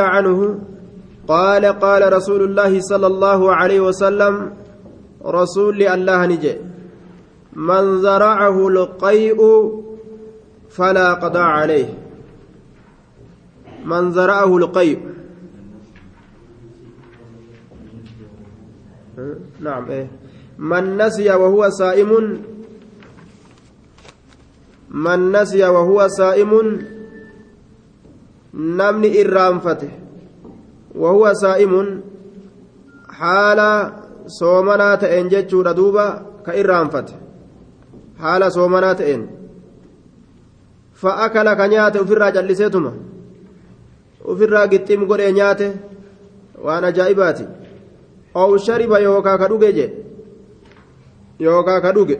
عنه 0.00 0.58
قال 1.28 1.66
قال 1.66 2.12
رسول 2.12 2.42
الله 2.42 2.80
صلى 2.80 3.06
الله 3.06 3.54
عليه 3.54 3.80
وسلم 3.80 4.52
رسول 5.24 5.82
الله 5.82 6.26
نجي. 6.26 6.56
من 7.52 8.00
زرعه 8.00 8.68
القيء 8.68 9.40
فلا 10.70 11.14
قضاء 11.14 11.42
عليه. 11.42 11.88
من 13.84 14.12
زرعه 14.12 14.56
القيء. 14.56 15.00
نعم 19.60 19.90
إيه. 19.90 20.10
من 20.58 20.96
نسي 20.96 21.30
وهو 21.30 21.68
صائم 21.70 22.42
من 24.90 25.32
نسي 25.32 25.64
وهو 25.64 26.08
صائم 26.08 26.82
نمني 28.54 29.20
إرامفته 29.20 29.90
وهو 30.94 31.32
صائم 31.32 32.02
حال 33.08 33.60
صومنا 34.26 34.94
تأن 34.94 35.28
جتشور 35.28 35.72
دوبا 35.72 36.22
كإرامفته 36.46 37.14
حال 38.20 38.52
صومنا 38.52 38.92
تأن 38.92 39.26
فأكل 40.94 41.54
كنياته 41.54 42.04
في 42.04 42.12
الراجل 42.12 42.46
لسيتما 42.46 42.92
ofirraa 44.32 44.66
gixxiim 44.72 45.06
godhee 45.10 45.32
nyaate 45.38 45.66
waan 46.64 46.84
ajaa'ibaati 46.88 47.44
ow 48.42 48.50
shariba 48.66 49.00
yookaa 49.06 49.38
ka 49.42 49.48
dhuge 49.52 49.70
je 49.76 49.86
yookaa 51.46 51.80
ka 51.84 51.92
dhuge 51.96 52.16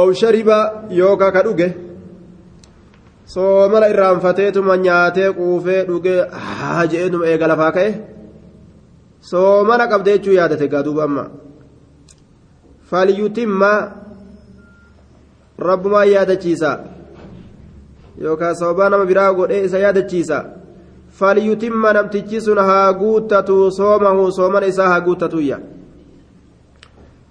ow 0.00 0.08
shariba 0.20 0.58
yookaa 1.00 1.32
ka 1.36 1.44
dhuge 1.46 1.68
soomala 3.34 3.88
irraanfateetuma 3.92 4.76
nyaatee 4.86 5.30
quufee 5.38 5.82
dhugee 5.88 6.20
haa 6.30 6.86
je'eetuma 6.92 7.26
eega 7.30 7.46
lafaa 7.52 7.72
ka'e. 7.76 7.90
Soomala 9.30 9.86
qabde 9.92 10.10
jechuu 10.16 10.36
yaadate 10.38 10.68
gaa 10.72 10.82
duuba 10.88 11.04
amma. 11.04 11.24
Falyutimma 12.90 13.70
rabbumaa 15.68 16.04
yaadachiisa. 16.14 16.70
Yookaan 18.24 18.54
sababaa 18.60 18.88
nama 18.90 19.04
biraa 19.12 19.32
godhee 19.34 19.64
isa 19.70 19.78
yaadachiisa. 19.84 20.44
Falyutimma 21.18 21.92
namtichi 21.92 22.40
sun 22.40 22.58
haa 22.58 22.92
guuttatu 22.92 23.70
soomahu 23.78 24.32
soomana 24.32 24.66
isaa 24.66 24.88
haa 24.88 25.00
guuttatuyya 25.00 25.58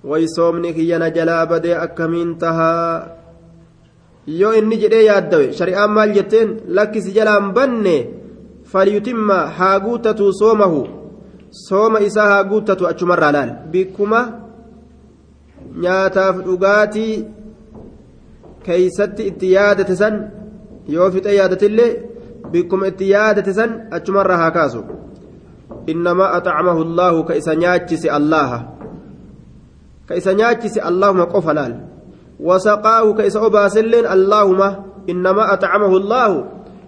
way 0.06 0.28
soomni 0.28 0.74
kiyyana 0.74 1.10
jalaa 1.10 1.46
badee 1.46 1.76
akkamiin 1.86 2.36
tahaa 2.38 3.08
yoo 4.28 4.54
inni 4.54 4.78
jedhee 4.82 5.06
yaaddawe 5.06 5.52
shari'aan 5.58 5.92
maal 5.92 6.14
jetteen? 6.18 6.50
Lakkisi 6.68 7.14
jalaan 7.14 7.54
banne 7.54 7.96
falyutimma 8.72 9.38
haa 9.58 9.80
guuttatu 9.80 10.34
soomahu. 10.34 10.82
Sooma 11.68 12.00
isaa 12.00 12.28
haa 12.32 12.44
guuttatu 12.44 12.88
achumarraa 12.88 13.32
laal. 13.32 13.52
Bikkuma 13.72 14.20
nyaataaf 15.84 16.36
dhugaatii 16.46 17.14
keeysatti 18.66 19.28
itti 19.30 19.52
yaadate 19.52 19.96
san 19.96 20.16
yoo 20.88 21.12
fixe 21.12 21.36
yaadatillee 21.36 21.92
bikkuma 22.52 22.88
itti 22.88 23.10
yaadate 23.10 23.54
san 23.54 23.72
achumarraa 23.92 24.38
haa 24.44 24.52
kaasu. 24.52 24.84
Innamaa 25.88 26.32
axacamahu 26.38 26.82
allaahu 26.88 27.24
ka 27.24 27.36
isa 27.36 27.56
nyaachise 27.56 28.10
allaha 28.10 28.60
ka 30.08 30.16
isa 30.16 30.34
nyaachise 30.34 30.82
allahuma 30.82 31.26
qofa 31.26 31.54
laal 31.54 31.74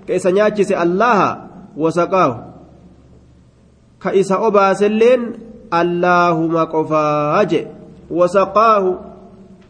ka 0.07 0.13
isa 0.15 0.31
nyaachise 0.31 0.71
allaha 0.75 1.51
wasaqaahu 1.75 2.35
ka 3.99 4.15
isa 4.15 4.39
obaaselleen 4.39 5.35
allaahuma 5.71 6.65
qofaa 6.71 7.43
je 7.43 7.67
wasaqaahu 8.07 8.91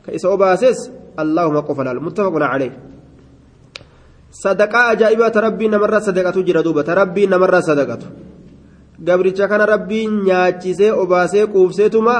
ka 0.05 0.13
isa 0.13 0.29
obaases 0.29 0.93
allaahuma 1.17 1.65
qofa 1.65 1.81
laal 1.83 1.99
muttafaqun 1.99 2.45
caleyh 2.45 2.73
sadaqaa 4.29 4.93
ajaa'ibaa 4.93 5.33
ta 5.33 5.41
rabbiin 5.41 5.73
namarraa 5.73 6.05
sadaqatu 6.05 6.45
jira 6.45 6.61
duuba 6.61 6.85
ta 6.85 6.93
rabbiin 6.93 7.33
namarraa 7.33 7.65
sadaqatu 7.65 8.05
gabricha 9.01 9.49
kana 9.49 9.65
rabbiin 9.65 10.21
nyaachisee 10.29 10.93
obaasee 10.93 11.49
quubseetuma 11.49 12.15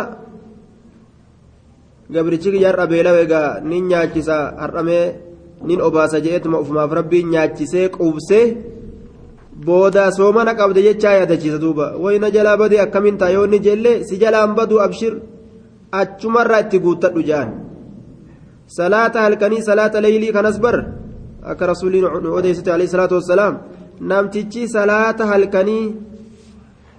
gabrichi 2.13 2.51
kiyya 2.51 2.69
har'a 2.71 2.87
beelawe 2.87 3.21
egaa 3.25 3.59
nin 3.69 3.87
nyaachisa 3.91 4.37
har'amee 4.61 5.05
nin 5.67 5.81
obaasa 5.81 6.21
je'eetuma 6.25 6.59
ufumaaf 6.63 6.91
rabbiin 6.99 7.29
nyaachisee 7.33 7.89
quubsee 7.95 8.45
booda 9.65 10.11
soomana 10.11 10.53
qabde 10.55 10.81
jechaa 10.87 11.13
yaadachiisa 11.19 11.59
duuba. 11.61 11.85
Wayna 12.03 12.31
jalaa 12.31 12.57
badee 12.57 12.81
akkamiin 12.85 13.17
taa? 13.17 13.29
Yoo 13.29 13.47
jeellee 13.47 14.03
si 14.03 14.17
jalaan 14.17 14.55
baduu 14.55 14.79
abshir 14.79 15.13
achumarraa 15.91 16.59
itti 16.59 16.79
guuttadhu 16.79 17.23
je'an 17.29 17.49
salaata 18.67 19.21
halkanii 19.21 19.61
salaata 19.61 20.01
leeylii 20.01 20.31
kanas 20.31 20.59
bar? 20.59 20.77
Akka 21.43 21.67
rasuuliin 21.67 22.05
odeessite 22.39 22.71
alayhi 22.71 22.91
salaatu 22.91 23.15
wassalaam. 23.15 23.55
Namtichi 23.99 24.67
salaata 24.67 25.25
halkanii 25.25 25.95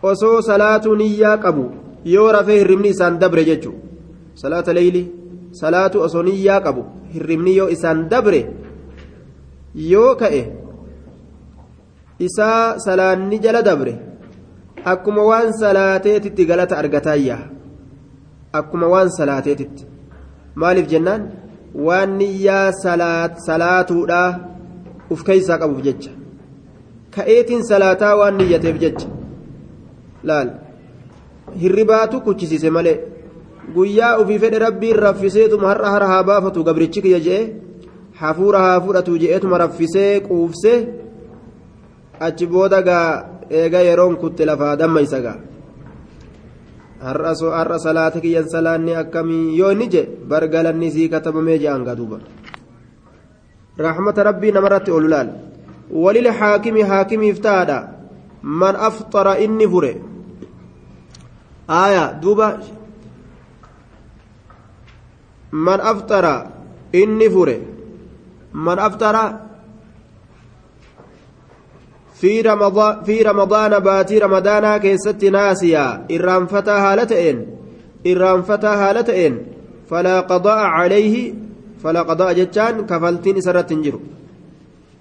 osoo 0.03 0.41
salaatuu 0.43 0.95
niyyaa 0.95 1.37
qabu 1.45 1.71
yoo 2.05 2.33
rafee 2.33 2.59
hirribni 2.59 2.89
isaan 2.89 3.19
dabre 3.19 3.45
jechu 3.45 3.88
salaata 4.43 4.73
leeyli 4.79 5.03
salaatu 5.61 6.03
osoo 6.07 6.23
niyyaa 6.29 6.61
qabu 6.67 6.83
hirribni 7.15 7.57
yoo 7.59 7.69
isaan 7.77 8.01
dabre 8.13 8.41
yoo 9.93 10.15
ka'e 10.23 10.43
isaa 12.27 12.79
salaanni 12.87 13.39
jala 13.45 13.63
dabre 13.69 13.95
akkuma 14.93 15.23
waan 15.31 15.53
salaateetitti 15.63 16.47
galata 16.51 16.79
argataayya 16.83 17.39
akkuma 18.59 18.87
waan 18.95 19.11
salaateetitti. 19.19 19.87
Maaliif 20.55 20.87
jennaan? 20.93 21.23
Waan 21.87 22.17
niyyaa 22.19 22.73
salaatuudhaa 23.47 24.29
uf 25.11 25.23
keeysaa 25.29 25.59
qabuuf 25.63 25.83
jecha. 25.87 26.11
Ka'eetiin 27.15 27.63
salaataa 27.71 28.15
waan 28.21 28.37
niyyateef 28.39 28.77
jecha. 28.85 29.09
Laal. 30.25 30.51
Hirribaatu 31.61 32.21
kuchisiise 32.21 32.71
malee 32.71 32.97
guyyaa 33.75 34.19
ufii 34.21 34.39
fedhe 34.39 34.59
rabbiin 34.59 34.97
raffiseetuma 34.97 35.69
har'a 35.69 35.91
hara 35.91 36.07
haa 36.07 36.23
baafatu 36.23 36.65
gabrichi 36.65 37.03
kiyya 37.03 37.21
jee. 37.21 37.43
Hafuura 38.21 38.59
haa 38.61 38.81
fudhatu 38.81 39.19
je'eetuma 39.19 39.59
raffisee 39.59 40.21
quufse. 40.21 40.73
Achi 42.21 42.47
booda 42.47 42.83
gaa 42.83 43.25
eega 43.51 43.81
yeroon 43.89 44.17
kutte 44.17 44.45
lafaa 44.47 44.77
dammaysa 44.77 45.21
gaa. 45.21 45.37
Har'a 47.01 47.35
soo 47.35 47.51
har'a 47.51 47.79
salaata 47.79 48.21
kiyyan 48.21 48.49
salaanni 48.49 48.97
akkamii? 49.03 49.57
Yoo 49.59 49.71
inni 49.71 49.89
je 49.89 50.03
bargalanni 50.29 50.91
sii 50.91 51.09
katabamee 51.09 51.59
je'an 51.59 51.85
gaa 51.85 51.95
duuba. 51.95 52.19
Rahmata 53.79 54.23
rabbii 54.25 54.53
namarratti 54.53 54.91
olu 54.91 55.09
laal 55.09 55.29
walil 55.91 56.29
haakimi 56.39 56.83
haakimiif 56.83 57.41
taadha 57.41 57.79
man 58.43 58.77
aftara 58.77 59.39
inni 59.39 59.69
fure. 59.69 59.93
Aayaa 61.69 62.13
duuba. 62.23 62.59
من 65.53 65.79
أفطر 65.81 66.47
إني 66.95 67.31
فري 67.31 67.59
من 68.55 68.79
أفطر 68.79 69.17
في 72.15 72.41
رمضان 72.41 73.05
في 73.05 73.23
رمضان 73.23 73.79
باتي 73.79 74.19
رمضان 74.19 74.77
كيست 74.77 75.25
ناسيا 75.25 76.07
إرام 76.11 76.47
فتى 76.47 76.71
هالتين 76.71 77.47
إرام 78.07 78.43
فتى 78.43 78.67
هالتين 78.67 79.35
فلا 79.91 80.21
قضاء 80.21 80.59
عليه 80.59 81.35
فلا 81.83 82.03
قضاء 82.03 82.33
جتان 82.33 82.87
كفلتين 82.87 83.41
سرت 83.41 83.71
تنجرو 83.71 84.01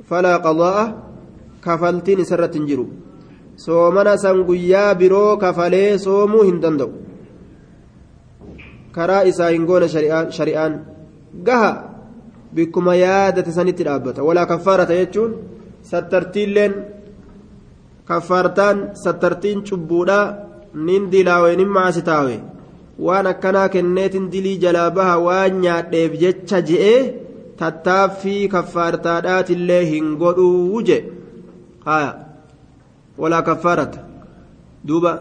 فلا 0.09 0.37
قضاء 0.37 0.77
كفلتين 1.65 2.23
سرت 2.23 2.53
تنجرو 2.53 2.87
guyyaa 4.45 4.95
biroo 4.95 5.37
kafalee 5.37 5.97
soomuu 5.97 6.43
hin 6.43 6.61
danda'u. 6.61 6.91
Karaa 8.97 9.23
isaa 9.31 9.49
hin 9.55 9.65
goone 9.69 9.87
shari'aan 10.37 10.73
gaha 11.49 11.71
bikkuma 12.55 12.95
yaadate 13.03 13.51
sanitti 13.57 13.83
dhaabbata 13.87 14.27
walaa 14.29 14.45
kaffaarata 14.51 14.99
jechuun 14.99 15.33
sattartiilleen 15.91 16.73
kaffaartaan 18.11 18.77
sattartiin 19.03 19.63
cubbuudhaa 19.69 20.25
nin 20.87 21.09
dilaawe 21.13 21.55
nin 21.61 21.71
maasi 21.77 22.01
taawe 22.09 22.35
waan 23.05 23.27
akkanaa 23.33 23.69
kenneetin 23.75 24.29
dilii 24.33 24.57
jalaa 24.65 24.89
baha 24.97 25.15
waan 25.27 25.59
nyaadheef 25.63 26.19
jecha 26.23 26.61
je'ee 26.69 26.99
tattaaffii 27.61 28.41
kaffaartaadhaatillee 28.55 29.83
hin 29.91 30.13
godhuu 30.21 30.81
je 30.89 30.97
haya 31.87 32.11
walaa 33.23 33.41
kaffaarata 33.49 33.99
duuba 34.87 35.13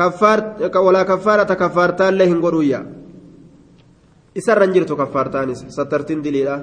kaffaarata 0.00 1.56
kaffaartaallee 1.62 2.28
hin 2.32 2.40
godhuyya 2.46 2.80
isarran 4.42 4.72
jirtu 4.72 4.96
kaffaartaanis 4.96 5.64
sattartiin 5.76 6.22
diliidha 6.26 6.56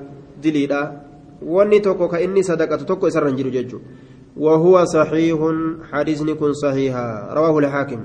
diliidha 0.43 0.81
wanni 1.55 1.81
tokko 1.87 2.07
ka 2.13 2.19
inni 2.27 2.43
sadaqatu 2.43 2.85
tokko 2.85 3.07
isarra 3.13 3.29
hin 3.33 3.39
jiru 3.41 3.55
jechuudha 3.57 4.05
وهو 4.37 4.85
صحيح 4.85 5.39
حديث 5.91 6.23
كن 6.23 6.53
صحيحا 6.53 7.33
رواه 7.33 7.59
الحاكم 7.59 8.01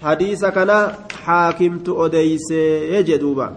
حديث 0.00 0.44
كان 0.44 0.92
حاكم 1.24 1.78
تؤديس 1.78 2.50
يجدوبا 2.96 3.48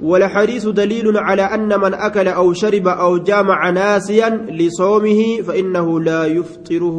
والحديث 0.00 0.68
دليل 0.68 1.16
على 1.18 1.42
أن 1.42 1.80
من 1.80 1.94
أكل 1.94 2.28
أو 2.28 2.52
شرب 2.52 2.88
أو 2.88 3.18
جامع 3.18 3.70
ناسيا 3.70 4.28
لصومه 4.50 5.42
فإنه 5.46 6.00
لا 6.00 6.26
يفطره 6.26 6.98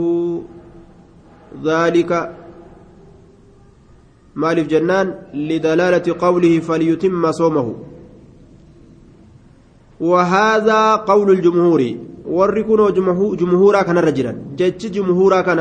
ذلك 1.64 2.10
مالف 4.34 4.66
جنان 4.69 5.06
لدلالة 5.34 6.06
قوله 6.25 6.55
فليتم 6.60 7.32
صومه 7.32 7.75
وهذا 10.00 10.94
قول 11.10 11.28
الجمهور 11.31 11.82
وركنوا 12.26 12.90
جمهورا 13.40 13.82
كان 13.82 13.99
رجلا 13.99 14.32
جج 14.58 14.82
جمهورا 14.96 15.40
كان 15.40 15.60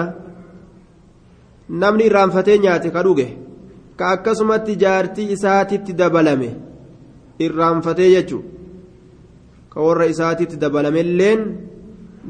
نمني 1.69 2.07
رانفتين 2.07 2.63
ياتي 2.63 2.89
كدوغه 2.89 3.29
كأكسمت 3.99 4.69
جارتي 4.69 5.33
إساتي 5.33 5.77
تدبلمه 5.77 6.53
irraanfatee 7.45 8.09
jechuun 8.15 8.45
ka 9.71 9.81
warra 9.85 10.05
isaatiitti 10.13 10.59
dabalamelleen 10.63 11.41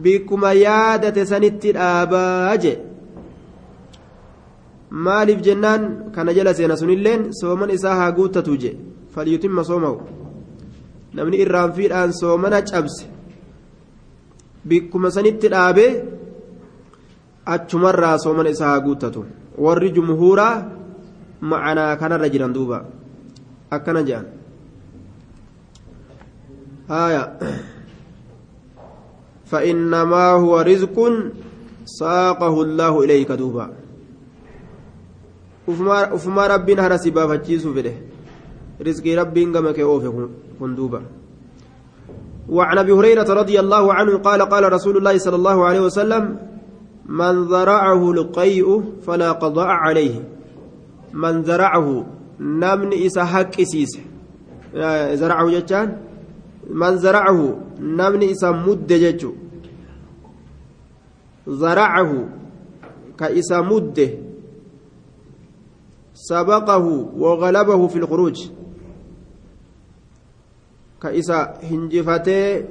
bikkuma 0.04 0.52
yaadate 0.54 1.25
sanitti 1.31 1.74
dhaabaa 1.78 2.58
je 2.64 2.74
maaliif 4.93 5.41
jennaan 5.47 6.12
kana 6.15 6.35
jala 6.37 6.55
seena 6.55 6.77
sunilleen 6.77 7.31
sooman 7.41 7.71
isaa 7.77 7.94
haa 8.00 8.12
guuttatu 8.19 8.56
je 8.62 8.73
falyutimma 9.15 9.65
soomahu 9.65 9.99
namni 11.15 11.43
irraanfiidhaan 11.44 12.12
soomana 12.21 12.62
cabse 12.71 13.06
bikkuma 14.69 15.11
sanitti 15.17 15.49
dhaabee 15.55 15.91
achumarraa 17.55 18.19
soomana 18.25 18.55
isaa 18.56 18.71
haa 18.75 18.85
guuttatu 18.87 19.25
warri 19.65 19.91
jumhuuraa 19.97 20.55
macanaa 21.41 21.97
kanarra 22.05 22.33
jiran 22.37 22.55
duuba 22.59 22.85
akkana 23.77 24.03
jedhan 24.09 24.31
آية 26.91 27.39
فإنما 29.44 30.31
هو 30.31 30.61
رزق 30.61 30.97
ساقه 31.85 32.62
الله 32.62 33.05
إليك 33.05 33.33
دوبا 33.33 33.81
ufuma 35.67 36.49
rabbiin 36.49 36.79
hara 36.79 36.99
si 36.99 37.11
baafachiisu 37.11 37.75
fedhe. 37.75 38.12
رزقي 38.82 39.14
ربي 39.14 39.44
قمك 39.44 39.81
أوفي 39.81 40.29
كندوبا 40.61 41.03
وعن 42.49 42.79
ابي 42.79 42.93
هريره 42.93 43.29
رضي 43.35 43.61
الله 43.61 43.94
عنه 43.94 44.19
قال 44.19 44.43
قال 44.43 44.73
رسول 44.73 44.97
الله 44.97 45.19
صلى 45.19 45.37
الله 45.37 45.64
عليه 45.64 45.81
وسلم 45.81 46.37
من 47.06 47.44
ذرعه 47.44 48.11
القيء 48.11 48.82
فلا 49.06 49.32
قضاء 49.32 49.67
عليه 49.67 50.14
من 51.12 51.43
ذرعه 51.43 52.06
نمن 52.41 52.93
إسا 53.06 53.25
حق 53.25 53.61
إسيس 53.61 53.99
زرعه 55.15 55.50
جتان 55.50 55.88
zaracahu 56.73 57.58
namni 57.79 58.31
isa 58.31 58.53
mudde 58.53 58.99
jechu. 58.99 59.35
Zaracahu 61.47 62.31
ka 63.19 63.31
isa 63.31 63.62
wagalabahu 67.17 67.88
fi 67.88 67.99
lkhuruuj 67.99 68.38
ka 70.99 71.12
isa 71.12 71.59
hinjifatee 71.69 72.64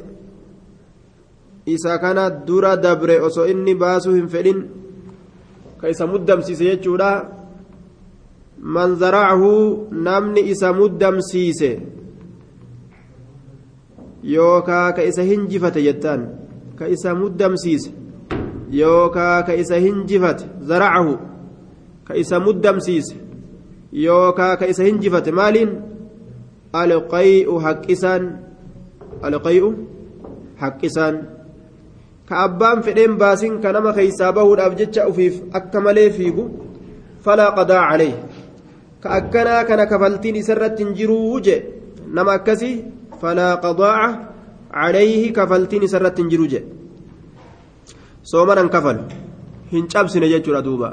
isa 1.65 1.97
kana 1.99 2.29
dura 2.29 2.77
dabre 2.77 3.19
osoo 3.19 3.45
inni 3.45 3.75
baasuu 3.75 4.13
hin 4.13 4.27
fedhin 4.27 4.59
ka 5.81 5.89
isa 5.89 6.07
muddamsiise 6.07 6.63
jechuudha 6.65 7.11
man 8.57 8.95
zaracahu 8.95 9.87
namni 9.91 10.41
isa 10.53 10.73
muddamsiise 10.73 11.71
yookaa 14.23 14.93
ka 14.93 15.03
isa 15.03 15.23
hinjifate 15.25 15.81
jettaan 15.81 16.29
ka 16.77 16.87
isa 16.87 17.15
muddamsiise 17.15 17.91
yookaa 18.69 19.43
ka 19.43 19.53
isa 19.53 19.81
isa 22.15 22.39
muddamsiise 22.39 23.30
yookaa 23.91 24.55
ka 24.59 24.69
isa 24.73 24.83
hinjifate 24.89 25.31
maaliin 25.39 25.71
alqay'u 26.81 27.59
haqqisaan 27.65 28.23
alqay'u 29.29 29.73
haqqisaan 30.61 31.15
ka 32.29 32.43
abbaan 32.45 32.83
fedheen 32.85 33.17
baasin 33.21 33.59
ka 33.63 33.75
nama 33.75 33.93
keeysaa 33.97 34.31
bahuudhaaf 34.37 34.79
jecha 34.79 35.09
ufiif 35.11 35.41
akka 35.59 35.83
malee 35.87 36.09
fiigu 36.17 36.47
falaa 37.25 37.51
qadaa 37.59 37.83
calee 37.91 38.15
ka 39.03 39.09
akkanaa 39.19 39.61
kana 39.69 39.85
kafaltiin 39.91 40.41
isarratti 40.41 40.83
hin 40.83 40.97
jiruu 40.97 41.39
je 41.45 41.55
nama 42.15 42.39
akkasii 42.39 42.75
فلا 43.21 43.49
قضاء 43.65 43.99
عليه 44.81 45.21
كفلتين 45.37 45.83
سرت 45.93 46.17
جروجه 46.33 46.63
soomana 48.31 48.61
hin 48.61 48.69
kafalu 48.69 49.01
hin 49.73 49.85
cabsine 49.91 50.27
jechuudha 50.33 50.61
duuba 50.65 50.89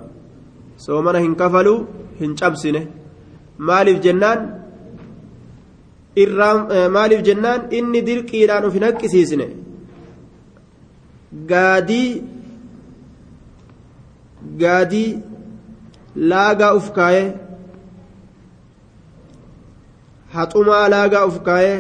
soomana 0.84 1.20
hin 1.24 1.34
kafalu 1.40 1.74
hin 2.20 2.32
cabsine 2.40 2.82
maaliif 3.70 3.98
jennaan 4.06 4.40
irraan 6.22 6.58
maaliif 6.96 7.22
jennaan 7.28 7.60
inni 7.78 8.00
dirqiidhaan 8.08 8.64
of 8.68 8.74
hin 8.78 8.86
haqqisiisne 8.88 9.46
gaadii 11.52 12.10
gaadii 14.62 15.10
laagaa 16.32 16.72
uf 16.80 16.88
kaayee 16.98 17.28
haxumaa 20.34 20.84
laagaa 20.94 21.24
uf 21.30 21.38
kaayee 21.50 21.78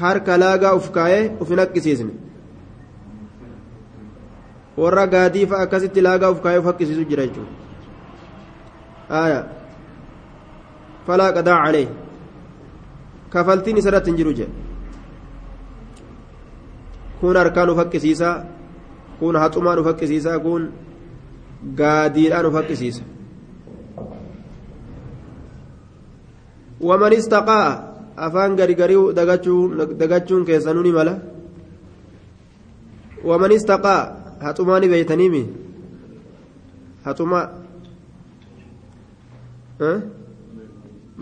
harka 0.00 0.38
laagaa 0.44 0.74
uf 0.80 0.90
kaayee 0.98 1.24
uf 1.40 1.48
hin 1.54 1.58
haqqisiisne 1.64 2.12
warra 4.82 5.04
gaadii 5.16 5.46
fa'a 5.50 5.62
akkasitti 5.66 6.00
laagaa 6.08 6.30
uf 6.36 6.40
kaayee 6.46 6.60
uf 6.62 6.72
haqqisiisu 6.72 7.04
jira 7.12 7.26
jechuudha 7.28 7.63
isarratti 13.78 14.10
hin 14.10 14.16
jiru 14.16 14.32
jedhe 14.32 14.52
kun 17.20 17.36
harkaan 17.36 17.70
uf 17.70 17.78
haqqisiisaa 17.82 18.36
kun 19.18 19.36
haxumaan 19.36 19.78
uf 19.78 19.86
haqqisiisaa 19.86 20.38
kun 20.38 20.62
gaadiidhaan 21.80 22.46
uf 22.46 22.54
haqqisiisa 22.54 23.02
waman 26.80 27.12
istaqaa'a 27.12 27.94
afaan 28.16 28.56
gargarii 28.56 29.14
dagachuun 30.00 30.44
keessanuu 30.44 30.82
ni 30.82 30.92
mala 30.92 31.14
waman 33.24 33.52
istaqaa 33.52 34.00
haxumaa 34.44 34.80
ni 34.80 34.88
beeytaniimi 34.88 35.42
haxumaa 37.04 37.63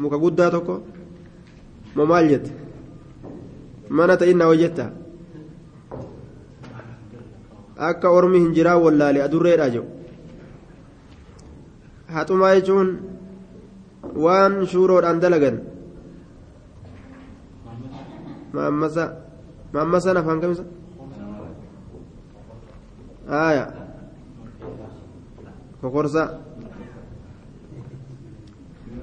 muka 0.01 0.17
guddaa 0.25 0.51
tokko 0.51 0.75
moo 1.97 2.07
maal 2.07 2.27
jette 2.33 2.51
mana 3.97 4.17
ta'innaa 4.21 4.49
hojjetta 4.51 4.85
akka 7.89 8.09
ormi 8.19 8.39
hin 8.45 8.53
jiraa 8.57 8.79
wallaale 8.85 9.23
adurreedha 9.27 9.67
jedhu 9.75 9.89
haxumaa 12.15 12.55
jechuun 12.57 12.89
waan 14.25 14.53
shuuroodhaan 14.73 15.21
dalagan 15.25 15.57
maammasa 18.55 19.05
maammasaan 19.75 20.17
afaan 20.21 20.41
kamisa 20.41 20.65
aya 23.47 23.65
kokorsa 25.81 26.23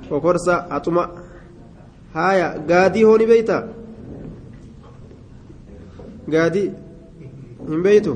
kokorsa 0.10 0.56
haxuma 0.74 1.04
haya 2.18 2.48
gaadii 2.70 3.04
hooni 3.10 3.26
beeyta 3.32 3.58
gaadii 6.34 6.68
hin 7.70 7.84
beeytu 7.88 8.14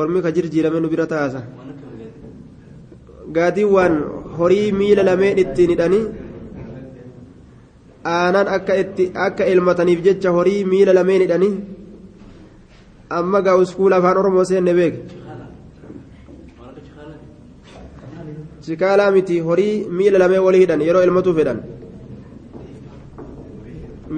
ormi 0.00 0.22
ka 0.24 0.30
jirjiirame 0.36 0.78
nu 0.80 0.88
bira 0.92 1.06
taasa 1.12 1.42
gaadii 3.36 3.64
waan 3.74 3.94
horii 4.38 4.72
miila 4.80 5.02
lameen 5.10 5.38
ittiin 5.44 5.70
hidhanii 5.74 6.04
aanaan 8.14 8.48
akka 8.56 8.74
itti 8.82 9.04
akka 9.26 9.44
elmataniif 9.52 10.00
jecha 10.06 10.30
horii 10.36 10.60
miila 10.72 10.92
lameen 10.98 11.22
hidhanii 11.26 11.54
amma 13.18 13.40
gaa 13.46 13.56
uskuula 13.62 13.96
afaan 14.00 14.18
oromoo 14.22 14.44
seenne 14.50 14.72
beek 14.80 14.94
chikaalaa 18.64 19.10
miti 19.16 19.36
horii 19.48 19.74
miila 19.98 20.18
lamee 20.22 20.42
walii 20.46 20.62
hidhan 20.64 20.80
yeroo 20.88 21.02
elmatuuf 21.08 21.36
hidhan 21.42 21.58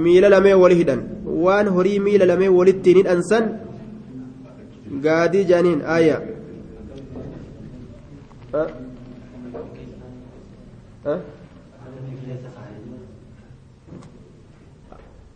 miila 0.04 0.28
lamee 0.34 0.54
walii 0.62 0.78
hidhan 0.82 1.00
waan 1.44 1.68
horii 1.76 1.98
miila 2.06 2.26
lamee 2.32 2.48
walittiin 2.58 2.96
hidhansan 3.00 3.44
gaadii 5.06 5.44
jaaniin 5.50 5.80
aaya 5.96 6.16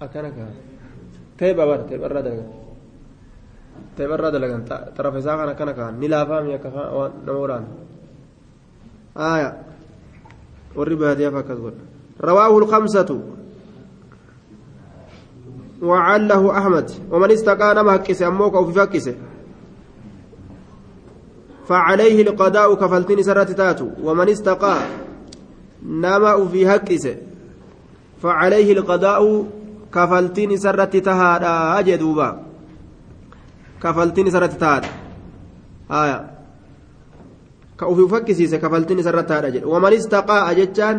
akkana 0.05 0.31
kaa 0.37 0.51
teepha 1.39 1.65
bar 1.71 1.81
teepharraa 1.89 2.23
dalagan 2.27 2.49
teepharraa 3.97 4.33
dalagan 4.37 4.63
xarafa 4.97 5.19
isaa 5.23 5.37
kan 5.41 5.49
akkana 5.55 5.73
kaan 5.79 5.95
ni 6.01 6.09
laafaami 6.13 6.55
akka 6.59 6.69
waan 6.99 7.13
nama 7.27 7.39
waraana 7.45 7.69
warri 10.77 10.97
baadiyyaaf 10.97 11.35
akkas 11.35 11.59
godha 11.59 11.83
rawaahu 12.21 12.61
lkamsatu 12.61 13.37
وعله 15.83 16.59
أحمد. 16.59 16.91
ومن 17.13 17.31
استقى 17.31 17.75
نما 17.75 17.97
هكسه 17.97 18.27
أموك 18.27 18.55
أو 18.55 18.65
في 18.67 18.73
فكسه 18.73 19.15
فعليه 21.69 22.23
القضاء 22.23 22.75
كفلتين 22.75 23.23
سرت 23.23 23.51
تاتو. 23.51 23.89
ومن 24.03 24.29
استقى 24.29 24.77
نما 25.85 26.49
في 26.49 26.67
هكسه 26.67 27.17
فعليه 28.23 28.73
القضاء 28.73 29.47
كفلتين 29.95 30.57
سرت 30.57 30.97
تهادا. 30.97 31.79
أجدوبا. 31.79 32.41
كفلتين 33.83 34.31
سرت 34.31 34.53
تهادا. 34.53 34.89
آية. 35.91 36.36
كأوفي 37.79 38.09
فكسيس 38.09 38.55
كفلتين 38.55 39.03
سرت 39.03 39.29
تهادا 39.29 39.67
ومن 39.67 39.93
استقى 39.93 40.51
أجتان 40.51 40.97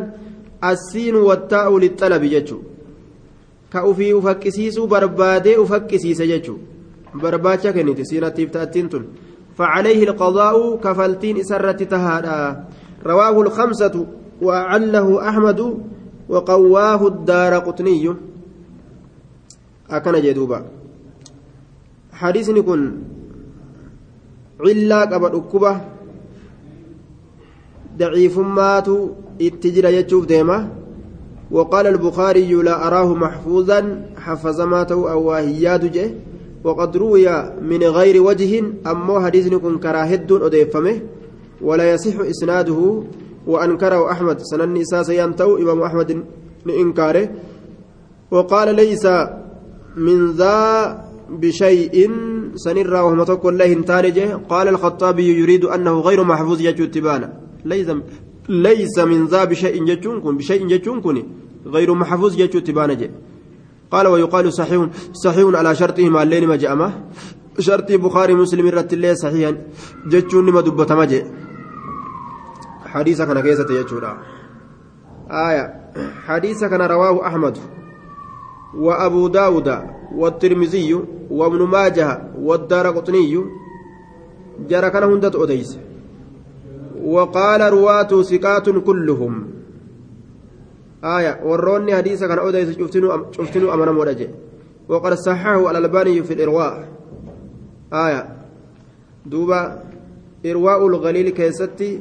السين 0.64 1.16
والتاء 1.16 1.78
للطلب 1.78 2.24
ufii 3.84 4.14
ufaqqisiisuu 4.14 4.88
barbaadee 4.88 5.58
ufaqqisiise 5.64 6.26
jechuun 6.28 6.60
barbaacha 7.22 7.74
kennite 7.76 8.06
siinatiif 8.10 8.52
ta'attiin 8.52 8.90
tun. 8.90 9.04
فعليه 9.58 10.04
القضاء 10.04 10.78
كفلتين 10.78 11.44
سرت 11.44 11.84
تهادا 11.84 12.64
رواه 13.06 13.42
الخمسة 13.42 13.96
وعله 14.42 15.30
أحمد 15.30 15.60
وقواه 16.30 17.08
الدار 17.08 17.54
قطني 17.60 18.16
أكن 19.90 20.16
جدوبا 20.22 20.60
حديث 22.14 22.50
كن 22.52 22.82
علا 24.62 25.02
قبل 25.02 25.32
أكبة 25.42 25.74
ضعيف 27.98 28.40
ماتوا 28.40 29.08
اتجر 29.42 29.86
يجوب 29.86 30.28
ديمه 30.28 30.70
وقال 31.52 31.88
البخاري 31.88 32.54
لا 32.54 32.88
أراه 32.88 33.14
محفوظا 33.14 34.06
حفظ 34.18 34.62
ماته 34.62 35.12
أو 35.12 35.34
جه. 35.88 36.12
وقد 36.64 36.98
روي 36.98 37.28
من 37.62 37.84
غير 37.84 38.22
وجه 38.22 38.64
أما 38.88 39.26
حديث 39.26 39.48
كراهد 39.84 40.32
أديفمه. 40.32 40.96
ولا 41.62 41.94
يصح 41.94 42.20
إسناده 42.20 43.04
وأنكره 43.48 44.12
أحمد. 44.12 44.38
سنن 44.40 44.78
إساس 44.78 45.10
ينتو 45.10 45.58
إمام 45.58 45.82
أحمد 45.82 46.24
إنكاره 46.70 47.30
وقال 48.32 48.76
ليس 48.76 49.06
من 49.98 50.32
ذا 50.32 50.58
بشيء 51.30 52.12
سنرى 52.56 53.00
وهم 53.00 53.24
تقول 53.24 53.58
له 53.58 53.74
قال 54.50 54.68
الخطابي 54.68 55.40
يريد 55.40 55.66
أنه 55.66 56.00
غير 56.00 56.24
محفوظ 56.24 56.62
يجو 56.62 56.86
تبانا 56.86 57.47
ليس 58.50 58.98
من 59.00 59.26
ذا 59.26 59.44
بشيء 59.44 59.86
جتون 59.86 60.22
كن 60.22 60.38
بشيء 60.38 60.68
جتون 60.68 61.02
كن 61.02 61.18
غير 61.66 61.94
محفوظ 61.94 62.36
جتون 62.36 62.64
تبانج 62.64 63.02
قال 63.92 64.08
ويقال 64.08 64.54
صحيح 64.54 64.88
صحيح 65.24 65.48
على 65.60 65.76
شرطهما 65.76 66.24
الليل 66.24 66.48
ما 66.48 66.56
جاء 66.56 66.92
شرط 67.60 67.92
بخاري 67.92 68.34
مسلم 68.34 68.68
رت 68.68 68.94
الله 68.94 69.14
صحيحا. 69.14 69.58
جتون 70.08 70.46
ما 70.52 70.62
دبت 70.62 70.92
مجي 70.92 71.24
حديث 72.86 73.22
كان 73.22 73.40
كيسة 73.42 73.70
يجورا 73.80 74.18
آية. 75.32 75.66
حديث 76.28 76.64
كان 76.64 76.82
رواه 76.82 77.28
أحمد 77.28 77.58
وأبو 78.76 79.28
داود 79.28 79.68
والترمذي 80.16 80.94
وابن 81.30 81.62
ماجه 81.68 82.32
والدار 82.38 82.88
قطني. 82.88 83.46
جرى 84.70 84.90
كان 84.90 85.04
هندت 85.04 85.36
أديس. 85.36 85.78
وقال 87.08 87.62
رواة 87.62 88.12
ثقات 88.22 88.70
كلهم. 88.70 89.34
آية 91.04 91.40
وروني 91.48 91.96
حديث 91.96 92.20
كان 92.24 92.40
أوديس 92.40 92.70
شفتنو 93.32 93.74
أمر 93.74 93.92
مرجع 93.92 94.28
وقد 94.90 95.14
صححه 95.14 95.72
الألباني 95.72 96.24
في 96.24 96.34
الإرواء. 96.34 96.74
آية 97.94 98.22
دوبا 99.26 99.84
إرواء 100.46 100.88
الغليل 100.88 101.30
كيستي 101.30 101.92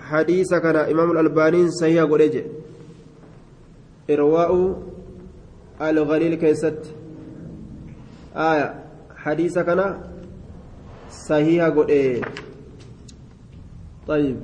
حديث 0.00 0.54
كان 0.54 0.76
إمام 0.76 1.10
الألباني 1.10 1.70
صحيح 1.70 2.02
قريجة 2.04 2.44
إرواء 4.10 4.82
الغليل 5.80 6.34
كيست. 6.34 6.80
آية 8.36 8.68
حديث 9.16 9.58
كان 9.58 9.80
صحيح 11.28 11.64
قريجة 11.64 12.24
طيب. 14.08 14.36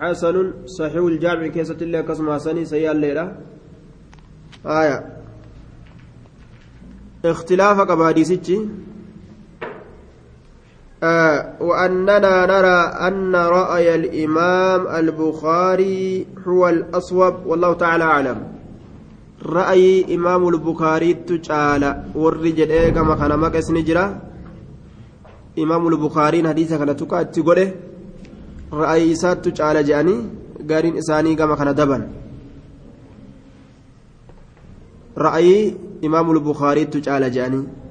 حسن 0.00 0.52
صحيح 0.66 1.02
الجامع 1.02 1.46
كيسة 1.46 1.76
الله 1.82 2.00
قسم 2.00 2.32
حسني 2.32 2.64
سيئا 2.64 2.92
الليلة. 2.92 3.36
آية. 4.66 5.06
اختلاف 7.24 7.80
قباديسيتي 7.80 8.68
آه 11.02 11.56
وأننا 11.60 12.46
نرى 12.46 12.80
أن 13.08 13.36
رأي 13.36 13.94
الإمام 13.94 14.86
البخاري 14.86 16.26
هو 16.46 16.68
الأصوب. 16.68 17.34
والله 17.46 17.72
تعالى 17.72 18.04
أعلم. 18.04 18.38
رأي 19.46 20.14
إمام 20.14 20.48
البخاري 20.48 21.14
تجعل 21.14 22.04
والرجل 22.14 22.70
إيقا 22.70 23.02
مكان 23.02 23.38
مكس 23.38 23.70
نجرة 23.70 24.22
إمام 25.58 25.88
البخاري 25.88 26.48
حديثة 26.48 26.78
كانت 26.78 27.00
تقاتي 27.00 27.42
ra'ayi 28.72 29.10
isaattu 29.10 29.52
caala 29.52 29.82
je'anii 29.82 30.20
gaariin 30.66 30.96
isaanii 30.96 31.36
gama 31.36 31.56
kana 31.56 31.74
ra'ayi 35.16 35.76
imaamu 36.02 36.32
البخاريتtu 36.32 37.00
caala 37.00 37.30
je'anii. 37.30 37.84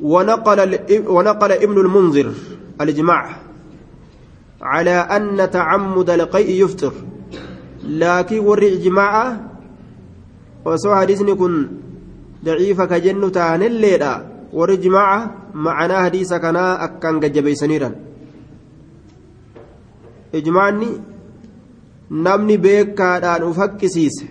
ونقل 0.00 0.78
ونقل 1.08 1.52
ابن 1.52 1.80
المنذر 1.80 2.32
الإجماع 2.80 3.36
على 4.62 4.90
أن 4.90 5.50
تعمد 5.50 6.10
القيء 6.10 6.64
يفطر 6.64 6.92
لكن 7.88 8.38
وري 8.38 8.76
إجماع 8.76 9.36
وسوى 10.64 10.96
حديثني 10.96 11.34
كن 11.34 11.68
ضعيف 12.44 12.82
كجن 12.82 13.32
تان 13.32 13.62
الليلة 13.62 14.26
وري 14.52 14.74
إجماع 14.74 15.30
معنا 15.54 16.04
حديث 16.04 16.34
كنا 16.34 16.84
أكان 16.84 17.20
جبيسنيرا 17.20 17.90
ijmaanni 20.38 20.88
namni 22.26 22.56
beekaadhaan 22.64 23.42
uf 23.48 23.56
haqqisiise 23.62 24.26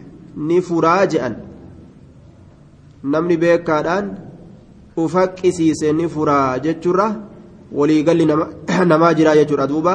ni 0.47 0.62
furaa 0.67 1.05
je'an 1.13 1.35
namni 3.13 3.38
beekaadhaan 3.43 4.05
uf 5.03 5.13
haqqisiise 5.19 5.88
ni 5.93 6.07
furaa 6.15 6.59
jechuurra 6.65 7.07
waliigalli 7.79 8.25
namaa 8.91 9.13
jiraa 9.19 9.35
jechuudha 9.39 9.67
duuba 9.74 9.93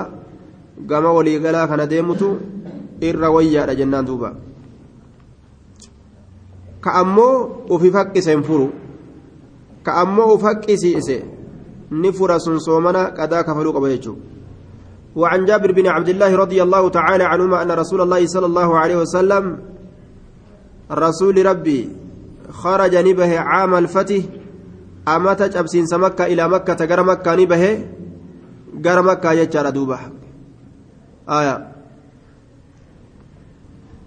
gama 0.92 1.12
waliigalaa 1.18 1.66
kana 1.72 1.86
deemutu 1.92 2.28
irra 3.08 3.30
wayyaadha 3.36 3.74
jennaan 3.80 4.06
duuba 4.06 4.34
ka 6.80 6.90
ammoo 7.02 7.34
ufi 7.76 7.90
haqqise 7.98 8.30
hin 8.34 8.42
furu 8.48 8.68
ka 9.82 9.94
ammoo 10.02 10.34
uf 10.34 10.42
haqqisiise 10.48 11.16
ni 12.02 12.12
fura 12.12 12.38
sun 12.40 12.60
soomana 12.66 13.10
qadaa 13.16 13.42
kafaluu 13.44 13.72
qaba 13.76 13.88
jechuudha. 13.92 14.29
وعن 15.16 15.44
جابر 15.44 15.72
بن 15.72 15.86
عبد 15.86 16.08
الله 16.08 16.36
رضي 16.36 16.62
الله 16.62 16.88
تعالى 16.88 17.24
عنهما 17.24 17.62
أن 17.62 17.70
رسول 17.70 18.00
الله 18.00 18.26
صلى 18.26 18.46
الله 18.46 18.78
عليه 18.78 18.96
وسلم 18.96 19.58
رسول 20.90 21.46
ربي 21.46 21.88
خرج 22.50 22.96
نبه 22.96 23.38
عام 23.38 23.74
الفتح 23.74 24.22
أمت 25.08 25.56
أبسين 25.56 25.86
سمكة 25.86 26.26
إلى 26.26 26.48
مكة 26.48 26.74
تقر 26.74 27.02
مكة 27.02 27.34
نبه 27.34 27.64
قر 28.84 29.02
مكة 29.02 29.32
يجار 29.32 29.70
دوبة. 29.70 29.98
آية. 31.28 31.72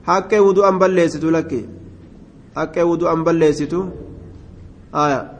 حكي 0.07 0.39
ودو 0.39 0.63
أن 0.63 0.79
بليستو 0.79 1.29
لك. 1.29 1.51
حكي 2.55 2.83
ودو 2.83 3.07
أن 3.13 3.24
بليستو. 3.24 3.86
آية. 4.95 5.31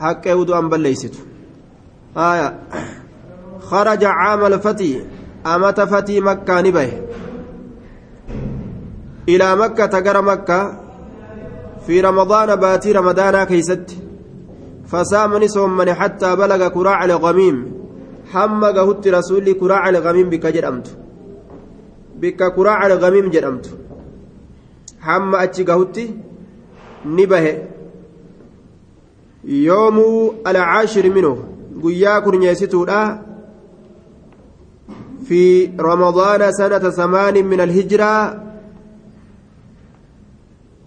حكي 0.00 0.32
ودو 0.32 0.58
أن 0.58 0.68
بليستو. 0.68 1.18
آية. 2.16 2.58
خرج 3.69 4.03
عام 4.03 4.45
الفتي 4.45 5.05
أمت 5.45 5.81
فتي 5.81 6.19
مكة 6.19 6.61
نبه 6.61 6.89
إلى 9.29 9.55
مكة 9.55 9.85
تقر 9.85 10.21
مكة 10.21 10.79
في 11.87 12.01
رمضان 12.01 12.55
باتي 12.55 12.91
رمضان 12.91 13.43
كيست 13.43 13.97
فسامني 14.87 15.47
صومني 15.47 15.93
حتى 15.93 16.35
بلغ 16.35 16.67
كراع 16.67 17.05
الغميم 17.05 17.57
حمى 18.31 18.67
قهت 18.67 19.07
رسولي 19.07 19.53
كراع 19.53 19.89
الغميم 19.89 20.29
بك 20.29 20.45
جرمت 20.45 20.97
بك 22.21 22.53
كراع 22.55 22.85
الغميم 22.87 23.29
جرمت 23.29 23.77
حمى 25.01 25.43
أتش 25.43 25.61
قهت 25.61 25.97
نبه 27.05 27.45
يوم 29.43 29.97
العاشر 30.47 31.09
منه 31.09 31.37
قيا 31.83 32.19
كرنيستودا 32.19 33.21
في 35.30 35.70
رمضان 35.80 36.42
سنة 36.52 36.90
ثمان 36.90 37.46
من 37.46 37.60
الهجرة 37.60 38.14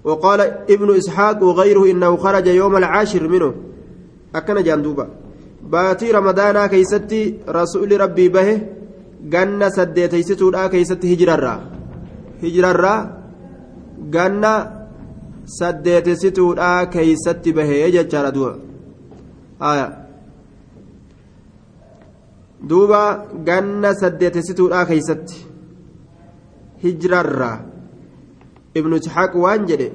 وقال 0.03 0.39
ابن 0.69 0.95
إسحاق 1.00 1.43
وغيره 1.43 1.91
إنه 1.91 2.12
خرج 2.17 2.47
يوم 2.47 2.73
العاشر 2.75 3.23
منه 3.27 3.53
أكن 4.35 4.63
جاندوبا 4.63 5.07
باتي 5.63 6.12
رمضان 6.12 6.65
كيستي 6.67 7.39
رسول 7.50 8.01
ربي 8.01 8.27
به 8.29 8.50
ganna 9.31 9.69
saddeetaystituudha 9.71 10.69
keeysatti 10.69 11.07
hijirarraa 11.07 11.59
hijirarraa 12.41 13.00
ganna 14.15 14.51
saddeetessituudha 15.57 16.71
keeysatti 16.95 17.53
bahee 17.59 17.91
jechaadha 17.95 18.31
du'a 18.38 18.53
haya 19.63 20.02
duuba 22.70 23.00
ganna 23.48 23.93
saddeetessituudhaa 24.01 24.86
keeysatti 24.86 25.46
hijrarra. 26.84 27.51
Ibnu 28.79 28.96
jixaaq 29.03 29.36
waan 29.43 29.67
jedhe 29.70 29.91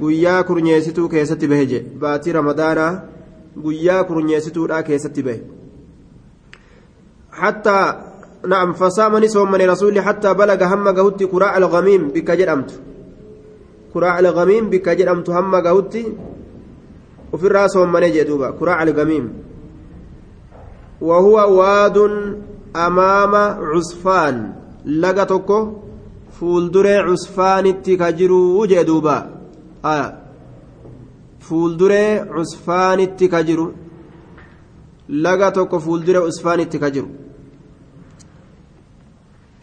guyyaa 0.00 0.42
kurnyeessituu 0.48 1.08
keessatti 1.08 1.48
bahe 1.52 1.66
jedhe 1.72 1.90
baatii 2.04 2.32
ramadaanaa 2.38 2.92
guyyaa 3.64 4.04
kurnyeessituudhaa 4.08 4.82
keessatti 4.88 5.22
bahe. 5.26 5.40
Hattaa 7.40 7.86
na'am 8.52 8.74
fasaamani 8.80 9.28
soommane 9.28 9.66
rasuulli 9.66 10.00
hattaa 10.08 10.34
balaga 10.34 10.68
hamma 10.68 10.92
gahutti 10.92 11.26
kuraa 11.26 11.52
algamiim 11.60 12.10
bikka 12.14 12.36
jedhamtu. 12.40 12.74
Kuraa 13.92 14.16
algamiim 14.22 14.70
bikka 14.70 14.94
jedhamtu 14.98 15.32
hamma 15.32 15.60
gahutti 15.62 16.04
ofirraa 17.32 17.68
soommane 17.68 18.10
jedhe 18.10 18.28
duuba. 18.30 18.52
Kuraa 18.52 18.78
algamiim. 18.84 19.28
وهو 21.00 21.36
واد 21.58 21.96
أمام 22.76 23.34
عصفان 23.34 24.52
fuulduree 26.38 27.00
cusfaanitti 27.06 27.96
ka 28.00 28.08
jiru 28.18 28.66
jee 28.70 28.84
duuba 28.88 29.16
fuulduree 31.46 32.24
cusfaanitti 32.34 33.28
ka 33.32 33.42
jiru 33.48 33.66
laga 35.24 35.50
tokko 35.56 35.80
fuulduree 35.84 36.24
cusfaanitti 36.26 36.78
ka 36.82 36.90
jiru 36.94 37.08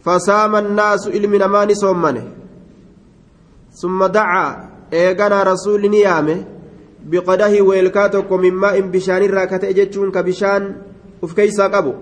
fasaama 0.04 0.58
annaasu 0.64 1.10
ilmi 1.18 1.38
namaa 1.44 1.66
ni 1.66 1.76
soommane 1.82 2.22
summa 3.80 4.08
dacaa 4.16 4.50
eeganaa 5.02 5.44
rasuulli 5.52 5.88
ni 5.88 6.00
yaame 6.06 6.36
biqadahi 7.10 7.60
weelkaa 7.68 8.08
tokko 8.14 8.38
min 8.38 8.54
maa'in 8.64 8.90
bishaanirraa 8.94 9.46
ka 9.52 9.58
ta'e 9.58 9.74
jechuun 9.78 10.10
ka 10.16 10.22
bishaan 10.28 10.64
uf 11.22 11.34
keeysaa 11.38 11.68
qabu 11.74 11.92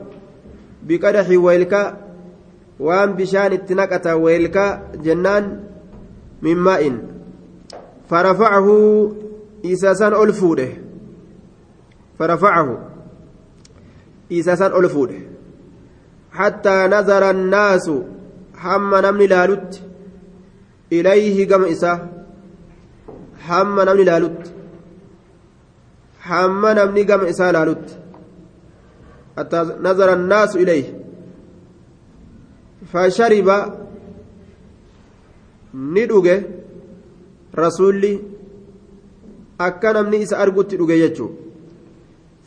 biqadahi 0.88 1.36
weelkaa 1.46 1.86
waan 2.86 3.16
bishaan 3.18 3.52
itti 3.52 3.74
naqata 3.80 4.16
weelkaa 4.24 4.70
jennaan 5.06 5.50
min 6.42 6.58
maa'in 6.68 6.96
farafacahu 8.12 8.76
isa 9.72 9.94
san 9.94 10.14
ol 10.22 10.32
fuudhe 10.40 10.68
farafacahu 12.18 12.78
isa 14.38 14.56
san 14.62 14.72
ol 14.80 14.88
fuudhe 14.94 15.20
hattaa 16.38 16.88
nazara 16.94 17.28
annaasu 17.36 17.94
hamma 18.64 19.02
namni 19.06 19.26
laalutti 19.34 19.82
ilayhi 20.98 21.46
gama 21.52 21.68
isaa 21.74 21.98
hamma 23.48 23.84
namni 23.88 24.04
laalutti 24.10 24.50
hamma 26.28 26.74
namni 26.80 27.04
gama 27.10 27.28
isaa 27.32 27.52
laalutti 27.56 27.94
ilayhi 30.58 30.94
fashariba 32.92 33.56
ni 35.74 36.06
dhuge 36.06 36.36
rasuulli 37.54 38.20
akka 39.58 39.92
namni 39.92 40.22
isa 40.22 40.38
argutti 40.38 40.76
dhuge 40.76 40.98
jechuu 40.98 41.30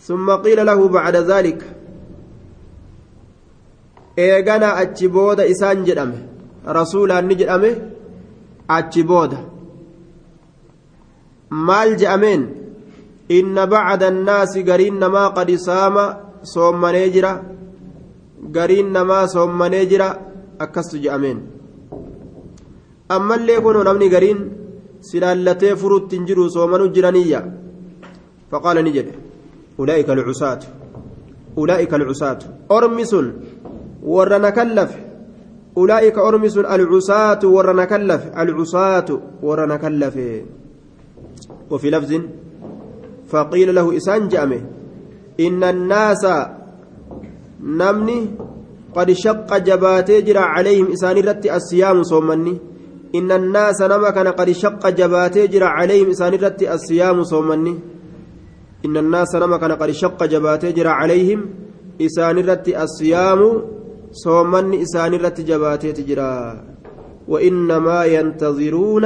ثم 0.08 0.32
قيل 0.32 0.66
له 0.66 0.88
بعد 0.88 1.16
ذلك 1.16 1.64
isaan 5.48 5.86
jedhame 5.88 6.20
rasuulaan 6.78 7.26
ni 7.28 7.36
jedhame 7.36 7.72
achi 8.68 9.04
booda 9.04 9.40
maal 11.50 11.96
je'ameen 12.02 12.44
inna 13.38 13.68
bacda 13.74 14.08
annaasi 14.14 14.64
gariin 14.70 15.00
namaa 15.04 15.34
qad 15.38 15.50
saama 15.68 16.23
soommanee 16.52 17.10
jira 17.16 17.32
gariin 18.56 18.90
namaa 18.98 19.28
soommanee 19.34 19.86
jira 19.92 20.08
akkastu 20.66 20.98
je'ameen 21.04 21.40
ammallee 23.16 23.60
kunoo 23.66 23.84
namni 23.90 24.10
gariin 24.16 24.40
silaallatee 25.10 25.76
furuutti 25.82 26.16
hin 26.18 26.26
jiru 26.30 26.50
soomanu 26.56 26.90
jiraniyya 26.96 27.42
faqaala 28.52 28.82
ni 28.88 28.92
jedhe 28.98 29.14
ulaa'ika 29.84 30.12
alcusaatu 30.18 30.68
ulaa'ika 31.64 31.96
alcusaatu 32.00 32.46
ormi 32.78 33.06
sun 33.12 33.28
warra 34.16 34.40
na 34.46 34.52
kallafe 34.58 35.00
ulaa'ika 35.84 36.22
ormi 36.30 36.50
sun 36.56 36.66
alcusaatu 36.76 37.56
warra 37.56 37.74
na 37.80 37.86
kallafe 37.94 38.28
alcusaatu 38.44 39.22
warra 39.48 39.66
na 39.74 39.78
kallafe 39.86 40.28
وفي 41.72 41.90
لفظ 41.90 42.12
فقيل 43.28 43.76
له 43.76 43.98
إسان 43.98 44.28
جأمه 44.28 44.62
إن 45.40 45.64
الناس 45.64 46.24
نمني 47.64 48.20
قد 48.96 49.12
شق 49.12 49.58
جباتي 49.58 50.22
جرى 50.22 50.40
عليهم 50.40 50.92
إسان 50.94 51.18
رتي 51.18 51.56
الصيام 51.56 52.04
صومني. 52.04 52.56
إن 53.16 53.32
الناس 53.32 53.82
نما 53.82 54.10
كان 54.10 54.28
قد 54.28 54.52
شق 54.52 54.90
جباتي 54.90 55.48
جرى 55.48 55.66
عليهم 55.66 56.10
إسان 56.10 56.34
رتي 56.34 56.74
الصيام 56.74 57.24
صومني. 57.24 57.76
إن 58.86 58.98
الناس 58.98 59.36
نما 59.36 59.58
كان 59.58 59.72
قد 59.72 59.92
شق 59.92 60.20
جباتي 60.26 60.72
جرى 60.72 60.90
عليهم 60.90 61.40
إسان 62.02 62.38
رتي 62.38 62.84
الصيام 62.84 63.42
صومني 64.12 64.82
إسان 64.82 65.14
رتي 65.14 65.44
جباتي 65.44 65.92
تجرى. 65.92 66.64
وإنما 67.28 68.06
ينتظرون 68.06 69.06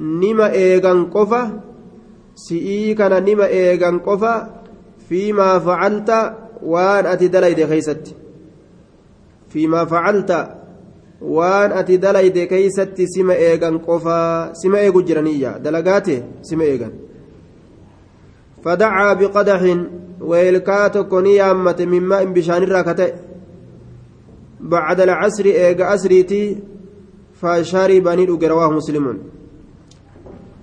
نما 0.00 0.52
إيغان 0.52 1.04
قفا 1.10 1.42
سئي 2.34 2.94
كان 2.94 3.24
نما 3.24 3.46
إيغان 3.46 3.98
قفا 3.98 4.63
فيما 5.08 5.58
فعلت 5.58 6.10
waan 6.64 7.06
ati 7.06 7.28
dalayde 7.28 7.66
keeysatti 7.70 8.16
fiimaa 9.52 9.86
facalta 9.86 10.38
waan 11.20 11.72
ati 11.80 11.98
dalayde 11.98 12.46
keeysatti 12.52 13.08
sima 13.14 13.34
eegan 13.48 13.78
qofaa 13.86 14.54
sima 14.60 14.78
eegu 14.80 15.02
jiraniyya 15.02 15.58
dalagaate 15.64 16.16
sima 16.42 16.64
eegan 16.64 16.94
فدعا 18.64 19.12
بقدح 19.12 19.76
ويلكا 20.20 20.88
تكوني 20.88 21.34
يامة 21.36 21.76
من 21.80 22.00
ماء 22.00 22.24
بشان 22.24 22.62
الراكتة. 22.62 23.08
بعد 24.60 25.00
العصر 25.00 25.44
إيغا 25.44 25.94
أسريتي 25.94 26.58
فشرب 27.40 28.08
ندوغ 28.08 28.46
رواه 28.46 28.70
مسلم. 28.70 29.18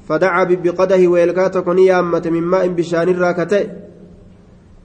فدعا 0.09 0.43
بقدح 0.43 1.09
ويلكا 1.09 1.47
تكوني 1.47 1.85
يامة 1.85 2.25
من 2.25 2.41
ماء 2.41 2.67
بشان 2.67 3.09
الراكتة. 3.09 3.90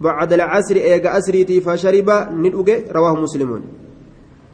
بعد 0.01 0.33
العصر 0.33 0.77
إيجا 0.77 1.19
أسريتي 1.19 1.61
فشرب 1.61 2.11
ندوغ 2.33 2.69
رواه 2.93 3.15
مسلم. 3.15 3.63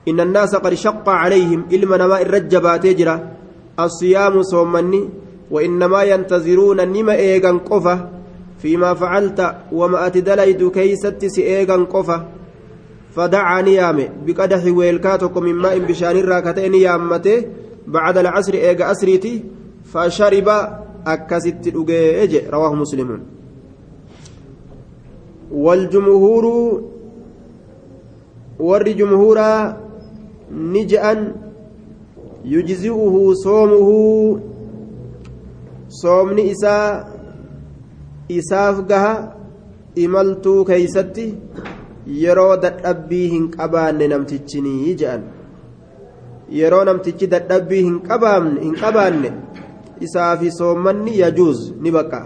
إن 0.08 0.20
الناس 0.20 0.54
قد 0.54 0.74
شق 0.74 1.08
عليهم 1.08 1.66
إلما 1.72 1.96
نما 1.96 2.22
الرجبات 2.22 2.84
يجرى 2.84 3.28
الصيام 3.80 4.42
صومني 4.42 5.08
وإنما 5.50 6.02
ينتظرون 6.02 6.88
نما 6.88 7.14
إيجا 7.14 7.50
قفة 7.50 8.08
فيما 8.58 8.94
فعلت 8.94 9.54
وما 9.72 10.06
أتدليد 10.06 10.70
كيست 10.70 11.24
سإيجا 11.26 11.74
قفة 11.74 12.26
فدعا 13.14 13.62
نيامه 13.62 14.08
بقدح 14.26 14.64
ويلكاتك 14.64 15.36
من 15.36 15.54
ماء 15.54 15.78
بشان 15.78 16.16
الراكتين 16.16 16.74
يامته 16.74 17.44
بعد 17.86 18.18
العصر 18.18 18.54
إيجا 18.54 18.90
أسريتي 18.90 19.44
فشرب 19.84 20.48
أكست 21.06 21.72
رواه 22.50 22.74
مسلم. 22.74 23.20
والجمهور 25.52 26.44
ور 28.60 28.82
جمهورا 28.88 29.76
نجأن 30.50 31.32
يجزئه 32.44 33.32
صومه 33.44 33.90
soomni 35.92 36.42
isaa 36.50 37.04
isaaf 38.28 38.78
gaha 38.90 39.36
imaltuu 40.04 40.64
keeysatti 40.64 41.24
yeroo 42.20 42.54
dadhabbii 42.62 43.26
hin 43.32 43.50
qabaanne 43.56 44.08
namtichinii 44.12 44.94
jedhan 45.02 45.26
yeroo 46.60 46.84
namtichi 46.90 47.26
dadhabbii 47.34 47.82
hin 47.88 47.98
qabaanne 48.80 49.32
isaafi 50.08 50.50
soommanni 50.60 51.18
yajuuz 51.18 51.60
ni 51.82 51.92
baqa 51.98 52.22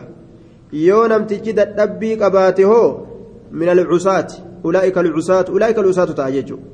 yoo 0.84 1.02
namtichi 1.14 1.52
dadhabbii 1.60 2.16
qabaate 2.22 2.64
hoo 2.72 3.05
ta'a 6.14 6.30
jechuudha 6.36 6.64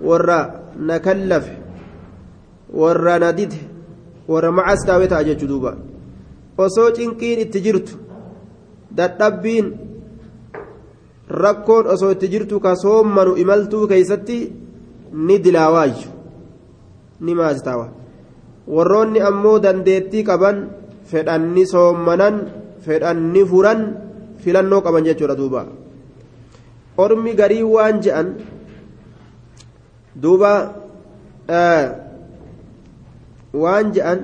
warra 0.00 0.38
na 0.78 0.98
kallafe 1.00 1.56
warra 2.72 3.18
na 3.18 3.32
dide 3.32 3.58
warra 4.28 4.52
macas 4.52 4.84
taa'ee 4.86 5.08
ta'a 5.08 5.24
jechuudha 5.24 5.48
duuba 5.52 5.76
osoo 6.58 6.90
cinqiin 6.96 7.40
itti 7.44 7.60
jirtu 7.66 7.94
dadhabbiin 8.96 9.66
rakkoon 11.42 11.86
osoo 11.94 12.10
itti 12.16 12.28
jirtu 12.28 12.60
ka 12.60 12.76
soommanu 12.76 13.36
imaltuu 13.42 13.86
keeysatti 13.88 14.38
ni 15.26 15.38
dilaawaayyu 15.44 16.08
ni 17.20 17.34
maasitaawa 17.34 17.86
warroonni 18.76 19.20
ammoo 19.30 19.58
dandeettii 19.64 20.24
qaban 20.28 20.58
fedhanni 21.10 21.66
soommanan 21.72 22.36
fedhanni 22.86 23.42
furan 23.50 23.80
filannoo 24.42 24.80
qaban 24.86 25.04
jechuudha 25.08 25.36
duuba 25.40 25.66
ormi 27.04 27.34
garii 27.40 27.62
waan 27.62 28.00
je'an 28.04 28.28
duuba 30.22 30.52
waan 33.52 33.92
je'an 33.96 34.20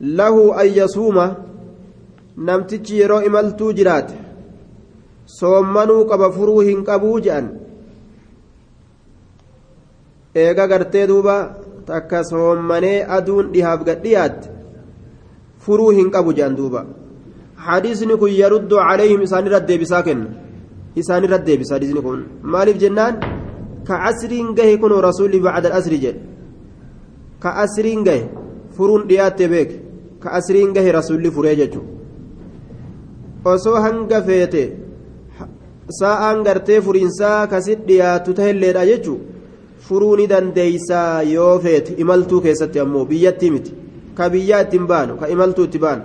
lahu 0.00 0.52
an 0.62 0.68
yasuuma 0.80 1.26
namtichi 2.36 2.98
yeroo 3.00 3.22
imaltuu 3.28 3.72
jiraate 3.80 4.14
soommanuu 5.38 6.04
qaba 6.12 6.30
furuu 6.38 6.60
hin 6.68 6.80
qabuu 6.88 7.20
je'an 7.26 7.50
eega 10.44 10.66
gartee 10.72 11.06
duuba 11.12 11.36
takka 11.86 12.24
soommanee 12.32 12.98
aduun 13.18 13.52
dhihaaf 13.52 13.84
gadhiyaatte 13.88 14.50
furuu 15.66 15.90
hin 16.00 16.10
qabu 16.16 16.32
je'an 16.38 16.56
duuba 16.60 16.84
hadiisni 17.66 18.14
kun 18.22 18.32
yaruddu 18.42 18.76
calayhim 18.88 19.20
isaanirra 19.26 19.60
deebisaa 19.68 20.02
kenna. 20.08 20.28
Isaanirra 21.00 21.38
deebisa 21.46 21.74
hadiisni 21.76 22.02
kun. 22.06 22.20
Maaliif 22.52 22.78
jennaan? 22.82 23.14
Ka 23.86 23.94
asriin 24.10 24.48
gahe 24.58 24.74
kun 24.82 24.92
rasuulli 25.08 25.38
bacda 25.46 25.68
asri 25.78 25.98
jedhe. 26.04 26.20
Ka 27.42 27.50
asriin 27.64 28.04
gahe 28.08 28.22
furuun 28.76 29.02
dhiyaatte 29.08 29.44
beek 29.52 29.70
ka 30.22 30.28
asriin 30.38 30.70
gahe 30.76 30.90
rasuulli 30.98 31.30
furee 31.36 31.56
jechuudha 31.60 31.90
osoo 33.54 33.76
hanga 33.84 34.18
feete 34.28 34.62
sa'aan 36.00 36.38
gartee 36.46 36.80
furiinsaa 36.86 37.40
kasit 37.52 37.80
dhiyaatu 37.88 38.34
tahilleedha 38.38 38.84
jechuun 38.90 39.20
furuu 39.86 40.26
dandeeysaa 40.32 41.22
yoo 41.34 41.54
feete 41.64 41.94
imaltuu 42.02 42.40
keessatti 42.46 42.80
ammoo 42.84 43.04
biyyattii 43.12 43.50
miti. 43.54 43.72
Ka 44.16 44.30
biyyaa 44.32 44.60
ittiin 44.64 44.86
baanu 44.86 45.16
ka 45.20 45.26
imaltuu 45.34 45.64
itti 45.68 45.78
baanu 45.84 46.02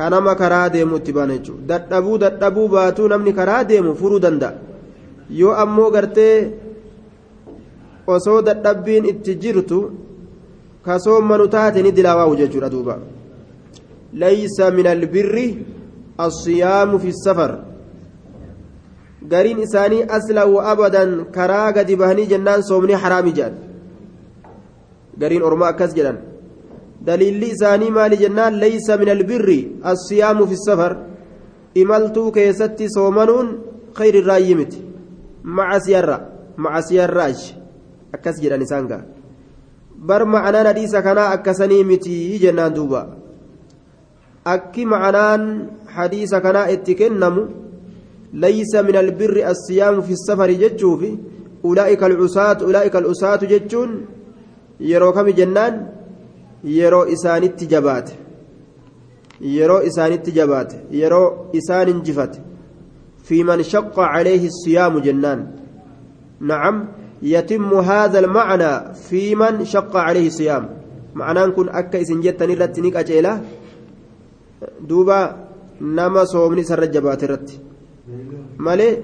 ka 0.00 0.08
nama 0.12 0.32
karaa 0.42 0.68
deemu 0.74 0.96
itti 0.96 1.12
baanu 1.12 1.36
jechuudha 1.36 1.66
dadhabuu 1.70 2.18
dadhabuu 2.24 2.68
baatuu 2.74 3.08
namni 3.12 3.32
karaa 3.38 3.64
deemu 3.70 3.92
furuu 4.00 4.20
danda'a 4.24 4.54
yoo 5.40 5.54
ammoo 5.62 5.90
gartee 5.96 6.36
osoo 8.14 8.38
dadhabbiin 8.48 9.04
itti 9.12 9.34
jirtu 9.42 9.80
ka 10.86 10.96
soommanu 11.06 11.48
taate 11.56 11.82
ni 11.82 11.92
dilaawaahu 11.98 12.38
jechuudha 12.40 12.72
duuba 12.76 12.96
laysa 14.22 14.70
min 14.78 14.86
albirri 14.94 15.48
الصيام 16.28 16.98
في 16.98 17.08
السفر 17.08 17.50
قرين 19.32 19.58
إساني 19.64 20.16
أسلا 20.16 20.44
وأبدا 20.44 21.04
كرا 21.34 21.70
قد 21.76 21.88
بهني 22.00 22.24
جنان 22.32 22.60
صومني 22.62 22.96
حرام 22.96 23.26
جان 23.38 23.54
قرين 25.22 25.42
أرماء 25.42 25.70
كس 25.80 25.92
جنان 25.96 26.29
دليل 27.08 27.44
إساني 27.44 27.90
مال 27.90 28.12
جنان 28.22 28.52
ليس 28.54 28.90
من 28.90 29.08
البر 29.08 29.48
الصيام 29.86 30.46
في 30.46 30.52
السفر 30.52 30.92
إملتو 31.76 32.30
كيستي 32.30 32.88
صومنون 32.88 33.46
خير 33.98 34.14
الرايمت 34.18 34.72
مع 35.44 35.78
سيارة 35.78 36.18
مع 36.58 36.80
سياراج 36.80 37.54
أكس 38.14 38.36
جنان 38.40 38.62
إسانقا 38.62 39.00
بر 40.08 40.24
معنا 40.24 40.60
نديس 40.72 40.96
كنا 40.96 41.34
أكسني 41.34 41.84
متي 41.84 42.38
جنان 42.38 42.72
دوبا 42.72 43.02
hadiisa 45.96 46.40
kanaa 46.40 46.70
itti 46.70 46.94
kennamu 46.94 47.42
laysa 48.44 48.82
min 48.82 48.96
albirri 48.96 49.44
assiyaamu 49.52 50.02
fi 50.02 50.16
safari 50.16 50.56
jechuufi 50.62 51.18
ulaa'ika 51.70 52.06
alcusaatu 52.06 52.66
ulaa'ika 52.70 52.98
alusaatu 52.98 53.46
jechuun 53.52 53.90
yeroo 54.90 55.12
kami 55.12 55.32
jennaan 55.40 55.80
yeroo 56.64 57.06
isaanitti 57.16 57.66
jabaate 57.66 58.12
yeroo 59.56 59.82
isaanitti 59.90 60.32
jabaate 60.38 60.76
yeroo 61.00 61.50
isaan 61.52 61.88
injifate 61.88 62.40
في 63.30 63.44
من 63.44 63.62
شق 63.62 64.00
عليه 64.00 64.46
الصيام 64.46 64.98
جنان 64.98 65.40
نعم 66.40 66.76
يتم 67.22 67.74
هذا 67.74 68.18
المعنى 68.18 68.94
في 68.94 69.34
من 69.34 69.64
شق 69.64 69.96
عليه 69.96 70.26
الصيام 70.26 70.64
معناه 71.14 71.46
كن 71.46 71.68
أكا 71.68 72.00
إسن 72.00 72.20
جتني 72.20 72.54
رتنيك 72.54 72.96
duuba 74.60 75.36
nama 75.80 76.26
soomni 76.26 76.60
isarra 76.60 76.86
jabaate 76.94 77.24
irratti 77.26 77.54
malee 78.58 78.94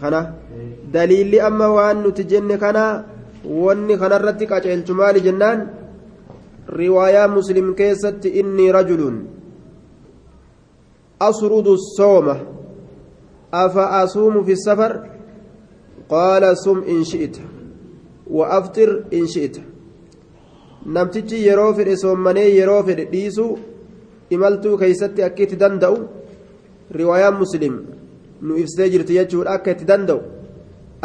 kana 0.00 0.20
daliilli 0.94 1.38
amma 1.48 1.66
waan 1.76 1.96
nuti 2.04 2.22
jenne 2.30 2.56
kana 2.62 2.84
wanni 3.46 3.98
kanarratti 3.98 4.46
qaceelchu 4.46 4.94
maali 4.94 5.20
jennaan 5.26 5.68
riwaayaa 6.68 7.28
muslim 7.28 7.74
keessatti 7.74 8.28
inni 8.40 8.72
rajulun 8.72 9.16
asrudu 11.28 11.76
sooma 11.96 12.36
afa 13.52 13.84
asuumu 14.02 14.44
fi 14.44 14.56
safar 14.56 14.92
qaala 16.10 16.54
sum 16.56 16.82
in 16.86 17.04
shi'ita 17.04 17.42
wa 18.26 18.48
aftir 18.58 18.90
in 19.10 19.26
shi'ita 19.34 19.62
namtichi 20.94 21.46
yeroo 21.46 21.72
fedhe 21.78 21.96
soommanee 22.04 22.48
yeroo 22.58 22.82
fedhe 22.82 23.04
dhiisu 23.14 23.46
imaltuu 24.30 24.76
keeysatti 24.78 25.22
akka 25.28 25.42
itti 25.42 25.56
danda'u 25.62 25.96
riwaayaan 26.98 27.38
muslim 27.42 27.74
nu 28.42 28.58
ibsitee 28.62 28.90
jirti 28.90 29.18
jechuudha 29.18 29.50
akka 29.56 29.70
itti 29.70 29.88
danda'u 29.90 30.35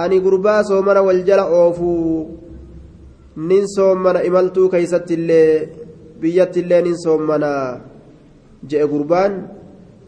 ani 0.03 0.19
gurbaa 0.25 0.63
soomana 0.63 1.01
wal 1.07 1.21
jala 1.27 1.45
oofuu 1.59 2.29
nin 3.49 3.65
soomana 3.75 4.23
imaltuu 4.29 4.69
keeysatti 4.69 5.13
illee 5.13 5.69
biyyatti 6.21 6.59
illee 6.59 6.81
nin 6.81 6.97
soomana. 7.03 7.51
Je'e 8.69 8.85
gurbaan 8.91 9.33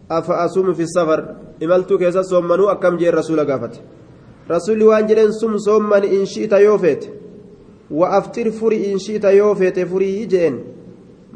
afa 0.09 0.33
asuumu 0.43 0.75
fi 0.75 0.87
safar. 0.87 1.21
Imaltuu 1.59 1.97
keessa 1.97 2.23
soommanuu 2.23 2.67
akkam 2.73 2.97
je'e 2.99 3.11
rasuula 3.11 3.45
gaafate. 3.45 3.79
Rasuulli 4.47 4.85
waan 4.85 5.07
jedheen 5.09 5.33
sum 5.39 5.59
soommani 5.65 6.07
inshiita 6.17 6.59
yoo 6.59 6.77
feete 6.77 7.07
wa 7.99 8.09
aftir 8.17 8.51
furi 8.51 8.77
inshiita 8.91 9.31
yoo 9.31 9.55
feete 9.55 9.85
furii 9.85 10.25
je'en 10.31 10.57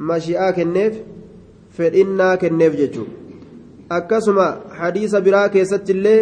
mashi'aa 0.10 0.52
kenneef 0.58 0.94
fedhinnaa 1.78 2.38
kenneef 2.38 2.74
jechuudha. 2.80 3.12
Akkasuma 3.90 4.48
hadiisa 4.80 5.22
biraa 5.22 5.50
keessatti 5.50 5.92
illee 5.92 6.22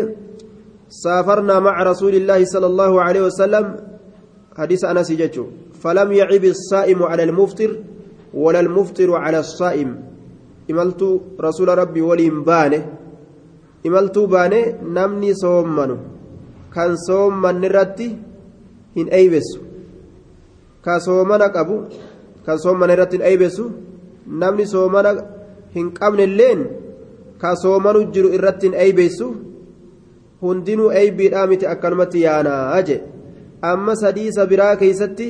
سافرنا 1.03 1.60
مع 1.60 1.75
رسول 1.84 2.13
الله 2.15 2.39
صلى 2.45 2.67
الله 2.71 2.91
عليه 3.01 3.21
وسلم. 3.27 3.65
حديث 4.58 4.81
أنس 4.91 5.12
ججو 5.12 5.45
فلم 5.84 6.10
يعب 6.12 6.43
الصائم 6.55 6.99
على 7.03 7.23
المفطر 7.23 7.71
ولا 8.34 8.60
المفطر 8.60 9.10
على 9.15 9.39
الصائم. 9.39 9.89
إملت 10.71 11.01
رسول 11.41 11.69
ربي 11.77 12.01
وليم 12.01 12.43
بانه. 12.43 12.81
إملت 13.88 14.17
بانه 14.19 14.62
نمني 14.95 15.34
صومنه 15.34 15.97
كان 16.75 16.95
صومن 16.95 17.65
رتي 17.65 18.10
هن 18.97 19.08
أيبسو. 19.08 19.65
soomana 20.86 21.49
qabu 21.49 21.89
kan 22.45 22.58
soomana 22.62 22.93
irratti 22.93 23.17
hin 23.17 23.25
eeybeessu 23.25 23.63
namni 24.41 24.65
soomana 24.73 25.12
hin 25.75 25.88
qabnelleen 25.99 26.60
ka 27.41 27.55
soomanu 27.63 27.99
jiru 28.13 28.29
irratti 28.38 28.67
hin 28.67 28.75
eeybeessu 28.84 29.27
hundinuu 30.47 30.91
eeybiidhaa 30.99 31.47
miti 31.51 31.67
akkanumatti 31.73 32.23
yaanaa 32.25 32.81
je 32.88 32.97
amma 33.71 33.95
sadiisa 34.01 34.45
biraa 34.51 34.75
keeysatti 34.81 35.27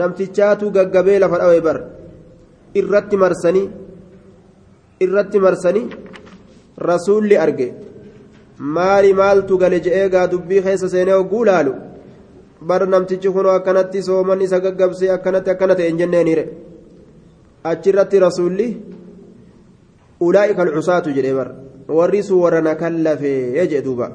namtichaatu 0.00 0.70
gaggabee 0.76 1.18
lafa 1.18 1.38
dhawe 1.42 1.60
bar. 1.66 1.78
Irratti 2.80 3.16
marsanii 3.22 3.68
irratti 5.04 5.38
marsanii 5.46 5.86
rasuulli 6.88 7.36
arge. 7.44 7.68
Maali 8.74 9.12
maaltu 9.20 9.58
gale 9.58 9.78
je'ee 9.84 10.08
gaa 10.14 10.26
dubbii 10.32 10.62
keessa 10.66 10.88
seenee 10.94 11.16
hogguu 11.18 11.44
laalu? 11.50 11.74
Bar 12.68 12.82
namtichi 12.86 13.34
kunoo 13.36 13.54
akkanatti 13.58 14.02
sooman 14.08 14.42
isa 14.46 14.60
gaggabsee 14.64 15.10
akkanatti 15.16 15.50
akkana 15.50 15.74
ta'e 15.78 15.88
hin 15.88 16.00
jenneeniire 16.02 16.44
achirratti 17.64 18.18
rasuulli 18.26 18.66
ulaa'ika 20.26 20.62
alcusaatu 20.62 21.14
jedhee 21.16 21.34
bar 21.38 21.48
warri 21.90 22.22
sun 22.22 22.38
warra 22.40 22.60
na 22.62 22.74
kallafee 22.74 23.82
duuba. 23.82 24.12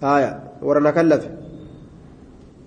Haya 0.00 0.30
warra 0.62 0.92
kallafe. 0.92 1.28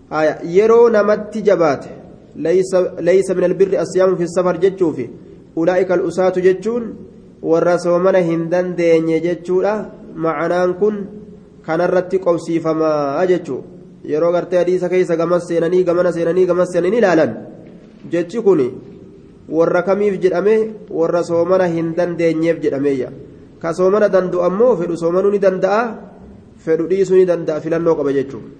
Haya 0.10 0.40
yeroo 0.44 0.90
namatti 0.90 1.42
jabaate 1.44 1.90
laysa 2.36 3.36
min 3.36 3.44
albirri 3.44 3.78
asiyaamu 3.78 4.18
fi 4.18 4.28
safar 4.28 4.58
jechuufi 4.60 5.10
ulaa'ika 5.56 5.94
alcusaatu 5.94 6.42
jechuun 6.42 6.84
warra 7.42 7.78
soomana 7.80 8.20
hin 8.20 8.50
dandeenye 8.50 9.20
jechuudha. 9.22 9.92
Macanaan 10.16 10.74
kun 10.80 10.96
kanarratti 11.66 12.20
qobsiifamaa 12.20 13.26
jechuu. 13.28 13.64
Yeroo 14.04 14.32
gartee 14.32 14.58
hadiisa 14.58 14.90
keessa 14.90 15.16
gamas 15.16 15.48
seenanii 15.48 15.84
gamana 15.84 16.12
seenanii 16.12 16.46
gamas 16.46 16.72
seenanii 16.74 16.98
ilaalan. 17.04 17.36
Jechi 18.12 18.42
kun 18.42 18.62
warra 19.50 19.82
kamiif 19.84 20.20
jedhame 20.24 20.56
warra 20.90 21.24
soomana 21.24 21.68
hin 21.68 21.94
dandeenyeef 21.98 22.62
jedhameeyya 22.64 23.10
ka 23.62 23.74
soomana 23.74 24.08
ammoo 24.48 24.76
fedhu 24.80 24.96
soomanuu 24.98 25.32
ni 25.32 25.40
danda'a 25.40 25.82
fedhu 26.58 26.88
dhiisuu 26.88 27.16
ni 27.20 27.26
danda'a 27.26 27.60
filannoo 27.60 27.96
qaba 27.96 28.14
jechuun. 28.14 28.60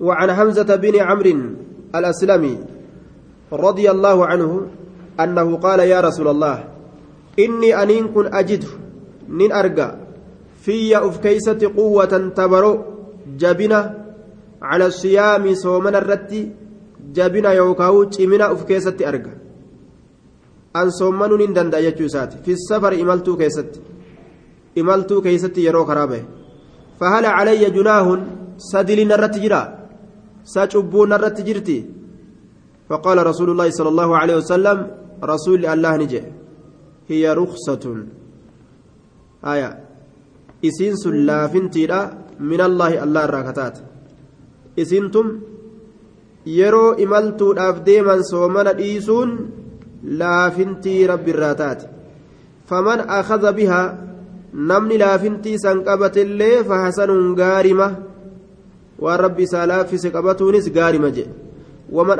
وعن 0.00 0.28
حمزة 0.32 0.70
بن 0.76 0.94
عمرو 0.96 1.40
الأسلمي 1.94 2.54
رضي 3.52 3.86
الله 3.90 4.26
عنه 4.26 4.66
أنه 5.20 5.56
قال 5.56 5.80
يا 5.80 6.00
رسول 6.00 6.28
الله 6.28 6.64
إني 7.38 7.82
أنين 7.82 8.08
كن 8.08 8.34
أجد 8.34 8.64
نين 9.28 9.52
أرقى 9.52 9.88
في 10.62 10.96
أف 10.98 11.18
كيسة 11.22 11.60
قوة 11.76 12.32
تبرو 12.36 12.72
جبنة 13.38 13.80
على 14.62 14.86
الصيام 14.86 15.54
صومنا 15.54 15.98
الرتي 15.98 16.63
جبنة 17.12 17.50
يوكاو 17.50 18.04
تشمنا 18.04 18.52
أف 18.52 18.62
كيسة 18.64 18.96
أرقى 19.08 19.34
أن 20.76 20.90
صومنوا 20.90 21.38
نين 21.38 21.52
دندا 21.52 21.78
يجوسات 21.78 22.32
في 22.44 22.52
السفر 22.52 22.92
إملتو 23.02 23.36
كيسة 23.36 23.70
إملتو 24.78 25.20
كيسة 25.22 25.56
يرو 25.56 25.84
خرابه 25.84 26.22
فهل 27.00 27.24
علي 27.26 27.64
جناه 27.76 28.08
سدل 28.58 28.98
نرت 29.08 29.38
جرا 29.38 29.62
سأجبون 30.52 31.08
نرت 31.08 31.38
جرتي 31.48 31.78
فقال 32.88 33.26
رسول 33.26 33.48
الله 33.50 33.68
صلى 33.70 33.88
الله 33.88 34.10
عليه 34.16 34.36
وسلم 34.36 34.78
رسول 35.32 35.66
الله 35.66 35.92
نجي 35.96 36.22
هي 37.10 37.24
رخصة 37.40 37.84
آية 39.52 39.70
إسين 40.64 40.94
سلافنتي 41.02 41.84
من 42.50 42.60
الله 42.68 43.04
الله 43.04 43.22
الراكتات 43.24 43.76
إسنتم 44.82 45.26
yeroo 46.46 46.96
imaltuudhaaf 47.04 47.84
deeman 47.88 48.22
soomana 48.30 48.72
dhiisuun 48.80 49.30
laafintii 50.22 51.06
rabbi 51.12 51.30
irraa 51.34 51.54
taate 51.60 51.88
faman 52.70 53.00
akhadha 53.18 53.52
bihaa 53.58 53.94
namni 54.70 54.98
laafintii 55.04 55.58
san 55.64 55.84
qabatillee 55.88 56.64
fahasanuun 56.68 57.34
gaarima 57.40 57.88
waan 59.04 59.20
rabbi 59.26 59.42
isaa 59.48 59.66
laaffise 59.72 60.10
qabatuunis 60.16 60.70
gaarima 60.76 61.10
jedhe 61.16 61.32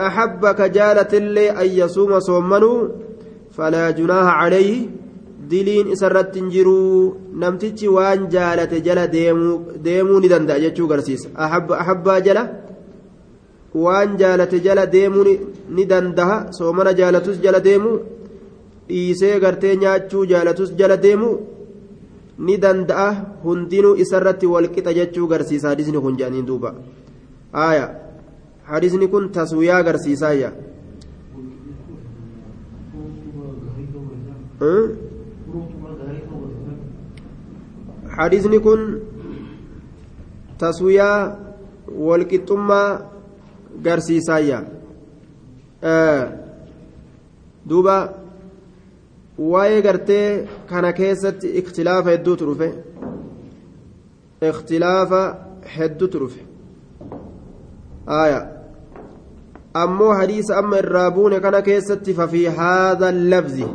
ahabba 0.09 0.55
ka 0.55 0.69
jaalatillee 0.69 1.49
an 1.63 1.69
yasuuma 1.81 2.21
soommanuu 2.29 2.79
falaa 3.57 3.93
junaaha 3.93 4.37
calayhi 4.41 4.91
diliin 5.51 5.93
isa 5.95 6.07
irratti 6.11 6.41
hin 6.41 6.51
jiruu 6.55 7.15
namtichi 7.43 7.89
waan 7.97 8.29
jaalate 8.35 8.81
jala 8.87 9.07
deemuu 9.15 10.21
ni 10.21 10.29
danda'a 10.35 10.63
jechuu 10.65 10.89
garsiisa 10.93 11.29
ahabbaa 11.81 12.21
jala 12.27 12.49
waan 13.75 14.17
jaalate 14.21 14.59
jala 14.67 14.87
deemuu 14.95 15.25
ni 15.77 15.85
dandaha 15.93 16.37
soomana 16.59 16.93
jaalatus 17.01 17.41
jala 17.45 17.61
deemuu 17.69 17.97
dhiisee 18.89 19.41
gartee 19.45 19.75
nyaachuu 19.83 20.25
jaalatus 20.33 20.71
jala 20.81 20.97
deemuu 21.05 21.35
ni 22.47 22.57
danda'a 22.65 23.09
hundinuu 23.45 23.95
isarratti 24.05 24.47
walqixa 24.55 24.93
jechuu 24.99 25.27
garsiisa 25.33 25.69
hadisni 25.73 26.01
kun 26.05 26.17
jedhaniin 26.21 26.47
duuba 26.51 26.75
aaya 27.65 27.87
hadisni 28.71 29.09
kun 29.13 29.29
taswiyaa 29.39 29.83
garsiisaayya 29.89 30.51
hadisni 38.17 38.59
kun 38.67 38.81
taswiyaa 40.59 41.19
walqixxummaa 42.09 42.89
garsiisaayya 43.83 44.63
duuba 47.69 47.97
waa'ee 49.39 49.83
gartee 49.83 50.49
kana 50.71 50.93
keessatti 50.93 51.55
ikhtilaafa 51.61 52.11
hedduutu 52.11 52.47
dhufe 52.51 52.69
ikhtilaafa 54.51 55.23
hedduutu 55.77 56.19
dhufe 56.19 56.41
ammoo 59.85 60.13
hadiisa 60.21 60.59
amma 60.59 60.79
irraa 60.85 61.11
buune 61.11 61.41
kana 61.41 61.63
keessatti 61.69 62.15
fafi 62.21 62.45
haadha 62.61 63.09
allabzi 63.15 63.67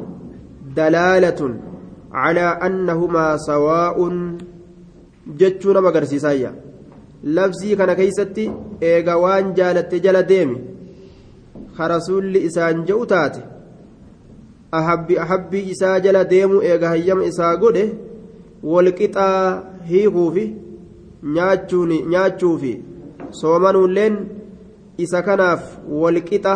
dalaalatun 0.76 1.60
calaa 2.14 2.54
annahumaa 2.68 3.38
sawaa'un 3.50 4.18
jechuu 5.42 5.74
nama 5.74 5.90
agarsiisaayya 5.94 6.52
labsii 7.24 7.76
kana 7.76 7.96
keeysatti 7.96 8.52
eega 8.90 9.18
waan 9.24 9.54
jaalatte 9.56 10.00
jala 10.06 10.24
deemi 10.24 10.58
ka 11.78 11.88
rasuulli 11.94 12.44
isaan 12.50 12.86
je'u 12.88 13.06
taate 13.14 13.42
ahabbi 14.80 15.20
ahabbii 15.26 15.66
isaa 15.74 16.00
jala 16.06 16.24
deemu 16.34 16.62
eega 16.72 16.90
hayyama 16.94 17.26
isaa 17.32 17.56
godhe 17.64 17.86
walqixaa 18.74 19.64
hiikuufi 19.92 20.46
nyaachuufi 21.36 22.74
soomanuulleen 23.42 24.18
isa 24.98 25.22
kanaaf 25.30 25.62
walqixa 26.04 26.56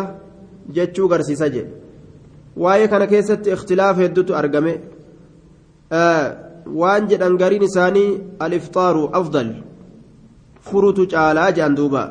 jechuu 0.78 1.08
garsiisa 1.08 1.48
jedhe 1.48 1.70
waa'ee 2.64 2.88
kana 2.94 3.06
keessatti 3.12 3.54
ikhtilaafa 3.56 4.00
hedduutu 4.06 4.36
argame 4.40 4.74
waan 6.80 7.08
jedhan 7.12 7.38
gariin 7.42 7.68
isaanii 7.70 8.10
aliftaaru 8.46 9.08
afdal 9.20 9.50
furutu 10.70 11.06
caalaa 11.12 11.50
jedhan 11.56 11.74
duuba 11.80 12.02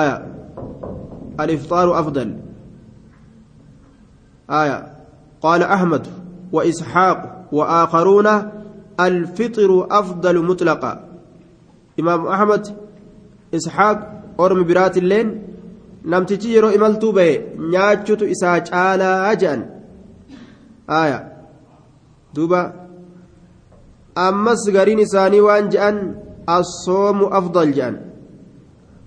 aya 0.00 0.14
aliftaaru 1.38 1.94
afdal 2.02 2.30
آية 4.50 4.78
قال 5.42 5.62
أحمد 5.62 6.06
وإسحاق 6.52 7.48
وآخرون 7.52 8.26
الفطر 9.00 9.86
أفضل 9.90 10.44
مطلقا 10.44 10.92
إمام 12.00 12.26
أحمد 12.26 12.76
إسحاق 13.54 14.22
أرم 14.40 14.64
برات 14.64 14.96
اللين 14.96 15.42
namtichi 16.06 16.54
yeroo 16.54 16.70
imaltuu 16.70 17.12
bahe 17.12 17.32
nyaachutu 17.70 18.28
isaa 18.34 18.60
caalaa 18.60 19.34
jedhan 19.42 19.62
aya 20.98 21.16
duuba 22.34 22.60
ammas 24.26 24.62
gariin 24.76 25.02
isaanii 25.06 25.40
waan 25.46 25.70
jedhan 25.74 25.98
assoomu 26.46 27.26
afdal 27.38 27.72
jedhan 27.76 27.96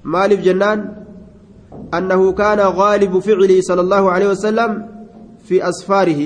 maaliif 0.04 0.42
jennaan 0.48 0.80
annahu 1.98 2.34
kaana 2.42 2.72
gaalibu 2.80 3.22
ficlihi 3.28 3.64
sala 3.64 3.82
allahu 3.86 4.08
aleyhi 4.14 4.34
wasalam 4.36 4.74
في 5.50 5.70
أسفاره. 5.70 6.22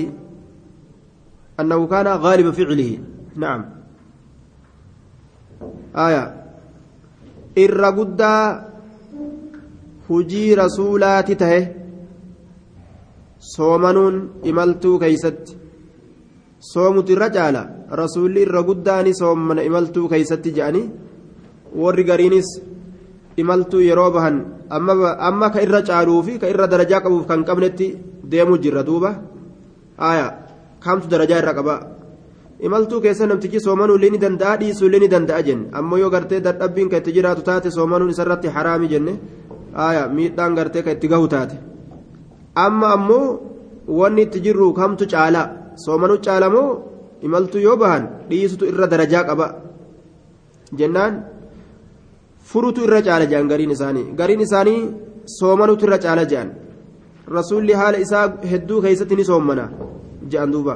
أنه 1.60 1.86
كان 1.86 2.06
غالب 2.06 2.50
فعله. 2.50 2.98
نعم. 3.36 3.64
آية. 5.96 6.44
الرقدة 7.58 8.64
هجي 10.10 10.54
رسولات 10.54 11.32
تهي 11.32 11.72
صومنون 13.38 14.14
إملتو 14.46 14.98
كيست. 14.98 15.56
صومت 16.60 17.10
الرجال 17.10 17.56
رسول 17.92 18.38
الرقدة 18.38 19.12
صومن 19.12 19.58
إملتو 19.58 20.08
كيست 20.08 20.48
جاني. 20.48 20.90
والرقرينس 21.74 22.48
imaltuu 23.36 23.82
yeroo 23.82 24.10
bahan 24.14 24.36
amma 24.70 25.48
ka 25.54 25.58
irra 25.66 25.80
caaluu 25.82 26.22
fi 26.26 26.38
ka 26.38 26.46
irra 26.52 26.66
darajaa 26.72 27.00
qabuuf 27.04 27.26
kan 27.30 27.42
qabnetti 27.48 27.86
deemuu 28.30 28.58
jirra 28.64 28.82
duuba 28.88 29.10
aya 29.98 30.26
kamtu 30.84 31.06
darajaa 31.12 31.40
irra 31.42 31.52
qaba 31.58 31.74
imaltuu 32.66 33.00
keessa 33.04 33.26
namtichi 33.26 33.60
soomanuu 33.66 33.96
illee 33.98 34.10
ni 34.14 34.18
danda'a 34.24 34.54
dhiisuu 34.60 34.86
illee 34.88 35.02
ni 35.04 35.08
danda'a 35.14 35.42
jenne 35.48 35.66
ammoo 35.78 35.98
yoo 36.02 36.10
gartee 36.14 36.40
dadhabbiin 36.46 36.88
ka 36.92 36.96
itti 37.00 37.12
jiraatu 37.16 37.42
taate 37.48 37.68
soomanuun 37.76 38.14
isarratti 38.14 38.54
haraami 38.56 38.86
jenne 38.92 39.12
aya 39.88 40.02
miidhaan 40.16 40.54
gartee 40.58 40.82
ka 40.86 40.90
itti 40.96 41.10
gahu 41.12 41.26
taate 41.34 41.56
amma 42.64 42.86
ammoo 42.96 43.26
wanni 43.98 44.22
itti 44.26 44.44
jirru 44.46 44.72
kamtu 44.80 45.04
caala 45.12 45.42
soomanuu 45.84 46.22
caalamoo 46.26 46.68
imaltu 47.26 47.58
yoo 47.66 47.76
bahan 47.82 48.04
dhiisutu 48.30 48.64
irra 48.70 48.86
darajaa 48.92 49.24
qaba 49.28 49.46
jennaan 50.78 51.33
furutu 52.50 52.80
irra 52.86 53.00
caala 53.06 53.26
jedhan 53.30 53.48
gariin 53.52 53.72
isaanii 53.76 54.06
gariin 54.20 54.42
isaanii 54.46 54.80
soomanutu 55.38 55.86
irra 55.86 55.98
caala 56.04 56.24
jedhan 56.32 56.50
rasuulli 57.36 57.74
haala 57.80 58.02
isaa 58.06 58.26
hedduu 58.52 58.80
keessatti 58.84 59.16
ni 59.18 59.24
soomana 59.30 59.66
jedhan 60.32 60.50
duuba 60.54 60.74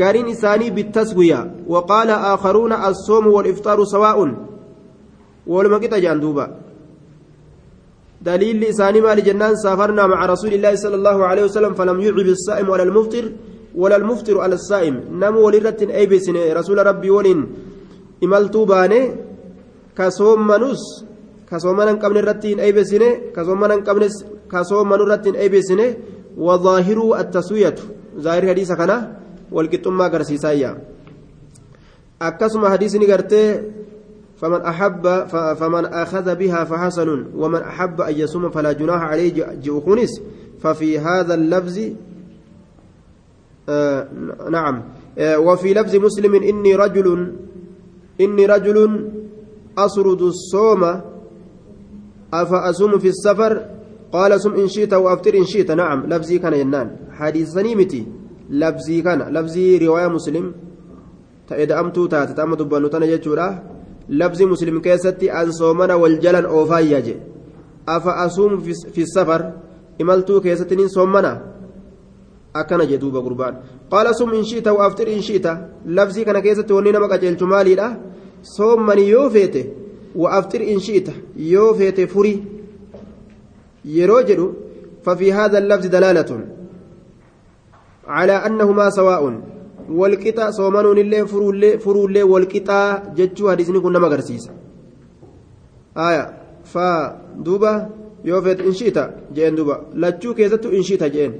gariin 0.00 0.28
isaanii 0.34 0.74
bittaswiya 0.78 1.40
waqaala 1.74 2.14
aakharuuna 2.30 2.82
assoomu 2.90 3.34
waliftaaru 3.36 3.86
sawaa'un 3.94 4.32
waluma 5.52 5.82
qixa 5.82 6.04
jedhan 6.04 6.20
duuba 6.26 6.46
دليل 8.28 8.60
لساني 8.60 9.00
مال 9.00 9.18
جنان 9.26 9.54
سافرنا 9.64 10.06
مع 10.06 10.20
رسول 10.34 10.52
الله 10.54 10.74
صلى 10.84 10.96
الله 11.00 11.18
عليه 11.30 11.44
وسلم 11.48 11.72
فلم 11.74 12.00
يعب 12.06 12.18
الصائم 12.18 12.66
ولا 12.72 12.84
المفطر 12.88 13.24
ولا 13.74 13.96
المفطر 13.96 14.34
على 14.44 14.54
الصائم 14.60 14.94
نم 15.22 15.34
ولرت 15.44 15.80
أي 15.98 16.06
بسن 16.06 16.36
رسول 16.58 16.78
ربي 16.90 17.10
ولن 17.16 17.40
إملتو 18.24 18.64
باني 18.70 19.00
من 21.76 21.96
قبل 21.98 22.16
الرتين 22.18 22.60
أي 22.60 22.72
بسن 22.72 23.02
كصوم 23.36 23.60
من 23.60 23.84
قبل 23.84 24.08
كصوم 24.52 24.88
من 24.88 24.94
الرتين 24.94 25.36
أي 25.36 25.48
بسن 25.48 25.94
وظاهر 26.36 27.20
التسوية 27.20 27.74
ظاهر 28.18 28.48
حديث 28.48 28.72
كنا 28.72 29.16
والكتم 29.52 29.98
ما 29.98 30.08
قرسيسايا 30.08 30.78
أكسم 32.22 32.66
حديث 32.66 32.96
نقرتي 32.96 33.62
فمن 34.36 34.60
أحب 34.60 35.26
فمن 35.60 35.84
أخذ 35.84 36.34
بها 36.34 36.64
فحسن 36.64 37.26
ومن 37.36 37.60
أحب 37.60 38.00
أن 38.00 38.14
يصوم 38.14 38.50
فلا 38.50 38.72
جناح 38.72 39.02
عليه 39.02 39.46
جوخنس 39.62 40.20
ففي 40.60 40.98
هذا 40.98 41.34
اللفظ 41.34 41.78
آه 43.68 44.08
نعم 44.50 44.82
آه 45.18 45.38
وفي 45.38 45.74
لفظ 45.74 45.96
مسلم 45.96 46.34
إني 46.34 46.74
رجل 46.76 47.32
إني 48.20 48.46
رجل 48.46 48.78
أسرد 49.78 50.22
الصوم 50.22 50.82
أفأصوم 52.34 52.98
في 52.98 53.08
السفر 53.08 53.52
قال 54.12 54.40
صم 54.40 54.54
إن 54.54 54.68
شئت 54.68 54.92
وأفطر 54.92 55.34
إن 55.34 55.44
شئت 55.44 55.70
نعم 55.70 56.06
لفظي 56.06 56.38
كان 56.38 56.54
ينان 56.54 56.88
حديث 57.10 57.48
سنيمتي 57.48 58.06
لفظي 58.50 59.02
كان 59.02 59.20
لفظي 59.34 59.78
رواية 59.86 60.08
مسلم 60.08 60.54
تأدى 61.48 61.74
أمتو 61.74 62.08
بنوتنا 62.64 63.06
جتشورا 63.06 63.72
labsi 64.08 64.46
muslim 64.46 64.80
keessatti 64.82 65.30
an 65.30 65.52
soomana 65.52 65.96
wal 65.96 66.18
jalan 66.20 66.46
oofaayya 66.46 67.00
je 67.02 67.16
afa 67.86 68.12
asuum 68.24 68.60
fi 68.94 69.06
safar 69.06 69.42
imaltuu 69.98 70.40
keessatti 70.40 70.76
nin 70.76 70.88
soomana 70.88 71.32
akkana 72.54 72.86
je 72.86 72.98
duuba 72.98 73.20
gurbaan 73.20 73.54
qaala 73.90 74.12
sum 74.14 74.34
in 74.34 74.44
shiita 74.44 74.74
wa 74.74 74.86
aftir 74.86 75.08
in 75.08 75.22
shiita 75.22 75.52
labsii 75.86 76.24
kana 76.24 76.42
keessatti 76.42 76.72
wanni 76.72 76.92
nama 76.92 77.08
maaliidha 77.52 77.96
soommani 78.41 79.09
yoo 79.09 79.29
feete 79.29 79.61
wa 80.15 80.31
aftir 80.37 80.61
in 80.61 80.79
shiita 80.79 81.13
yoo 81.35 81.73
feete 81.73 82.07
furi 82.07 82.33
yeroo 83.97 84.21
jedhu 84.31 84.47
ففي 85.07 85.33
هذا 85.33 85.57
اللفظ 85.57 85.85
دلالة 85.87 86.29
على 88.07 88.31
أنهما 88.47 88.89
سواء 88.89 89.23
walqixa 89.99 90.51
soomanuun 90.51 90.97
illee 90.99 91.23
furuullee 91.83 92.23
walqixaa 92.31 93.15
jechuu 93.17 93.47
hadiisni 93.47 93.79
kun 93.83 93.93
nama 93.95 94.07
agarsiisa 94.09 94.51
aya 96.07 96.23
fa 96.73 96.87
duuba 97.45 97.71
yoo 98.29 98.41
feete 98.47 98.65
inshiita 98.69 99.03
jeen 99.37 99.55
duuba 99.59 99.75
lachuu 100.03 100.33
keessattu 100.39 100.73
inshiita 100.79 101.09
jeen 101.15 101.31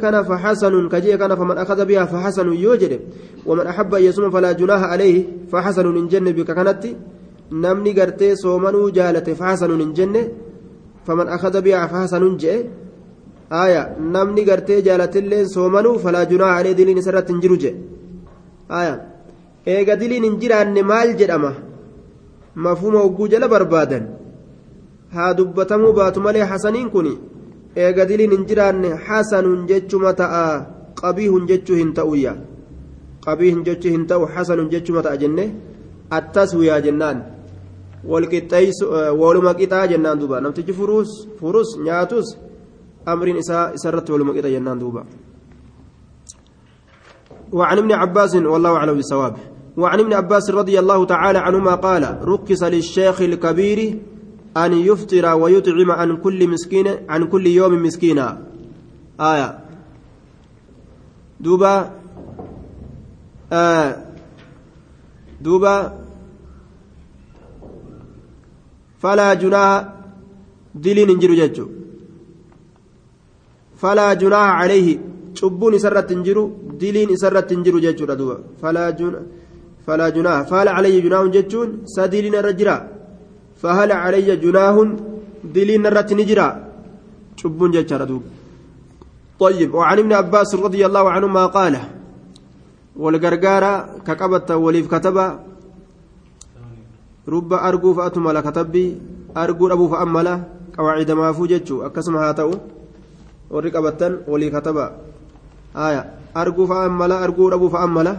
kana 0.00 0.24
faxasanuun 0.24 0.88
kajee 0.88 1.18
kana 1.18 1.36
faman 1.36 1.58
akada 1.58 1.84
bihaa 1.84 2.06
faxasanuun 2.06 2.58
yoo 2.64 2.76
jedhe 2.76 2.98
waman 3.46 3.66
axabba 3.66 4.00
yeesuma 4.00 4.30
falaa 4.30 4.54
junaaha 4.60 4.86
alayhi 4.94 5.28
faxasanuun 5.52 5.96
hin 5.96 6.08
jenne 6.12 6.32
bika 6.32 6.54
kanatti 6.54 6.96
namni 7.64 7.92
gartee 7.94 8.36
soomanuu 8.36 8.90
jaalate 8.90 9.34
faxasanuun 9.40 9.80
hin 9.80 9.92
jenne 9.98 10.22
faman 11.06 11.28
akada 11.28 11.62
bihaa 11.66 11.88
faxasanuun 11.92 12.38
jee 12.42 12.58
aya 13.50 13.82
namni 14.14 14.44
gartee 14.44 14.82
jaalatilleen 14.82 15.48
soomanuu 15.48 15.98
falaa 16.04 16.24
junaaha 16.32 16.56
alee 16.60 16.74
diliin 16.78 16.98
isarratti 17.02 17.32
hin 17.32 17.40
jiru 17.44 17.56
jedhe 17.64 17.78
aya 18.80 18.94
eega 19.74 19.96
diliin 20.00 20.24
hin 20.28 20.40
jiraanne 20.42 20.82
maal 20.90 21.14
jedhama 21.20 21.52
mafuma 22.66 22.98
hogguu 23.04 23.28
jala 23.34 23.48
barbaadan 23.54 24.04
haa 25.14 25.34
dubbatamuu 25.38 25.92
baatu 25.98 26.20
malee 26.26 26.46
hasaniin 26.52 26.90
kun 26.94 27.08
eega 27.76 28.08
diliin 28.08 28.30
hin 28.36 28.46
jiraanne 28.48 28.90
hasanuun 29.06 29.66
jechuma 29.70 30.12
ta'a 30.22 30.46
qabiihun 31.02 31.46
jechuu 31.50 31.76
hin 31.76 31.92
ta'uyya 31.94 32.34
qabiihun 33.26 33.64
jechuu 33.64 33.92
hin 33.96 34.06
ta'u 34.06 34.26
hasanuun 34.34 34.70
jechuma 34.70 35.02
ta'a 35.02 35.16
jenne 35.16 35.44
attaswiyaa 36.10 36.80
jennaan 36.86 37.24
walqixxeessu 38.12 38.90
waluma 39.20 39.54
qixaa 39.60 39.86
jennaan 39.92 40.20
duuba 40.20 40.40
namtichi 40.40 40.72
furuus 40.72 41.10
furus 41.40 41.78
nyaatus 41.86 42.36
أمر 43.08 43.38
إساء 43.38 43.76
سرت 43.76 44.10
والمقيت 44.10 44.46
جنان 44.46 44.78
دوبا 44.78 45.04
وعن 47.52 47.78
ابن 47.78 47.92
عباس 47.92 48.34
والله 48.34 48.76
أعلم 48.76 48.94
بالصواب 48.94 49.36
وعن 49.76 50.00
ابن 50.00 50.12
عباس 50.12 50.50
رضي 50.50 50.78
الله 50.78 51.04
تعالى 51.04 51.38
عنهما 51.38 51.74
قال 51.74 52.18
ركس 52.28 52.62
للشيخ 52.62 53.20
الكبير 53.20 53.98
أن 54.56 54.72
يفطر 54.72 55.34
ويطعم 55.34 55.90
عن 55.90 56.16
كل 56.16 56.48
مسكين 56.48 56.86
عن 57.08 57.24
كل 57.26 57.46
يوم 57.46 57.82
مسكينا 57.82 58.26
آية 59.20 59.58
دوبا 61.40 61.90
آه 63.52 63.96
دوبا 65.40 65.76
فلا 69.02 69.34
جناح 69.34 69.88
دلين 70.74 71.10
انجر 71.10 71.32
ججو 71.34 71.66
فلا 73.76 74.14
جناح 74.14 74.48
عليه 74.62 74.98
hin 75.34 76.22
jiru 76.24 76.42
diliin 76.80 77.10
isarratti 77.10 77.54
hin 77.54 77.64
jiru 77.64 77.80
jechuudha 77.80 78.16
duuba 78.16 78.36
falaa 79.86 80.10
junaaha 80.16 80.44
faala 80.50 80.74
calayya 80.76 81.00
junaahun 81.06 81.32
jechuun 81.36 81.70
sa 81.94 82.08
diliin 82.12 82.34
irra 82.40 82.52
jira 82.60 82.93
junaahun 84.44 84.88
diliin 85.54 85.84
irratti 85.84 86.14
ni 86.14 86.24
jira 86.24 86.46
cubbuun 87.40 87.72
jechaadha 87.72 88.06
duuba 88.06 88.28
طيب 89.34 89.74
وعن 89.74 89.98
ابن 89.98 90.12
عباس 90.12 90.54
رضي 90.54 90.86
الله 90.86 91.10
عنهما 91.10 91.46
قال 91.46 91.74
والغرغارة 92.96 93.72
كقبت 94.06 94.50
وليف 94.50 94.86
كتب 94.94 95.16
رب 97.28 97.52
أرجو 97.52 97.90
فأتمل 97.94 98.40
كتبي 98.40 98.86
أرجو 99.36 99.64
أبو 99.74 99.88
فأمل 99.88 100.28
قواعد 100.78 101.10
ما 101.10 101.32
فوجتشو 101.34 101.82
أكسمها 101.86 102.32
تأو 102.38 102.50
qabattan 103.54 104.26
walii 104.26 104.50
kataba 104.50 104.98
haya 105.74 106.10
arguu 106.34 106.66
fa'aa 106.66 106.88
mala 106.88 107.22
arguu 107.22 107.50
dhabuu 107.50 107.70
fa'aa 107.70 107.86
mala 107.86 108.18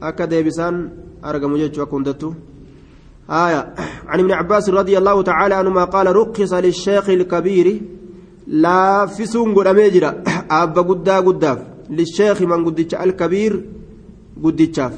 akka 0.00 0.26
deebisaan 0.26 0.92
argamu 1.22 1.56
haya 3.28 3.74
عن 4.06 4.20
ابن 4.20 4.32
عباس 4.32 4.70
رضي 4.70 4.98
الله 4.98 5.22
تعالى 5.22 5.54
عنهما 5.54 5.84
قال 5.84 6.16
رخص 6.16 6.52
للشيخ 6.52 7.10
الكبير 7.10 7.80
لا 8.46 9.06
فسون 9.06 9.54
قد 9.54 9.66
أميجرا 9.66 10.22
أبا 10.62 10.82
قدا 10.82 11.16
قداف. 11.26 11.58
للشيخ 11.90 12.42
من 12.42 12.64
قدتش 12.64 12.94
الكبير 12.94 13.64
قدتشاف 14.44 14.94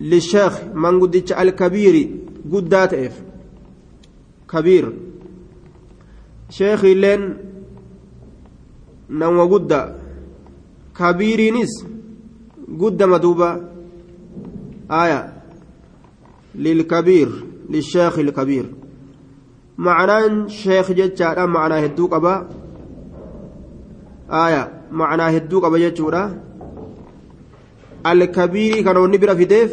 للشيخ 0.00 0.54
من 0.74 1.00
قدتش 1.00 1.32
الكبير 1.32 2.10
قدات 2.52 2.94
إف 2.94 3.16
كبير 4.48 4.92
sheekhi 6.52 6.92
illeen 6.92 7.22
nama 9.08 9.44
gudda 9.52 9.78
kabiiriinis 10.92 11.72
guddama 12.80 13.18
duuba 13.22 13.48
aya 16.54 16.62
lilkabiir 16.64 17.28
lisheekhi 17.68 18.20
ilkabiir 18.20 18.66
macnaan 19.76 20.48
sheekh 20.48 20.94
jechaadha 20.94 21.46
macnaa 21.46 21.80
hedduu 21.80 22.08
qaba 22.08 22.34
aya 24.28 24.62
macnaa 24.90 25.30
hedduu 25.30 25.60
qaba 25.60 25.78
jechuudha 25.78 26.30
alkabiirii 28.04 28.84
kana 28.84 29.00
wanni 29.00 29.18
bira 29.18 29.36
fideef 29.36 29.72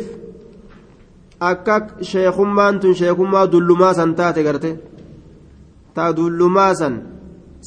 akka 1.40 1.88
sheekummaan 2.02 2.80
tun 2.80 2.94
sheekummaa 2.96 3.48
dullumaa 3.48 3.94
san 3.94 4.16
taate 4.16 4.44
garte 4.44 4.72
ta 5.96 6.14
dullumaa 6.14 6.74
san 6.76 6.94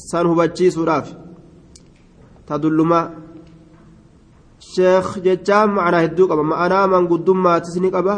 san 0.09 0.25
hubachiisuudhaaf 0.27 1.07
ta 2.47 2.57
dullumaa 2.57 3.11
sheekh 4.73 5.09
jechaan 5.25 5.69
ma'anaa 5.75 6.01
hedduu 6.05 6.27
qaba 6.27 6.43
ma'anaa 6.43 6.87
manguddummaattis 6.87 7.77
ni 7.81 7.91
qaba 7.91 8.15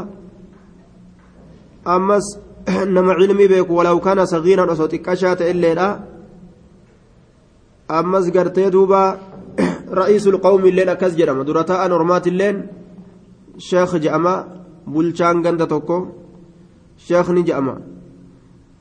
ammas 1.85 2.25
nama 2.95 3.15
cilmii 3.19 3.47
beeku 3.47 3.73
walaw 3.75 3.97
kana 3.99 4.25
sagiiran 4.27 4.69
osoo 4.69 4.87
xiqqashaa 4.87 5.35
ta'e 5.35 5.51
illeedha. 5.51 5.89
Ammas 7.87 8.25
gartee 8.31 8.71
duuba 8.71 9.19
رئيس 9.85 10.27
القوم 10.27 10.65
اللين 10.65 10.89
أكس 10.89 11.15
جرم 11.15 11.41
درتاء 11.47 11.87
نورمات 11.87 12.27
اللين 12.27 12.67
شيخ 13.57 13.95
جأما 13.95 14.33
بلشان 14.87 15.47
غند 15.47 15.67
توكو 15.67 16.07
شيخ 16.97 17.31
نجأما 17.31 17.75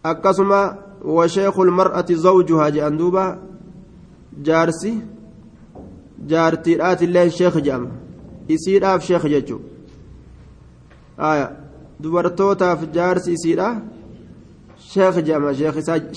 أكسما 0.07 0.63
وشيخ 1.05 1.61
المرأة 1.61 2.07
زوجها 2.11 2.69
جأندوبا 2.69 3.39
جارسي 4.43 4.95
جارتيرات 6.27 7.03
اللين 7.03 7.31
شيخ 7.31 7.59
جأما 7.59 7.91
isiidhaaf 8.49 9.03
sheekh 9.03 9.25
jechuun 9.33 9.63
aya 11.19 11.47
dubartootaaf 12.03 12.81
jaarsi 12.97 13.31
isiidha 13.37 13.69
sheekh 14.93 15.17
jedhama 15.27 15.51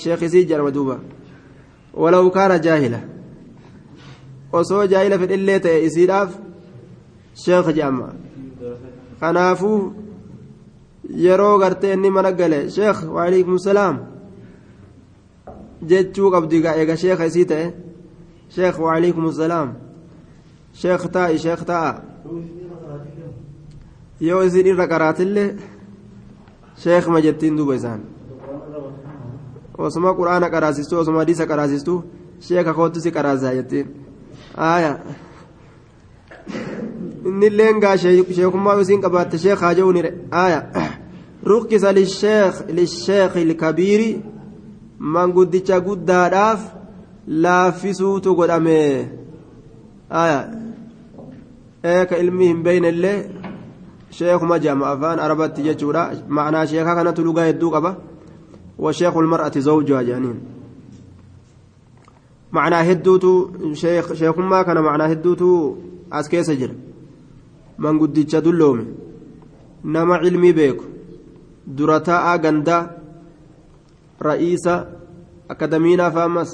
sheekh 0.04 0.22
isii 0.28 0.46
jedhama 0.50 0.72
duuba 0.72 0.96
walaw 2.02 2.26
kaana 2.36 2.58
jaahila 2.66 3.00
osoo 4.60 4.84
jaahila 4.92 5.20
fedhillee 5.22 5.60
ta'e 5.66 5.86
isiidhaaf 5.88 6.30
sheekh 7.44 7.68
jedhama 7.78 8.08
kanaafuu 9.20 9.80
yeroo 11.26 11.56
gartee 11.62 11.94
inni 11.94 12.10
mana 12.16 12.32
gale 12.40 12.60
sheekh 12.78 13.00
waalaikum 13.16 13.58
salaam 13.68 13.98
jechuu 15.90 16.32
qabdi 16.34 16.58
eega 16.80 16.96
sheekha 17.04 17.26
isii 17.32 17.46
ta'e 17.52 17.66
sheekh 18.56 18.78
waalaikum 18.86 19.32
salaam 19.32 19.70
sheekh 20.82 21.04
taa'i 21.16 21.38
sheekh 21.46 21.64
taa'a 21.70 21.92
yoo 24.20 24.42
isin 24.44 24.68
irra 24.72 24.88
qaraatillee 24.88 25.50
sheekma 26.84 27.20
jettiin 27.26 27.58
duuba 27.58 27.76
isaan 27.76 28.02
osuma 29.78 30.14
quraana 30.20 30.50
qaraasistu 30.50 30.98
osuma 31.00 31.20
hadiisa 31.24 31.46
qaraasistu 31.52 31.94
sheeka 32.48 32.74
kootu 32.74 33.00
si 33.02 33.12
qaraasaa 33.18 33.54
jettiin 33.60 33.88
aaya 34.70 34.92
innilleen 37.30 37.80
gaa 37.84 37.98
sheekummaa 37.98 38.80
isiin 38.82 39.02
qabaatte 39.06 39.38
sheek 39.44 39.60
haa 39.66 39.74
je'uunire 39.80 40.12
aaya 40.42 40.60
rukkisa 41.52 41.94
lisheek 42.00 42.56
lisheeki 42.80 43.42
ilkabiiri 43.46 44.10
manguddicha 45.16 45.80
guddaadhaaf 45.88 46.62
laaffisuutu 47.44 48.36
godhame 48.40 48.80
aaya 50.22 50.40
eeka 51.94 52.16
ilmi 52.24 52.48
hin 52.48 52.64
beeynellee 52.64 53.18
sheekuma 54.12 54.60
jedhama 54.60 54.88
afaan 54.92 55.20
arabatti 55.20 55.64
jechuudha 55.64 56.12
ma'anaa 56.28 56.66
sheekaa 56.66 56.96
kanatu 56.96 57.24
lugaa 57.24 57.46
hedduu 57.50 57.72
qaba 57.72 57.92
washeeku 58.80 59.22
lmar'ati 59.22 59.62
zawjuha 59.62 60.04
jedhaniin 60.08 60.40
ma'anaa 62.52 62.84
hedduutu 62.90 63.32
sheekummaa 64.20 64.64
kana 64.64 64.82
ma'anaa 64.82 65.08
hedduutu 65.14 65.50
as 66.12 66.30
keessa 66.30 66.56
jira 66.56 66.76
manguddicha 67.78 68.42
dulloome 68.42 68.86
nama 69.84 70.20
cilmii 70.24 70.54
beeku 70.60 70.86
dura 71.78 72.00
taa'aa 72.00 72.38
gandaa 72.46 72.84
ra'iisa 74.30 74.74
akadamiinaa 75.50 76.12
faamas 76.12 76.52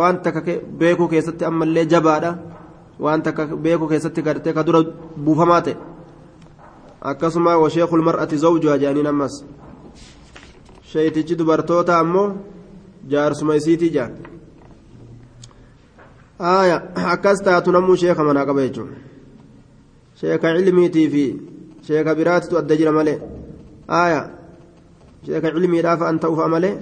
waan 0.00 0.22
takka 0.22 0.60
beekuu 0.78 1.08
keessatti 1.08 1.44
ammallee 1.44 1.86
jabaadha 1.92 2.30
waan 3.00 3.22
takka 3.22 3.46
beekuu 3.64 3.88
keessatti 3.88 4.22
gartee 4.22 4.52
ka 4.52 4.62
dura 4.66 4.80
buufamaa 5.24 5.60
ta'e 5.62 5.76
akkasuma 7.10 7.56
washeekul 7.62 8.02
mar'ati 8.02 8.36
zawjuha 8.44 8.78
jedhaniin 8.78 9.06
ammas 9.06 9.34
sheeytichi 10.92 11.38
dubartoota 11.38 11.98
ammoo 11.98 12.28
jaarsuma 13.10 13.54
isiitii 13.60 13.90
jaan 13.96 14.12
aya 16.38 16.82
akkas 17.14 17.42
taatu 17.44 17.72
namuu 17.72 17.96
sheeka 17.96 18.24
manaa 18.24 18.46
qaba 18.46 18.60
jechuun 18.66 18.90
sheeka 20.20 20.54
cilmiitii 20.56 21.08
fi 21.14 21.24
sheeka 21.86 22.14
biraatitu 22.14 22.58
adda 22.58 22.76
jira 22.76 22.92
malee 22.92 23.18
aya 23.88 24.20
sheeka 25.26 25.50
cilmiidhaaf 25.54 26.02
an 26.02 26.18
ta'ufa 26.18 26.48
malee 26.54 26.74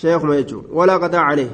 sheekuma 0.00 0.34
jechuun 0.40 0.64
walaa 0.78 0.98
qadaa 1.04 1.24
calee 1.28 1.50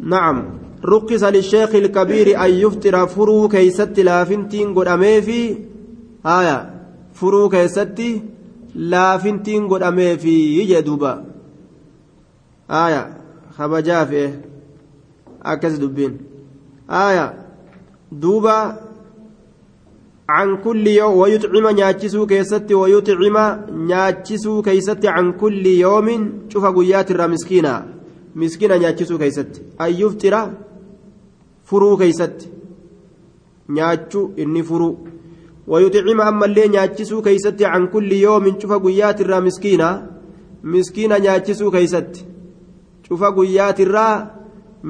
nacam 0.00 0.38
رقص 0.84 1.22
للشيخ 1.22 1.74
الكبير 1.74 2.44
أن 2.44 2.50
يفطر 2.50 3.06
فرو 3.06 3.48
كيست 3.48 4.00
لافنتين 4.00 4.74
قد 4.74 4.88
أميفي 4.88 5.56
آية. 6.26 6.70
فرو 7.14 7.48
كيست 7.48 8.02
لافنتين 8.74 9.68
قد 9.68 9.82
أميفي 9.82 10.58
يجدوبا. 10.58 11.24
آية. 12.70 13.16
خبجا 13.58 14.04
فيه 14.04 14.40
أكس 15.42 15.72
دبين. 15.72 16.18
آية. 16.90 17.34
دوبا. 18.12 18.76
عن 20.28 20.56
كل 20.56 20.86
يوم. 20.86 21.16
ويطعم 21.16 21.66
نياتشسو 21.68 22.26
كيست. 22.26 22.72
ويطعم 22.72 23.36
نياتشسو 23.70 24.62
كيست 24.62 25.06
عن 25.06 25.32
كل 25.32 25.66
يوم. 25.66 26.32
شوف 26.48 26.64
قيات 26.64 27.10
الرمسكينة 27.10 27.84
مسكينة. 28.36 28.76
نياتشسو 28.76 29.18
كيست. 29.18 29.62
أن 29.80 29.92
يفطر 29.92 30.50
furuu 31.68 31.96
keeysatti 32.00 32.48
nyaachuu 33.76 34.24
inni 34.42 34.62
furuu 34.68 34.94
wayuxicima 35.72 36.24
ammallee 36.30 36.68
nyaachisuu 36.74 37.20
keeysatti 37.26 37.64
can 37.72 37.88
kulli 37.94 38.22
yoomin 38.22 38.58
cufa 38.62 38.78
guyyaatirraa 38.84 39.40
miskiina 39.46 39.88
miskiina 40.74 41.18
nyaachisuu 41.26 41.70
keeysatti 41.76 42.26
cufa 43.08 43.32
guyyaatirraa 43.38 44.14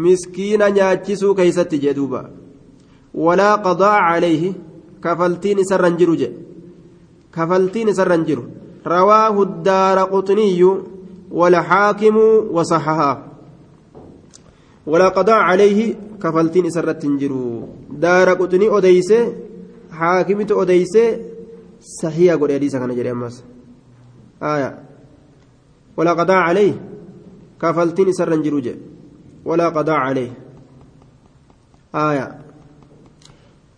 miskiina 0.06 0.70
nyaachisuu 0.78 1.34
keeysatti 1.38 1.82
jee 1.84 1.94
duuba 2.00 2.24
walaa 3.26 3.54
qadaa 3.68 3.94
calayhi 4.08 4.56
kafaltiin 5.06 5.62
isarran 5.64 5.96
jiru 6.02 6.18
jedhe 6.22 6.44
kafaltiin 7.38 7.94
isarran 7.94 8.28
jiru 8.28 8.44
rawaahu 8.94 9.48
daara 9.70 10.10
quxniyyu 10.12 10.74
والحاكم 11.30 12.16
وصححاه 12.50 13.25
ولا 14.86 15.08
قضاء 15.08 15.40
عليه 15.50 15.78
كفلتين 16.22 16.66
إسرت 16.66 17.02
تنجرو. 17.02 17.68
دار 17.90 18.28
قطني 18.40 18.66
أديسة 18.78 19.20
حاكمة 19.98 20.50
أديسة 20.62 21.04
صحيح 22.02 22.34
قول 22.34 22.50
أديسة 22.50 22.78
كان 22.78 22.94
جري 22.94 23.10
أمس 23.10 23.44
آية. 24.42 24.70
ولا 25.96 26.12
قضاء 26.12 26.40
عليه 26.48 26.74
كفلتين 27.62 28.08
إسر 28.08 28.30
نجرو 28.36 28.60
ولا 29.44 29.68
قضاء 29.68 29.98
عليه. 30.06 30.30
آية. 31.94 32.26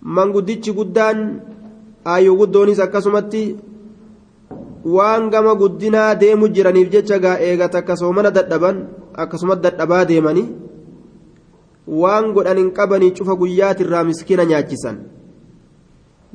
من 0.02 0.32
قدتش 0.32 0.70
قدان 0.70 1.40
آيو 2.06 2.40
قدونيس 2.40 2.80
أكسمتي 2.80 3.56
waan 4.84 5.28
gama 5.30 5.54
guddinaa 5.54 6.14
deemu 6.14 6.48
jiraniif 6.48 6.88
jecha 6.94 7.18
gaa 7.18 7.38
eegata 7.46 7.78
akkasumana 7.82 8.30
dadhaban 8.30 8.76
akkasuma 9.22 9.56
dadhabaa 9.64 10.04
deemanii 10.11 10.48
waan 12.03 12.32
godhan 12.36 12.59
hin 12.62 12.70
qabanii 12.78 13.11
cufa 13.18 13.36
guyyaatirraa 13.43 14.05
miskiina 14.05 14.45
nyaachisan 14.53 14.99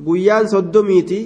guyyaan 0.06 0.48
soddomiiti 0.48 1.20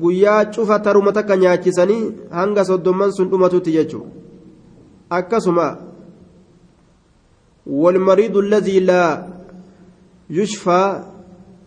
guyyaa 0.00 0.44
cufa 0.54 0.78
taruma 0.86 1.12
takka 1.12 1.36
nyaachisanii 1.36 2.02
hanga 2.30 2.64
soddomman 2.70 3.12
sun 3.12 3.30
dhumatutti 3.34 3.72
jechuudha 3.72 4.10
akkasuma 5.20 5.68
والمريض 7.68 8.36
الذي 8.36 8.80
لا 8.80 9.28
يشفى 10.30 11.04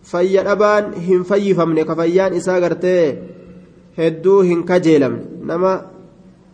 فيا 0.02 0.52
أبان 0.52 0.84
هم 0.98 1.22
فيفمن 1.22 1.82
كفيان 1.82 2.32
إسا 2.34 2.58
غرتي 2.58 2.98
hedduu 3.96 4.40
hin 4.42 4.64
kajeelamne 4.64 5.44
nama 5.44 5.70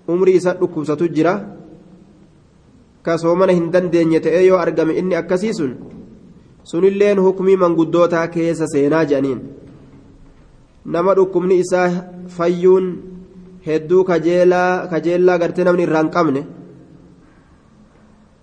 umrii 0.09 0.34
isa 0.39 0.55
dhukkubsatu 0.61 1.09
jira 1.16 1.34
kasoomana 3.09 3.52
hin 3.59 3.70
dandeenye 3.74 4.20
ta'ee 4.26 4.42
yoo 4.46 4.59
argame 4.64 4.92
inni 5.02 5.14
akkasii 5.20 5.54
sun 5.61 5.72
sunilleen 6.70 7.20
hukmii 7.26 7.56
manguddootaa 7.64 8.26
keessa 8.34 8.66
seenaa 8.74 9.04
jedhaniin 9.12 9.40
nama 10.96 11.14
dhukkubni 11.18 11.59
isaa 11.64 11.88
fayyuun 12.36 12.86
hedduu 13.66 14.04
kajeellaa 14.11 15.38
gartee 15.44 15.64
namni 15.68 15.82
irraa 15.86 16.02
hin 16.02 16.11
qabne 16.16 16.42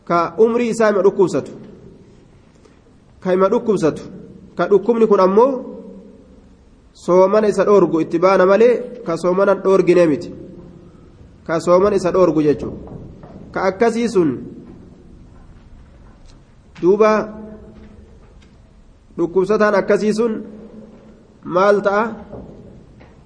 ka 0.10 0.20
umrii 0.46 0.70
isaa 0.74 0.90
ima 0.96 1.02
dhukkubsatu 1.08 1.52
ka 3.24 3.34
ima 3.38 3.50
dhukkubsatu 3.54 4.04
ka 4.58 4.68
dhukkubni 4.74 5.08
kun 5.12 5.20
ammoo 5.28 5.52
soomana 7.06 7.48
isa 7.54 7.64
dhoorgu 7.70 8.02
itti 8.06 8.20
baana 8.26 8.46
malee 8.52 8.74
ka 9.06 9.18
soomana 9.24 9.56
dhoorgine 9.64 10.04
miti 10.12 10.30
ka 11.48 11.60
soomana 11.68 11.96
isa 12.02 12.12
dhoorgu 12.18 12.42
jechuudha 12.50 12.78
ka 13.54 13.60
akkasii 13.70 14.10
sun 14.16 14.30
duuba 16.82 17.12
dhukkubsataan 19.18 19.76
akkasii 19.76 20.14
sun 20.14 20.34
maal 21.44 21.82
ta'a? 21.82 22.04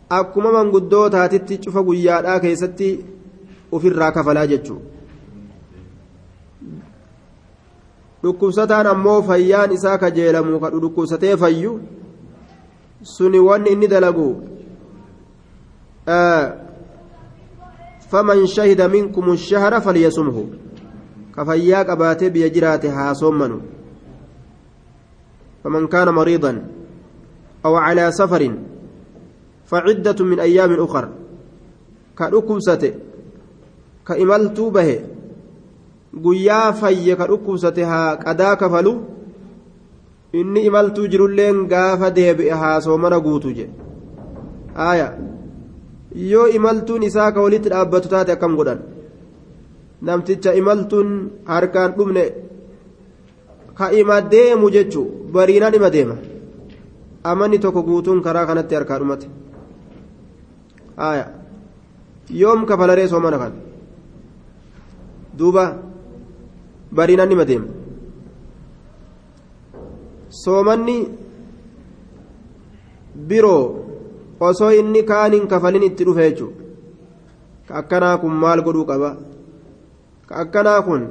Akkuma 0.10 0.52
manguddootaatitti 0.52 1.58
cufa 1.64 1.82
guyyaadhaa 1.84 2.39
keessatti 2.39 2.89
ofirraa 3.72 4.12
kafalaa 4.12 4.47
jechuudha 4.52 4.86
dhukkubsataan 8.24 8.88
ammoo 8.88 9.22
fayyaan 9.22 9.72
isaa 9.72 9.97
kajeelamu 9.97 10.60
ka 10.60 10.70
dhukkubsatee 10.70 11.38
fayyu. 11.38 11.80
Suni 13.04 13.39
wanni 13.39 13.72
inni 13.72 13.88
dalagu 13.88 14.28
faman 18.12 18.47
shahida 18.47 18.88
minkum 18.89 19.38
shahra 19.38 19.82
falyasumhu 19.82 20.43
ka 21.39 21.45
fayyaa 21.49 21.83
qabaatee 21.89 22.29
biyya 22.35 22.49
jiraate 22.55 22.89
haa 22.99 23.15
soommanu 23.23 23.59
فمن 25.63 25.87
كان 25.87 26.09
مريضا 26.09 26.51
أو 27.65 27.75
على 27.75 28.11
سفر 28.11 28.43
فعدة 29.65 30.25
من 30.25 30.39
أيام 30.39 30.71
أخر 30.73 31.09
كأكبسة 32.17 32.93
كإملت 34.07 34.59
به 34.59 34.89
guyyaa 36.23 36.73
fayye 36.73 37.15
ka 37.15 37.27
dhukkubsate 37.29 37.83
haa 37.85 38.15
qadaa 38.17 38.55
kafalu 38.55 38.93
inni 40.33 40.61
imaltuu 40.69 41.07
jirulleen 41.07 41.67
gaafa 41.67 42.09
deebi'e 42.15 42.49
haa 42.61 42.81
soomana 42.81 43.19
guutu 43.19 43.51
jedhe 43.57 43.73
aaya 44.87 45.07
yoo 46.31 46.47
imaltuun 46.47 47.03
isaa 47.09 47.31
ka 47.31 47.41
walitti 47.45 47.69
dhaabbatu 47.73 48.09
taate 48.13 48.31
akkam 48.35 48.55
godhan 48.57 48.79
namticha 50.02 50.56
imaltuun 50.56 51.10
harkaan 51.45 51.93
dhumne 51.97 52.24
ka 53.78 53.91
ima 53.91 54.22
deemu 54.22 54.70
jechu 54.72 55.02
bariinaan 55.34 55.76
ima 55.76 55.89
deema. 55.89 56.16
Amanni 57.24 57.60
tokko 57.60 57.84
guutuun 57.84 58.22
karaa 58.22 58.45
kanatti 58.45 58.76
harkaa 58.76 59.00
dhumate. 59.00 59.28
Yoom 62.41 62.66
kafalaree 62.66 63.08
soomana 63.08 63.38
kan 63.38 63.54
duuba. 65.38 65.64
Bariinaan 66.95 67.30
nima 67.30 67.45
deema. 67.45 67.68
Soomanni 70.30 70.97
biroo 73.28 73.64
osoo 74.39 74.72
inni 74.72 75.04
kaaniin 75.04 75.47
kafalin 75.47 75.84
itti 75.84 76.06
dhufe 76.06 76.30
jechuudha. 76.30 76.64
Ka 77.68 77.74
akkanaa 77.82 78.18
kun 78.18 78.34
maal 78.43 78.62
godhuu 78.66 78.86
qaba 78.86 79.10
akkanaa 80.30 80.82
kun 80.82 81.01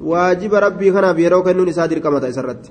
waajiba 0.00 0.60
rabbii 0.60 0.92
kanaaf 0.92 1.18
yeroo 1.18 1.42
kennuun 1.42 1.68
isaa 1.68 1.88
dirqama 1.88 2.20
ta'a 2.20 2.30
isarratti. 2.30 2.70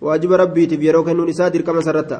Waajiba 0.00 0.36
rabbiitiif 0.36 0.82
yeroo 0.82 1.04
kennuun 1.04 1.28
isaa 1.28 1.50
dirqama 1.50 1.80
isarratti 1.80 2.16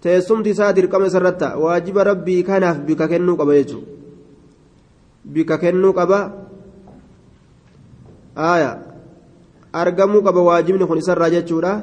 teessumti 0.00 0.50
isaa 0.50 0.72
dirqama 0.72 1.06
isarratti 1.06 1.54
waajiba 1.64 2.04
rabbii 2.04 2.42
kanaaf 2.42 2.78
bika 2.86 3.08
kennuu 3.08 3.36
qaba 3.36 3.54
jechuudha. 3.54 3.86
Bika 5.24 5.58
kennuu 5.58 5.92
qaba. 5.92 6.20
aya 8.38 8.78
argamuu 9.72 10.22
qaba 10.22 10.40
waajibni 10.40 10.86
kun 10.86 10.98
isarraa 10.98 11.30
jechuudha. 11.30 11.82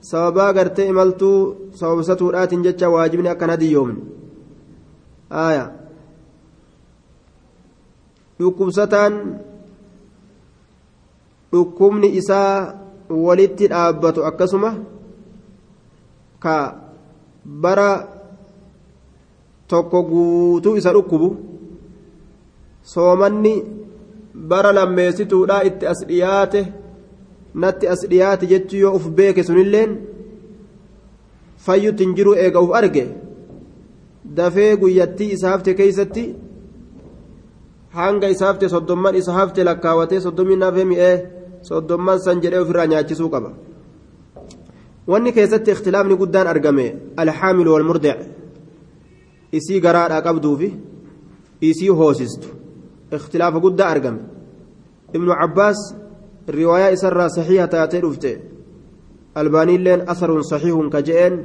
Sababaa 0.00 0.52
gartee 0.54 0.86
imaltuu 0.88 1.70
sababsatuudhaatiin 1.74 2.62
jecha 2.62 2.86
waajibni 2.90 3.28
akkan 3.28 3.50
hadiyyoomne 3.50 3.98
aya 5.30 5.64
dhukkubsataan 8.38 9.14
dhukkubni 11.52 12.08
isaa 12.20 12.74
walitti 13.26 13.66
dhaabbatu 13.72 14.24
akkasuma 14.30 14.70
ka 16.42 16.56
bara 17.62 17.90
tokko 19.68 20.02
guutuu 20.10 20.76
isa 20.76 20.92
dhukkubu 20.96 21.28
soomanni 22.92 23.54
bara 24.50 24.72
lammeessituudha 24.72 25.62
itti 25.68 25.86
as 25.92 26.00
dhiyaate 26.08 26.60
natti 27.54 27.86
as 27.94 28.00
dhiyaate 28.10 28.46
jechuu 28.52 28.80
yoo 28.84 28.94
uf 28.98 29.06
beeke 29.20 29.42
sunilleen 29.48 29.96
fayyutti 31.64 32.04
hin 32.04 32.14
jiru 32.18 32.34
eega 32.44 32.60
uf 32.60 32.74
arge. 32.80 33.04
Dafee 34.36 34.76
guyyattii 34.76 35.32
isa 35.32 35.50
hafte 35.50 35.74
keeysatti 35.74 36.24
hanga 37.98 38.28
isa 38.34 38.46
hafte 38.48 38.66
soddomman 38.74 39.14
isa 39.20 39.32
hafte 39.38 39.60
lakkaawatee 39.68 40.20
soddomii 40.26 40.58
nafee 40.62 40.86
mi'ee 40.90 41.16
soddomman 41.70 42.18
san 42.24 42.42
jedhee 42.42 42.62
ofirraa 42.64 42.86
nyaachisuu 42.92 43.30
qaba 43.34 43.50
wanni 45.10 45.32
keessatti 45.36 45.74
ikhtilaafni 45.74 46.20
guddaan 46.22 46.52
argame 46.54 46.86
alxaamilu 47.22 47.74
walmurdic 47.74 48.20
isii 49.58 49.80
garaadhaa 49.86 50.22
qabduufi 50.28 50.68
isii 51.70 51.92
hoosistu 52.00 52.48
اختلاف 53.12 53.56
قد 53.56 53.80
أرقم 53.80 54.16
ابن 55.14 55.30
عباس 55.30 55.94
الرواية 56.48 56.92
إسرى 56.92 57.28
صحيحة 57.28 57.66
تاتي 57.66 57.98
رفته 58.00 58.36
الباني 59.36 59.76
لين 59.78 60.00
أثر 60.08 60.42
صحيح 60.42 60.88
كجئن 60.92 61.44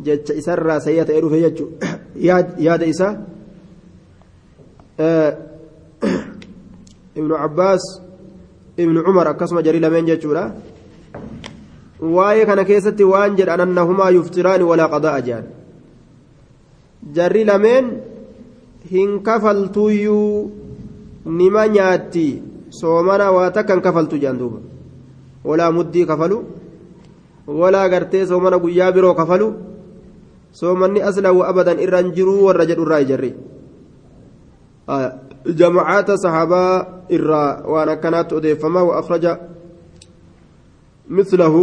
جت 0.00 0.30
إسرى 0.30 0.80
سيئة 0.80 1.18
إرفه 1.18 1.36
يجو 1.36 1.66
ياد 2.16 2.60
ياد 2.60 2.82
إسا 2.82 3.08
آه 7.16 7.20
ابن 7.20 7.32
عباس 7.32 8.00
ابن 8.78 8.96
عمر 9.06 9.30
أكسم 9.30 9.60
جري 9.60 9.78
لمن 9.78 10.04
جتشورا 10.06 10.44
waa'ee 12.02 12.46
kana 12.46 12.66
keessatti 12.66 13.06
waan 13.06 13.36
jedhan 13.38 13.62
annahumaa 13.62 14.10
yuftiraani 14.10 14.66
walaa 14.66 14.90
qadaa 14.90 15.14
ajaan 15.22 15.44
jarri 17.14 17.44
lameen 17.46 17.92
hin 18.90 19.22
kafaltuyyuu 19.22 20.50
nima 21.38 21.66
nyaatti 21.76 22.26
soomana 22.80 23.30
waa 23.36 23.50
takkan 23.54 23.84
kafaltu 23.86 24.18
jedhan 24.18 24.38
duuba 24.42 24.58
walaa 25.50 25.70
muddii 25.78 26.06
kafalu 26.10 26.42
walaa 27.46 27.88
gartee 27.94 28.26
soomana 28.26 28.58
guyyaa 28.58 28.92
biroo 28.96 29.14
kafalu 29.14 29.48
soomanni 30.52 31.06
aslahu 31.10 31.46
abadan 31.50 31.78
irraan 31.86 32.10
jiruu 32.18 32.40
warra 32.46 32.66
jedhu 32.66 32.86
irraa 32.86 33.02
ijarri 33.06 33.32
saxaabaa 35.44 36.86
irraa 37.08 37.62
waan 37.72 37.88
akkanaatti 37.88 38.34
odeeffamaa 38.34 38.84
wa 38.90 38.98
akhraja 38.98 39.38
مثله 41.12 41.56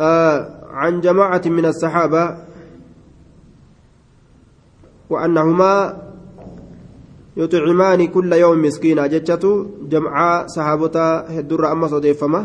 آه 0.00 0.38
عن 0.70 1.00
جماعة 1.00 1.42
من 1.46 1.64
الصحابة 1.66 2.36
وأنهما 5.10 6.02
يطعمان 7.36 8.06
كل 8.06 8.32
يوم 8.32 8.62
مسكينا. 8.62 9.06
جتشتو 9.06 9.66
جمعاء 9.88 10.46
صحابتا 10.46 11.38
هدر 11.38 11.72
أما 11.72 11.86
صديفما 11.86 12.42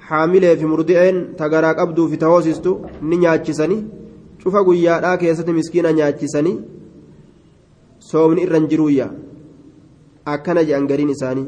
حاملة 0.00 0.54
في 0.54 0.66
مردئين 0.66 1.36
تقراك 1.36 1.78
أبدو 1.78 2.08
في 2.08 2.16
تواسستو 2.16 2.80
نياتشسني 3.02 3.78
شوف 4.38 4.56
قويا 4.56 5.00
لا 5.00 5.14
كيسة 5.16 5.52
مسكينا 5.52 5.92
نياتشسني. 5.92 6.60
صومن 8.10 8.38
إرنجرويا 8.46 9.06
أكنا 10.28 10.62
جانجرين 10.62 11.10
إساني 11.10 11.46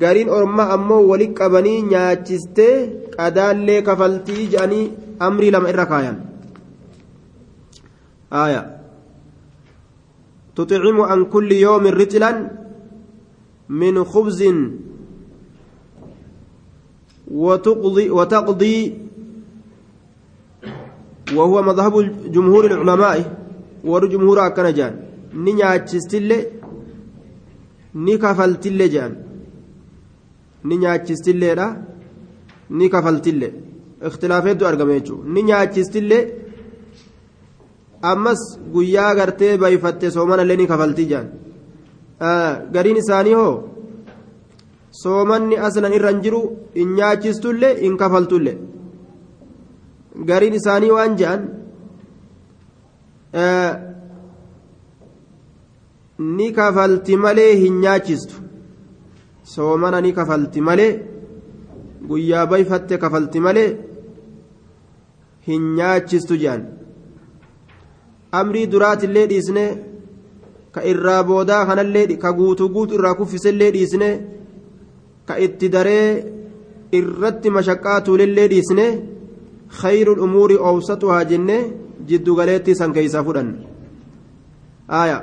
gariin 0.00 0.28
ormaa 0.32 0.72
ammoo 0.74 1.04
wali 1.10 1.26
qabanii 1.38 1.82
nyaachistee 1.88 2.76
qadaallee 3.16 3.82
kafaltii 3.88 4.46
jedhanii 4.52 4.92
amrii 5.26 5.50
lama 5.54 5.68
irra 5.72 5.86
kaayan. 5.90 6.16
Aya 8.44 8.62
تطعم 10.56 11.00
عن 11.00 11.24
كل 11.24 11.52
يوم 11.52 11.86
رتلا 11.86 12.30
من 13.68 14.04
خبز 14.04 14.40
وتقضي, 17.30 18.10
وتقضي 18.10 18.76
وهو 21.34 21.62
مذهب 21.62 21.94
جمهور 22.32 22.64
العلماء 22.66 23.18
ورجمهور 23.84 24.46
أكنجان 24.46 24.92
نياتشستلي 25.34 26.38
نكفلتلي 27.94 28.88
جان 28.88 29.14
ni 30.68 30.76
nyaachistilleedha 30.82 31.66
ni 32.78 32.88
kafaltille 32.92 33.48
ikhtilaafeetu 34.08 34.66
argame 34.70 34.94
jechuudha 34.98 35.28
ni 35.34 35.42
nyaachistillee 35.48 36.24
ammas 38.10 38.42
guyyaa 38.74 39.14
gartee 39.18 39.52
bayfatte 39.62 40.06
soomanallee 40.16 40.56
ni 40.60 40.66
kafaltii 40.72 41.08
jaan 41.12 41.28
gariin 42.74 43.00
isaanii 43.02 43.36
hoo 43.40 43.54
soomanni 45.02 45.56
aslan 45.66 45.96
irran 45.98 46.22
jiru 46.24 46.40
in 46.82 46.94
nyaachistullee 46.98 47.74
in 47.86 47.96
kafaltullee 48.02 48.58
gariin 50.30 50.54
isaanii 50.60 50.94
waan 50.96 51.18
je'an 51.20 51.42
ni 56.18 56.52
kafalti 56.52 57.16
malee 57.16 57.54
hin 57.62 57.80
nyaachistu 57.84 58.34
soomana 59.54 60.00
ni 60.00 60.12
kafalti 60.12 60.60
malee 60.68 60.92
guyyaa 62.08 62.46
bayfatte 62.46 62.98
kafalti 62.98 63.40
malee 63.46 63.70
hin 65.46 65.64
nyaachistu 65.78 66.36
jedhan 66.42 66.62
amrii 68.40 68.66
duraatillee 68.72 69.26
dhiisne 69.32 69.64
ka 70.74 70.80
irraa 70.92 71.22
boodaa 71.30 71.66
kanallee 71.66 72.06
ka 72.22 72.32
guutuu 72.38 72.68
guutu 72.74 72.94
irraa 72.98 73.14
kuffisellee 73.18 73.70
dhiisne 73.76 74.10
ka 75.26 75.34
itti 75.46 75.68
daree 75.74 76.08
irratti 76.98 77.50
mashaqqaa 77.56 78.00
tuulillee 78.06 78.48
dhiisne 78.52 78.86
khayruul 79.80 80.20
umuurii 80.26 80.58
oobsatuhaa 80.68 81.24
jenne 81.30 81.56
jiddugaleettii 82.08 82.74
san 82.80 82.92
keeysaa 82.96 83.24
fudhan 83.28 83.50
aya 85.02 85.18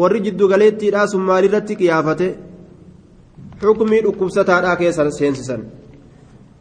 warri 0.00 0.20
jiddugaleettiidhaa 0.24 1.06
sun 1.06 1.22
maalirratti 1.28 1.74
qiyaafate? 1.80 2.28
Xukumii 3.60 4.02
dhukkubsataadhaa 4.04 4.76
keessa 4.76 5.10
seensisan. 5.10 5.62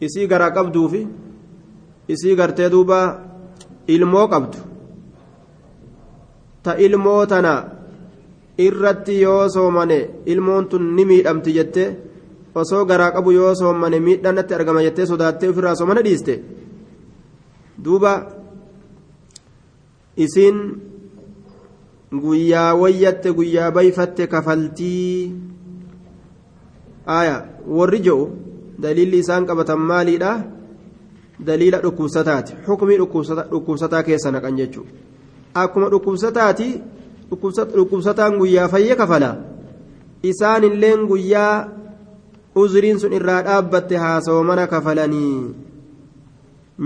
Isii 0.06 0.28
garaa 0.28 0.52
qabduufi 0.58 1.08
isii 2.14 2.36
gartee 2.36 2.70
duuba 2.72 3.00
ilmoo 3.88 4.28
qabdu. 4.28 4.58
Ta 6.64 6.72
ilmoo 6.78 7.26
tana 7.26 7.54
irratti 8.58 9.22
yoo 9.22 9.50
soomane 9.50 10.00
ilmoon 10.26 10.68
tun 10.70 10.84
ni 10.96 11.06
miidhamti 11.06 11.54
jette 11.58 11.84
osoo 12.56 12.86
garaa 12.86 13.12
qabu 13.12 13.32
yoo 13.32 13.56
soomane 13.56 14.00
miidhanatti 14.00 14.54
argama 14.54 14.82
jettee 14.84 15.06
sodaattee 15.06 15.50
ofirraa 15.50 15.76
soomana 15.76 16.02
dhiiste. 16.04 16.34
Duuba 17.84 18.14
isiin 20.18 20.58
guyyaa 22.12 22.74
wayyatte 22.76 23.34
guyyaa 23.34 23.72
bayfatte 23.72 24.28
kafaltii 24.28 25.34
aya 27.06 27.36
warri 27.68 28.00
je'u 28.08 28.30
daliilli 28.82 29.20
isaan 29.24 29.46
qabatan 29.46 29.80
maaliidha 29.80 30.32
daliila 31.48 31.80
dhukkubsataati 31.84 32.54
xukumii 32.66 32.98
dhukkubsataa 33.52 34.04
keessa 34.04 34.32
naqan 34.32 34.58
jechuu 34.60 34.86
akkuma 35.64 35.90
dhukkubsataati 35.94 36.68
dhukkubsataan 37.76 38.38
guyyaa 38.42 38.68
fayye 38.68 38.96
kafala 38.96 39.32
isaan 40.24 40.64
illeen 40.64 41.08
guyyaa 41.08 41.56
uzriin 42.56 43.00
sun 43.00 43.14
irraa 43.14 43.42
dhaabbatte 43.48 43.98
haasawaa 44.04 44.44
mana 44.52 44.68
kafalanii 44.68 45.56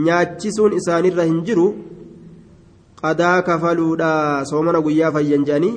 nyaachisuun 0.05 0.73
isaanirra 0.80 1.23
hin 1.30 1.41
jiru 1.49 1.67
qadaa 3.02 3.41
kafaluudha 3.48 4.46
soomana 4.50 4.82
guyyaa 4.86 5.12
fayyan 5.16 5.46
jedhanii 5.48 5.76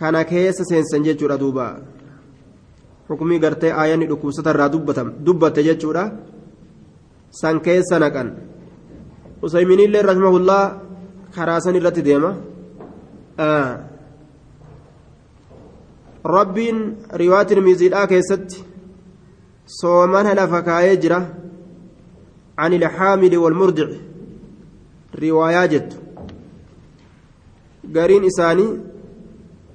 kana 0.00 0.24
keessa 0.30 0.64
seensan 0.70 1.04
jechuudha 1.06 1.38
duuba 1.42 1.66
xukumii 3.08 3.42
gartee 3.44 3.72
aayanni 3.80 4.10
dhukkubsata 4.10 4.54
irraa 4.54 4.70
dubbatte 5.26 5.66
jechuudha 5.68 6.04
san 7.40 7.60
keessa 7.66 7.98
naqan 8.04 8.28
usayminillee 9.46 10.06
rahimahullaa 10.10 10.64
karaa 11.34 11.60
san 11.64 11.78
irratti 11.80 12.06
deema 12.08 12.30
rabbiin 16.36 16.80
riwaa 17.22 17.44
tirmiziidhaa 17.50 18.06
keessatti 18.14 18.64
soomana 19.80 20.34
lafa 20.40 20.66
kaayee 20.70 20.96
jira 21.04 21.20
عن 22.60 22.72
الحامل 22.74 23.36
والمرضع 23.36 23.88
riwaayaa 25.14 25.66
jettu 25.68 25.96
gariin 27.92 28.24
isaanii 28.24 28.70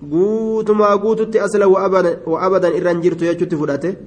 guutumaa 0.10 0.98
guututti 0.98 1.40
asla 1.46 1.68
wa 1.68 2.42
abadan 2.48 2.78
irra 2.80 2.92
hin 2.92 3.02
jirtu 3.02 3.26
jechutti 3.26 3.58
fudhate. 3.62 3.98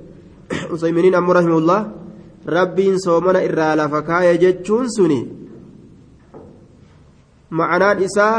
Usayminiin 0.74 1.14
ammoo 1.14 1.35
rahimullah 1.39 1.81
rabbiin 2.47 2.99
soomana 3.05 3.43
irraa 3.49 3.74
lafa 3.76 4.03
kaaye 4.03 4.39
jechuun 4.45 4.89
suni 4.97 5.18
ma'anaan 7.61 8.03
isaa 8.09 8.37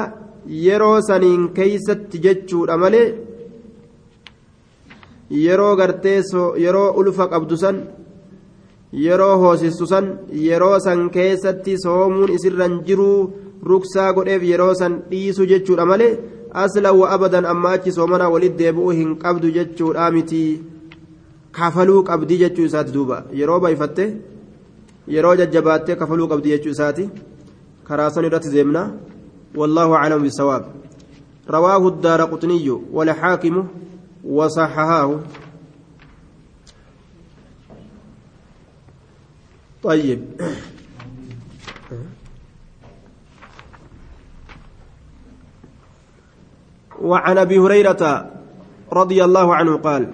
yeroo 0.66 0.98
saniin 1.08 1.44
keeysatti 1.58 2.22
jechuudha 2.26 2.78
malee 2.84 3.08
yeroo 5.46 5.76
gartee 5.80 6.20
yeroo 6.66 6.90
ulfa 7.02 7.28
qabdu 7.34 7.58
san 7.64 7.78
yeroo 9.05 9.37
hoosistu 9.43 9.87
san 9.93 10.07
yeroo 10.47 10.79
san 10.87 11.01
keessatti 11.17 11.79
soomuun 11.85 12.35
isirran 12.37 12.75
jiruu 12.89 13.19
ruksaa 13.71 14.13
godheef 14.17 14.43
yeroo 14.51 14.75
san 14.81 15.01
dhiisu 15.11 15.47
jechuudha 15.53 15.87
malee 15.91 16.13
asla 16.65 16.93
wa 17.01 17.11
abadan 17.17 17.51
amma 17.53 17.73
achi 17.77 17.97
soomanaa 17.99 18.33
walit 18.35 18.55
deebi'uu 18.61 18.99
hin 19.01 19.17
qabdu 19.25 19.55
jechuudha 19.57 20.11
miti 20.17 20.43
kafaluu 21.59 22.03
qabdi 22.11 22.41
jechuu 22.43 22.69
isaati 22.71 22.95
duuba 22.97 23.25
yeroo 23.41 23.61
bayfatte 23.65 24.05
yeroo 25.15 25.35
jajjabaattee 25.41 25.97
kafaluu 26.03 26.29
qabdi 26.33 26.55
jechuu 26.55 26.77
isaati 26.77 27.11
karaa 27.89 28.11
san 28.15 28.25
irratti 28.29 28.55
deemna 28.57 28.85
والله 29.57 29.95
أعلم 29.95 30.23
بالصواب 30.23 30.65
رواه 31.51 31.89
الدار 31.89 32.23
قطني 32.23 32.71
والحاكم 32.93 33.67
وصححاه 34.25 35.21
طيب. 39.84 40.20
وعن 47.02 47.38
أبي 47.38 47.60
هريرة 47.60 48.32
رضي 48.94 49.24
الله 49.24 49.56
عنه 49.56 49.78
قال 49.78 50.14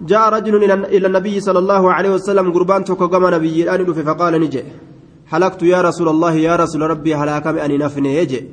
جاء 0.00 0.28
رجل 0.28 0.54
إلى 0.84 1.06
النبي 1.06 1.40
صلى 1.40 1.58
الله 1.58 1.92
عليه 1.92 2.10
وسلم 2.10 2.52
قربان 2.52 2.84
تكوكما 2.84 3.30
نبي 3.30 3.62
الان 3.62 3.92
فقال 3.92 4.40
نجي 4.40 4.64
هلكت 5.32 5.62
يا 5.62 5.80
رسول 5.82 6.08
الله 6.08 6.34
يا 6.34 6.56
رسول 6.56 6.82
ربي 6.82 7.14
هلاك 7.14 7.46
اني 7.46 7.76
نفني 7.78 8.16
يجي 8.16 8.48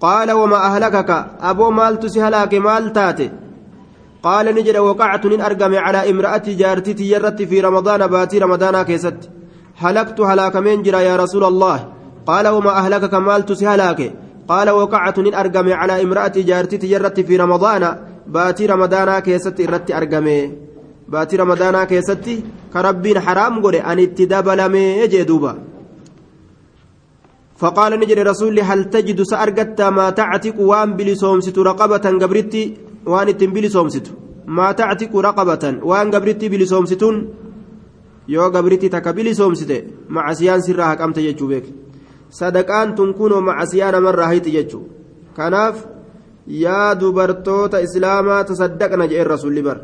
قال 0.00 0.32
وما 0.32 0.56
أهلكك؟ 0.56 1.10
أبو 1.40 1.70
مال 1.70 2.00
تسهلاك 2.00 2.54
مال 2.54 2.92
تاتي. 2.92 3.30
قال 4.22 4.54
نجد 4.54 4.76
وقعت 4.76 5.26
من 5.26 5.40
أرقم 5.40 5.74
على 5.74 6.10
امراتي 6.10 6.54
جارتي 6.54 7.04
يرت 7.12 7.42
في 7.42 7.60
رمضان 7.60 8.06
باتي 8.06 8.38
رمضان 8.38 8.82
كيست. 8.82 9.30
هلكت 9.76 10.20
هلاك 10.20 10.56
من 10.56 10.82
جرى 10.82 11.04
يا 11.04 11.16
رسول 11.16 11.44
الله. 11.44 11.88
قال 12.26 12.48
وما 12.48 12.70
اهلكك 12.70 13.14
مال 13.14 13.46
تسهلاك 13.46 14.12
قال 14.48 14.70
وقعت 14.70 15.18
من 15.18 15.34
أرقم 15.34 15.72
على 15.72 16.02
امرأة 16.02 16.32
جارتي 16.36 16.76
تجرت 16.78 17.20
في 17.20 17.36
رمضان 17.36 17.96
باتي 18.26 18.66
رمضان 18.66 19.18
كيست. 19.18 19.60
إرت 19.60 19.90
أرقمي 19.90 20.52
باتي 21.08 21.36
رمضان 21.36 21.84
كيست. 21.84 22.26
كربين 22.72 23.20
حرام 23.20 23.62
قولي. 23.62 23.80
أن 23.80 23.98
اتدبلمي 23.98 24.78
يجي 24.78 25.22
دوبا. 25.24 25.58
فقال 27.56 28.00
نجري 28.00 28.22
رسول 28.22 28.60
هل 28.60 28.84
تجد 28.90 29.22
سأرقت 29.22 29.80
ما 29.82 30.10
تعتق 30.10 30.60
وان 30.60 30.96
بلسومست 30.96 31.58
رقبة 31.58 32.06
قبرتي؟ 32.22 32.89
وان 33.10 33.28
اتن 33.28 33.50
بلسومست 33.56 34.06
ما 34.56 34.72
تعتق 34.72 35.12
رقبة 35.28 35.64
وان 35.82 36.06
قبرتي 36.14 36.46
بلسومستون 36.52 37.16
يو 38.28 38.42
قبرتي 38.54 38.88
تك 38.94 39.06
بلسومست 39.16 39.70
مع 40.14 40.24
سيان 40.38 40.60
سرها 40.66 40.94
قمت 41.00 41.18
يجوبك 41.18 41.66
sadaqaan 42.30 42.94
tun 42.94 43.10
kunoo 43.18 43.42
macasiyaa 43.42 43.90
namarraa 43.92 44.30
hayti 44.30 44.54
jechuu. 44.54 44.84
Kanaaf 45.36 45.76
yaa 46.46 46.94
dubartoota 47.00 47.82
islaamaa 47.86 48.44
tasaddaqna 48.50 49.10
jedheen 49.10 49.30
rasulli 49.34 49.62
bar. 49.62 49.78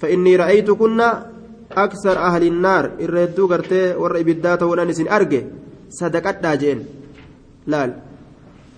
فإني 0.00 0.36
رأيت 0.36 0.70
كنا 0.70 1.26
أكثر 1.72 2.18
أهل 2.18 2.42
النار 2.42 2.84
إردو 3.04 3.46
قرتي 3.46 3.94
ور 4.00 4.20
إبدات 4.20 4.62
ونان 4.62 4.92
سن 4.92 5.08
أرجع 5.08 5.42
صدقت 5.90 6.42
داجين 6.42 6.80
laal. 7.68 8.09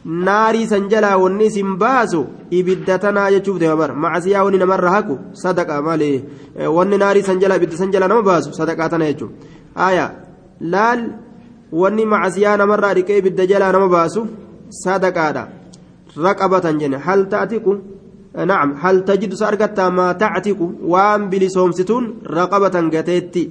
naarii 0.05 0.67
san 0.67 0.89
jalaa 0.89 1.17
wanni 1.17 1.47
isin 1.47 1.77
baasu 1.79 2.27
ibidda 2.51 2.99
tanaa 2.99 3.31
jechuuf 3.31 3.59
deema 3.59 3.77
bara. 3.77 3.95
Macasiyaa 3.95 4.45
wanni 4.45 4.59
namarra 4.59 4.91
haku 4.91 5.19
sadaqa 5.33 5.83
malee 5.83 6.23
eh, 6.59 6.75
wanni 6.75 6.99
naarii 6.99 7.23
san 7.23 7.39
jalaa 7.41 7.57
ibidda 7.57 7.77
san 7.77 7.93
jalaa 7.93 8.09
nama 8.09 8.23
baasu 8.23 8.53
sadaqaa 8.53 8.89
tana 8.89 9.07
jechuudha. 9.07 9.35
Aayaa 9.77 10.11
laal 10.61 11.03
wanni 11.73 12.05
macasiyaa 12.05 12.57
namarraa 12.57 12.95
dhiqee 12.95 13.19
ibidda 13.19 13.47
jalaa 13.47 13.73
nama 13.73 13.89
baasu 13.89 14.27
sadaqaadha. 14.85 15.49
Raqabatan 16.17 16.79
jenne. 16.81 16.99
Hal 16.99 17.29
taatiku 17.29 17.79
eh, 18.35 18.45
naam. 18.47 18.75
Hal 18.83 19.05
tajidu 19.05 19.37
sa 19.37 19.49
argattaa 19.49 19.91
maa 19.91 20.15
taatiku 20.15 20.73
waan 20.83 21.31
bilisoomsituun 21.31 22.27
raqabatan 22.27 22.91
gateetti. 22.91 23.51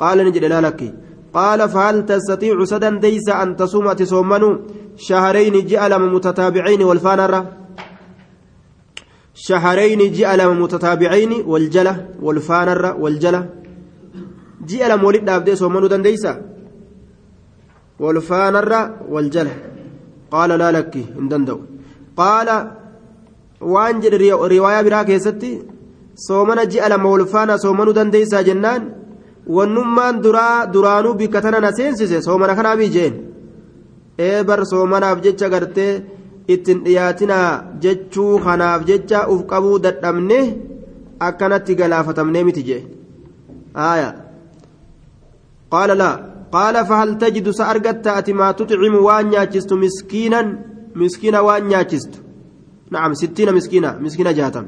Qaala 0.00 0.24
ni 0.24 0.32
jedhe 0.34 0.48
laalakki 0.48 0.90
qaala 1.32 1.68
fahal 1.68 2.04
tastatiicu 2.04 2.66
sadan 2.66 3.00
deeysa 3.00 3.40
an 3.42 3.56
tasuuma 3.56 3.92
ati 3.92 4.06
soommanuu? 4.06 4.54
شهرين 4.96 5.66
جألم 5.66 6.14
متتابعين 6.14 6.82
والفانرة 6.82 7.40
شهرين 9.34 10.12
جألم 10.12 10.62
متتابعين 10.62 11.32
والجلة 11.46 12.06
والفانرة 12.22 12.96
والجلة 13.02 13.48
جألم 14.68 15.04
ولد 15.04 15.28
أبدي 15.28 15.56
صومنوا 15.56 15.88
دنديسا 15.88 16.42
والفانرة 18.00 18.96
والجلة 19.08 19.54
قال 20.30 20.50
لا 20.50 20.70
لك 20.72 20.96
إن 21.18 21.28
دندو 21.28 21.58
قال 22.16 22.48
waan 23.62 24.00
jedhe 24.02 24.18
riwaayaa 24.18 24.82
biraa 24.82 25.04
keessatti 25.04 25.50
soomana 26.26 26.66
ji'a 26.66 26.88
lama 26.88 27.10
walfaana 27.10 27.58
soomanuu 27.64 27.94
dandeessaa 27.94 28.42
jennaan 28.42 28.88
wannummaan 29.56 30.22
duraa 30.24 30.66
duraanuu 30.66 31.14
bikka 31.14 31.42
tana 31.44 31.60
na 31.60 31.70
seensise 31.72 32.22
soomana 32.22 32.56
kanaabii 32.58 32.88
jeen 32.96 33.31
eebar 34.18 34.60
soomanaaf 34.66 35.22
jecha 35.24 35.48
gartee 35.48 36.02
ittiin 36.48 36.84
dhiyaatinaa 36.84 37.78
jechuu 37.82 38.38
kanaaf 38.44 38.84
jecha 38.90 39.28
uf 39.32 39.46
qabuu 39.50 39.78
dadhabne 39.84 40.38
akkanatti 41.20 41.74
galaafatamne 41.80 42.44
miti 42.44 42.62
jee. 42.68 42.82
Aaya. 43.74 44.10
Qaala 45.72 45.94
laa. 46.02 46.16
Qaala 46.52 46.84
fahal 46.84 47.16
tajidu 47.20 47.52
sa 47.52 47.64
argatta 47.72 48.14
ati 48.18 48.32
maa 48.40 48.52
tuxcimu 48.58 49.00
waan 49.06 49.30
nyaachistu 49.32 49.76
miskiinan? 49.76 50.48
Miskiina 50.94 51.40
waan 51.46 51.64
nyaachistu. 51.70 52.18
Nacam 52.90 53.14
sittiina 53.20 53.52
miskiina 53.52 53.96
miskiina 54.04 54.32
jaatam 54.38 54.66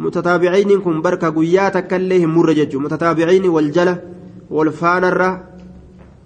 mutataabiciiniin 0.00 0.80
kun 0.80 1.02
barka 1.04 1.28
guyyaa 1.30 1.70
takka 1.70 1.96
illee 1.96 2.18
hin 2.22 2.30
murre 2.36 2.54
jechuu. 2.54 2.80
Mutataabiciini 2.80 3.48
wal 3.48 3.70
jala 3.76 3.94
wal 4.50 4.70
faanarra 4.80 5.28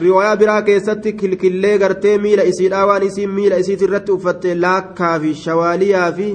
riwaayaa 0.00 0.36
biraa 0.36 0.62
keessatti 0.62 1.12
kilkillee 1.12 1.78
gartee 1.78 2.18
miila 2.18 2.42
isiidhaa 2.42 2.86
waan 2.86 3.02
isiin 3.02 3.30
miila 3.30 3.56
isiit 3.56 3.82
irratti 3.82 4.12
uffatte 4.12 4.54
laakkaa 4.54 5.20
fi 5.20 5.34
shawaaliyaa 5.34 6.12
fi 6.12 6.28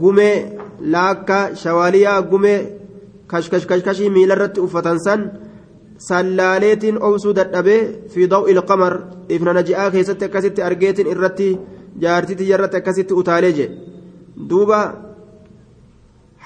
gumee 0.00 0.56
laakkaa 0.94 1.54
shawaaliyaa 1.54 2.22
gumee 2.22 2.58
kashkashkashkashii 3.26 4.10
miila 4.10 4.34
irratti 4.34 4.60
uffatan 4.60 5.00
san 5.06 5.30
sallaaleetiin 5.98 7.02
obsuu 7.02 7.34
dadhabee 7.34 8.08
fi 8.08 8.30
daw'i 8.30 8.52
ilqamar 8.52 8.94
ifna 9.28 9.52
naji'aa 9.52 9.90
keessatti 9.90 10.24
akkasitti 10.24 10.62
argeetiin 10.62 11.12
irratti 11.14 11.58
jaartitii 12.00 12.48
irratti 12.54 12.76
akkasitti 12.76 13.14
utaalee 13.14 13.52
je 13.52 13.66
duuba 14.50 14.80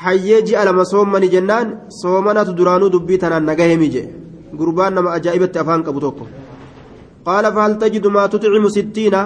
hayyee 0.03 0.41
ji'a 0.47 0.65
lama 0.65 0.85
soommani 0.93 1.29
jennaan 1.35 1.67
soomanatu 2.01 2.55
duraanuu 2.59 2.91
dubbii 2.95 3.17
tanaan 3.23 3.45
nagahemi 3.49 3.89
je 3.95 4.03
gurbaan 4.59 4.93
nama 4.97 5.13
ajaa'ibatti 5.17 5.59
afaan 5.63 5.83
qabu 5.87 5.99
tokko 6.05 6.25
qaala 7.27 7.53
fahal 7.55 7.75
tajidu 7.83 8.09
maa 8.15 8.27
tuximu 8.33 8.69
sittiina 8.77 9.21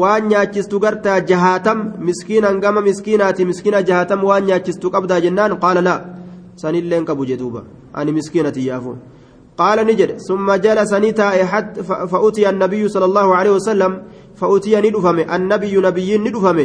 waan 0.00 0.28
nyaachistu 0.30 0.82
gartaa 0.84 1.18
jahaatam 1.30 1.78
miskiinan 2.08 2.60
gama 2.64 2.80
miskiinaati 2.88 3.48
miskiina 3.50 3.82
jahaatam 3.88 4.20
waan 4.28 4.44
nyaachistu 4.50 4.90
qabdaa 4.94 5.20
jennaan 5.26 5.58
qaala 5.64 5.82
laa 5.88 6.00
sanilleen 6.62 7.04
qabu 7.10 7.26
jedhuuba 7.32 7.60
ani 7.98 8.12
miskiinati 8.18 8.68
yaafu 8.70 8.94
قال 9.62 9.78
نجد 9.86 10.10
ثم 10.28 10.48
جلس 10.66 10.92
نتاء 11.04 11.44
حتى 11.44 11.82
فأتي 12.12 12.42
النبي 12.50 12.82
صلى 12.88 13.04
الله 13.04 13.28
عليه 13.38 13.50
وسلم 13.50 13.92
فأتي 14.40 14.74
ندفم 14.80 15.18
النبي 15.36 15.74
نبي 15.88 16.10
ندفم 16.26 16.58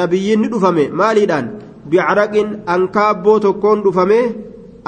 نبي 0.00 0.36
ندفم 0.36 0.76
مالدان 1.00 1.44
بعرق 1.91 2.33
أنكابو 2.69 3.37
تكون 3.37 3.83
دفمه 3.83 4.21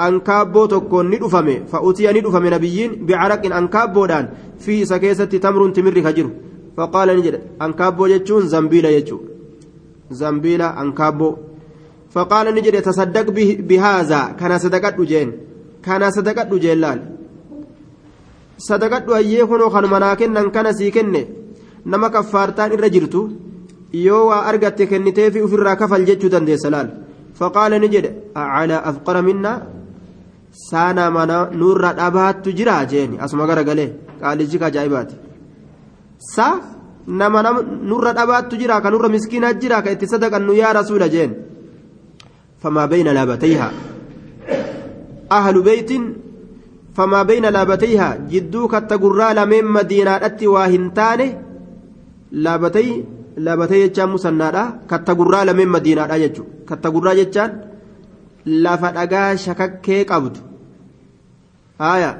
ankaabboo 0.06 0.66
tokkoon 0.72 1.08
ni 1.10 1.18
dhufame 1.22 1.54
fa'utiya 1.70 2.12
ni 2.12 2.20
dhufame 2.24 2.50
nabiyyiin 2.54 2.92
bicaraqin 3.06 3.52
ankaabboodhaan 3.60 4.26
fi 4.64 4.80
isa 4.82 4.98
keessatti 5.02 5.40
tamruun 5.44 5.72
timirri 5.76 6.02
ka 6.06 6.12
jiru 6.16 6.30
faqaala 6.76 7.16
ni 7.16 7.22
jedhe 7.26 7.40
ankaabboo 7.66 8.08
jechuun 8.12 8.46
zambiila 8.52 8.92
jechuu 8.96 9.20
zambiila 10.20 10.68
ankaabboo 10.82 11.32
faqaala 12.14 12.50
ni 12.52 12.62
jedhe 12.66 12.80
tasaddaq 12.88 13.26
bihaazaa 13.70 14.26
kana 14.40 14.58
sadaqadhu 14.64 15.08
jeen 15.10 15.32
kana 15.86 16.12
sadaqadhu 16.16 16.60
jeen 16.64 16.78
laal 16.84 17.00
sadaqadhu 18.68 19.18
hayyee 19.18 19.46
kunoo 19.50 19.70
kanuma 19.74 19.98
naa 20.04 20.14
kennan 20.20 20.48
kana 20.56 20.72
sii 20.78 20.90
kenne 20.96 21.22
nama 21.90 22.08
kaffaartaan 22.14 22.72
irra 22.76 22.88
jirtu 22.94 23.20
yoo 23.92 24.26
waa 24.30 24.42
argatte 24.50 24.86
kenniteefi 24.86 25.42
ofirraa 25.42 25.76
kafal 25.76 26.04
jechuu 26.08 26.30
dandeessa 26.30 26.70
laal? 26.70 26.88
Faqaala 27.38 27.78
ni 27.78 27.88
jedhe 27.88 28.10
acalaa 28.34 28.82
afqara 28.90 29.22
minnaa 29.22 29.62
saana 30.70 31.10
mana 31.10 31.48
nurra 31.52 31.92
dhabaattu 32.00 32.52
jira 32.58 32.84
jeeni. 32.86 33.18
Asuma 33.20 33.46
garagalee 33.46 33.90
qaalichi 34.20 34.58
ajaa'ibaati 34.68 35.14
sa 36.34 36.46
nama 37.06 37.42
nurra 37.90 38.12
dhabaattu 38.12 38.58
jira 38.60 38.80
ka 38.80 38.90
nurra 38.90 39.08
miskiinaa 39.08 39.54
jira 39.54 39.82
ka 39.82 39.90
itti 39.90 40.06
sadaqannu 40.06 40.52
yaa 40.52 40.72
rasuula? 40.72 41.08
jeen 41.08 41.32
famaa 42.62 42.86
bayna 42.92 43.14
laabatayhaa 43.14 43.72
ahlu 45.38 45.62
beytin 45.62 46.04
famaa 46.96 47.24
bayna 47.24 47.50
laabatayhaa 47.56 48.16
jidduu 48.32 48.68
katta 48.68 48.98
gurraa 48.98 49.34
lameen 49.38 49.66
madiinaadhatti 49.76 50.46
waa 50.54 50.66
hin 50.74 50.90
taane 50.98 51.26
laabatay 52.46 52.88
laabatay 53.44 53.80
jechaan 53.84 54.10
musannaadha 54.14 54.62
katta 54.90 55.12
gurraa 55.18 55.44
lameen 55.48 55.70
madiinaadha 55.74 56.16
jechuudha 56.24 56.52
katta 56.68 56.88
gurraa 56.94 57.14
jechaan 57.20 57.50
lafa 58.64 58.88
dhagaa 58.96 59.28
shakakkee 59.44 60.02
qabdu 60.10 60.40
haya 61.84 62.10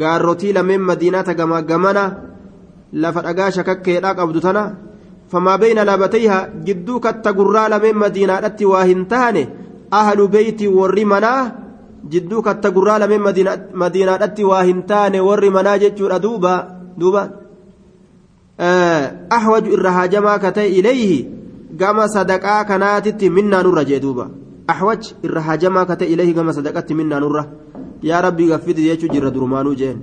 gaarrotii 0.00 0.52
lameen 0.58 0.82
madiinaata 0.90 1.34
gama 1.40 1.62
gamana 1.70 2.04
lafa 3.02 3.20
dhagaa 3.26 3.50
shakakkeedhaa 3.56 4.14
qabdu 4.20 4.40
tana 4.46 4.64
famaa 5.32 5.58
bayna 5.62 5.84
laabatayhaa 5.88 6.42
jidduu 6.66 6.98
katta 7.06 7.30
gurraa 7.38 7.68
lameen 7.74 7.98
madiinaadhatti 8.04 8.64
waa 8.72 8.84
hin 8.90 9.02
taane 9.12 9.42
ahlu 10.00 10.28
beeyti 10.34 10.66
warri 10.78 11.04
manaa 11.12 11.40
jidduu 12.12 12.42
katta 12.48 12.70
gurraa 12.76 12.98
lameen 13.02 13.22
madiinaadhatti 13.82 14.44
waa 14.50 14.62
hin 14.68 14.80
taane 14.92 15.18
warri 15.28 15.50
manaa 15.56 15.78
jechuudha 15.84 16.18
duuba 16.26 16.54
duuba 17.00 17.22
ahwaju 18.58 19.72
irra 19.72 19.92
haajamaa 19.92 20.38
ka 20.38 20.52
ta'e 20.52 20.68
ilayhi 20.68 21.28
gama 21.76 22.08
sadaqaa 22.08 22.64
kanaatitti 22.64 23.30
minnaa 23.30 23.62
nurra 23.62 23.84
jee 23.84 24.00
duuba 24.00 24.30
ahwaj 24.68 25.12
irra 25.22 25.42
haajamaa 25.48 25.84
ka 25.86 25.96
ta'e 25.96 26.08
ilayhi 26.08 26.32
gama 26.32 26.52
sadaqatti 26.52 26.94
minnaa 26.94 27.20
nurra 27.20 27.44
yaa 28.02 28.20
rabbii 28.28 28.48
gaffiti 28.48 28.88
jechuu 28.88 29.12
jirra 29.12 29.30
durumaanuu 29.30 29.74
jeen 29.74 30.00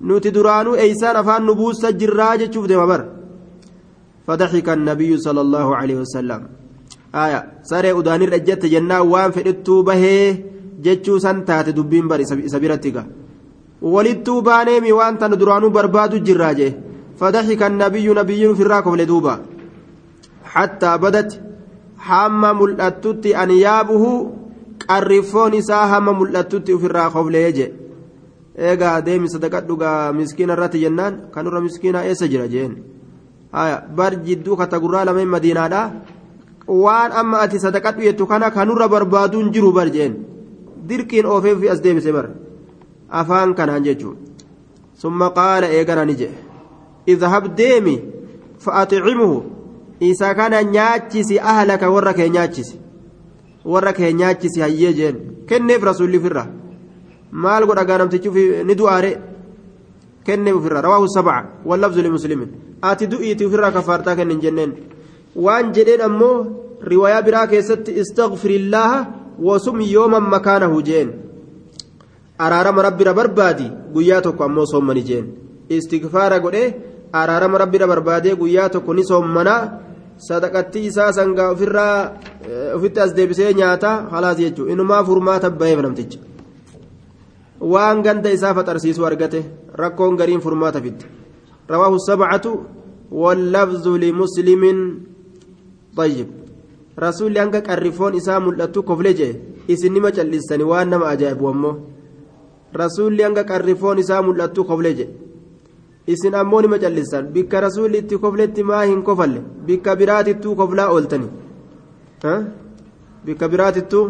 nuti 0.00 0.34
duraanuu 0.34 0.76
eeysaan 0.84 1.16
afaan 1.16 1.46
nu 1.46 1.54
buusa 1.54 1.92
jirraa 1.92 2.36
jechuuf 2.44 2.68
deema 2.68 2.86
bar 2.86 3.02
فضحك 4.26 4.68
النبي 4.68 5.12
صلى 5.26 5.40
الله 5.40 5.68
عليه 5.76 5.96
وسلم 6.06 6.40
آية 7.14 7.40
ساري 7.70 7.90
أدانير 7.98 8.34
أجت 8.34 8.62
جنة 8.66 9.00
وان 9.12 9.30
فئتو 9.34 9.82
به 9.82 10.04
جتشو 10.84 11.18
سنتات 11.18 11.68
دبين 11.78 12.06
بري 12.10 12.24
سبيرتك 12.54 12.96
ولدتو 13.82 14.40
بانيمي 14.46 14.92
وان 14.92 15.18
تندرانو 15.18 15.68
بربادو 15.74 16.16
جراجه 16.26 16.70
فضحك 17.21 17.61
النبي 17.63 18.07
نبي 18.13 18.55
في 18.55 18.61
الراكب 18.61 18.93
لدوبا 18.93 19.35
حتى 20.45 20.97
بدت 20.97 21.41
حام 21.97 22.41
ملأتت 22.61 23.25
أنيابه 23.25 24.03
qarrifoon 24.87 25.53
isaa 25.53 25.87
hama 25.91 26.13
mul'atutti 26.19 26.73
ofirraa 26.73 27.09
koflee 27.15 27.49
je 27.57 27.65
eegaa 28.67 29.01
deemi 29.07 29.29
sadaqadhu 29.33 29.77
gaa 29.81 30.13
miskiina 30.19 30.53
irratti 30.55 30.83
jennaan 30.83 31.17
kanurra 31.33 31.61
miskiina 31.65 32.05
eessa 32.09 32.29
jira 32.31 32.47
jeen 32.53 32.73
bar 33.97 34.11
jidduu 34.27 34.55
katagurraa 34.61 35.05
lameen 35.09 35.33
madiinaadha 35.35 35.81
waan 36.83 37.11
amma 37.21 37.41
ati 37.45 37.63
sadaqadhu 37.65 38.07
jettu 38.07 38.29
kana 38.31 38.51
kanurra 38.57 38.87
barbaaduun 38.93 39.51
jiru 39.55 39.71
bar 39.77 39.87
jeen 39.95 40.13
dirqiin 40.89 41.25
oofee 41.33 41.55
fi 41.61 41.69
as 41.73 41.81
deebise 41.85 42.11
bar 42.17 42.27
afaan 43.21 43.55
kanaan 43.59 43.83
jechuun 43.87 44.17
summa 45.01 45.27
qaala 45.39 45.67
eegana 45.77 46.05
ni 46.05 46.15
jedhe 46.21 46.37
idhab 47.06 47.54
deemi 47.56 47.96
fa'axicimuhu 48.58 49.42
isa 50.00 50.34
kana 50.34 50.62
nyaachisi 50.62 51.38
ahlaka 51.38 51.90
warra 51.90 52.12
kee 52.14 52.28
nyaachisi. 52.28 52.76
Warra 53.64 53.92
kee 53.92 54.12
nyaachisi 54.12 54.60
hayyee 54.60 54.92
jeen. 54.92 55.16
Kenneef 55.46 55.82
rasuulli 55.82 56.18
ofirra. 56.18 56.46
Maal 57.32 57.66
godha 57.66 57.84
gaa 57.84 57.98
namtichi 57.98 58.28
ni 58.64 58.74
du'aare? 58.74 59.12
Kenneef 60.24 60.56
ofirra. 60.56 60.82
Rawaahu 60.82 61.08
sabca 61.08 61.44
wallabzu 61.64 62.02
limuslimin. 62.02 62.50
Ati 62.82 63.06
du'iiti 63.06 63.46
ofirraa 63.46 63.70
kafaartaa 63.70 64.16
kennin 64.16 64.40
jenneen. 64.40 64.72
Waan 65.36 65.72
jedheen 65.72 66.02
ammoo 66.02 66.46
riwaayaa 66.82 67.22
biraa 67.22 67.46
keessatti 67.46 67.94
istaqfirillaaha 68.00 69.06
wasum 69.38 69.80
yooman 69.80 70.26
makaanahu 70.34 70.82
jeen. 70.82 71.12
Araarama 72.38 72.82
rabbira 72.82 73.14
barbaadi 73.14 73.70
guyyaa 73.94 74.20
tokko 74.20 74.44
ammoo 74.44 74.66
soommani 74.66 75.02
jeen. 75.02 75.26
Istigfaara 75.68 76.40
godhe 76.40 76.91
araarama 77.13 77.57
rabbira 77.63 77.87
barbaadee 77.87 78.35
guyyaa 78.41 78.69
tokko 78.69 78.93
ni 78.93 79.03
soommanaa 79.09 79.61
sadaqattii 80.27 80.85
isaa 80.91 81.11
sangaa 81.17 81.49
ofirraa 81.53 81.95
ofitti 82.75 82.99
as 82.99 83.11
deebisee 83.17 83.53
nyaata 83.59 83.91
halaas 84.13 84.37
jechuun 84.37 84.69
inumaa 84.73 85.03
furmaata 85.09 85.49
baheef 85.49 85.79
namticha 85.85 86.19
waan 87.73 88.01
ganda 88.05 88.29
isaa 88.37 88.53
faxarsiisu 88.57 89.05
argate 89.09 89.39
rakkoon 89.81 90.15
gariin 90.19 90.41
furmaata 90.45 90.81
fidde 90.85 91.05
rawaahu 91.69 91.99
sabcatu 92.09 92.51
wallafzu 93.11 93.97
limuslimin 94.03 94.79
طيب 95.97 96.27
rasuulli 96.97 97.39
hanga 97.39 97.61
qarrifoon 97.61 98.13
isaa 98.19 98.39
mul'attu 98.39 98.83
kofle 98.83 99.11
jee 99.19 99.33
isin 99.67 99.93
nima 99.93 100.11
cal'istani 100.11 100.63
waan 100.71 100.89
nama 100.89 101.05
ajaa'ibu 101.13 101.47
ammoo 101.49 101.75
rasuulli 102.81 103.23
hanga 103.25 103.43
qarrifoon 103.51 103.97
isaa 104.03 104.21
mul'attu 104.27 104.61
kofle 104.69 104.91
jee 104.97 105.07
Isin 106.06 106.34
ammoo 106.34 106.60
nima 106.62 106.78
cal'istan 106.82 107.24
bikka 107.34 107.60
rasuulli 107.66 107.98
itti 108.02 108.18
kofletti 108.18 108.62
maa 108.70 108.82
hin 108.90 109.02
kofalle 109.08 109.40
bikka 109.66 109.96
biraatittuu 110.00 110.54
koflaa 110.60 110.88
ooltani 110.94 111.28
bikka 113.26 113.48
biraatittuu 113.52 114.04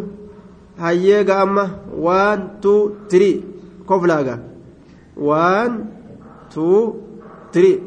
hayyeega 0.84 1.34
amma 1.44 1.64
waan 2.06 2.40
tuu 2.62 2.80
tirii 3.10 3.36
koflaaga 3.86 4.34
waan 5.28 5.72
tuu 6.54 6.80
tirii 7.52 7.78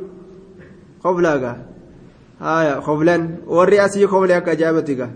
koflaaga 1.03 1.51
haya 2.45 2.75
koflan 2.85 3.21
warri 3.57 3.77
asii 3.85 4.07
kofle 4.13 4.33
akka 4.39 4.51
ajaa'ibatiga 4.55 5.07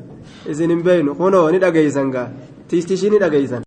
isin 0.51 0.69
hin 0.73 0.81
beeynu 0.87 1.15
kunoo 1.19 1.45
ni 1.51 1.59
dhageeysan 1.63 2.11
gaa 2.15 2.27
tiistishii 2.69 3.09
ni 3.13 3.17
dhageeysan 3.23 3.57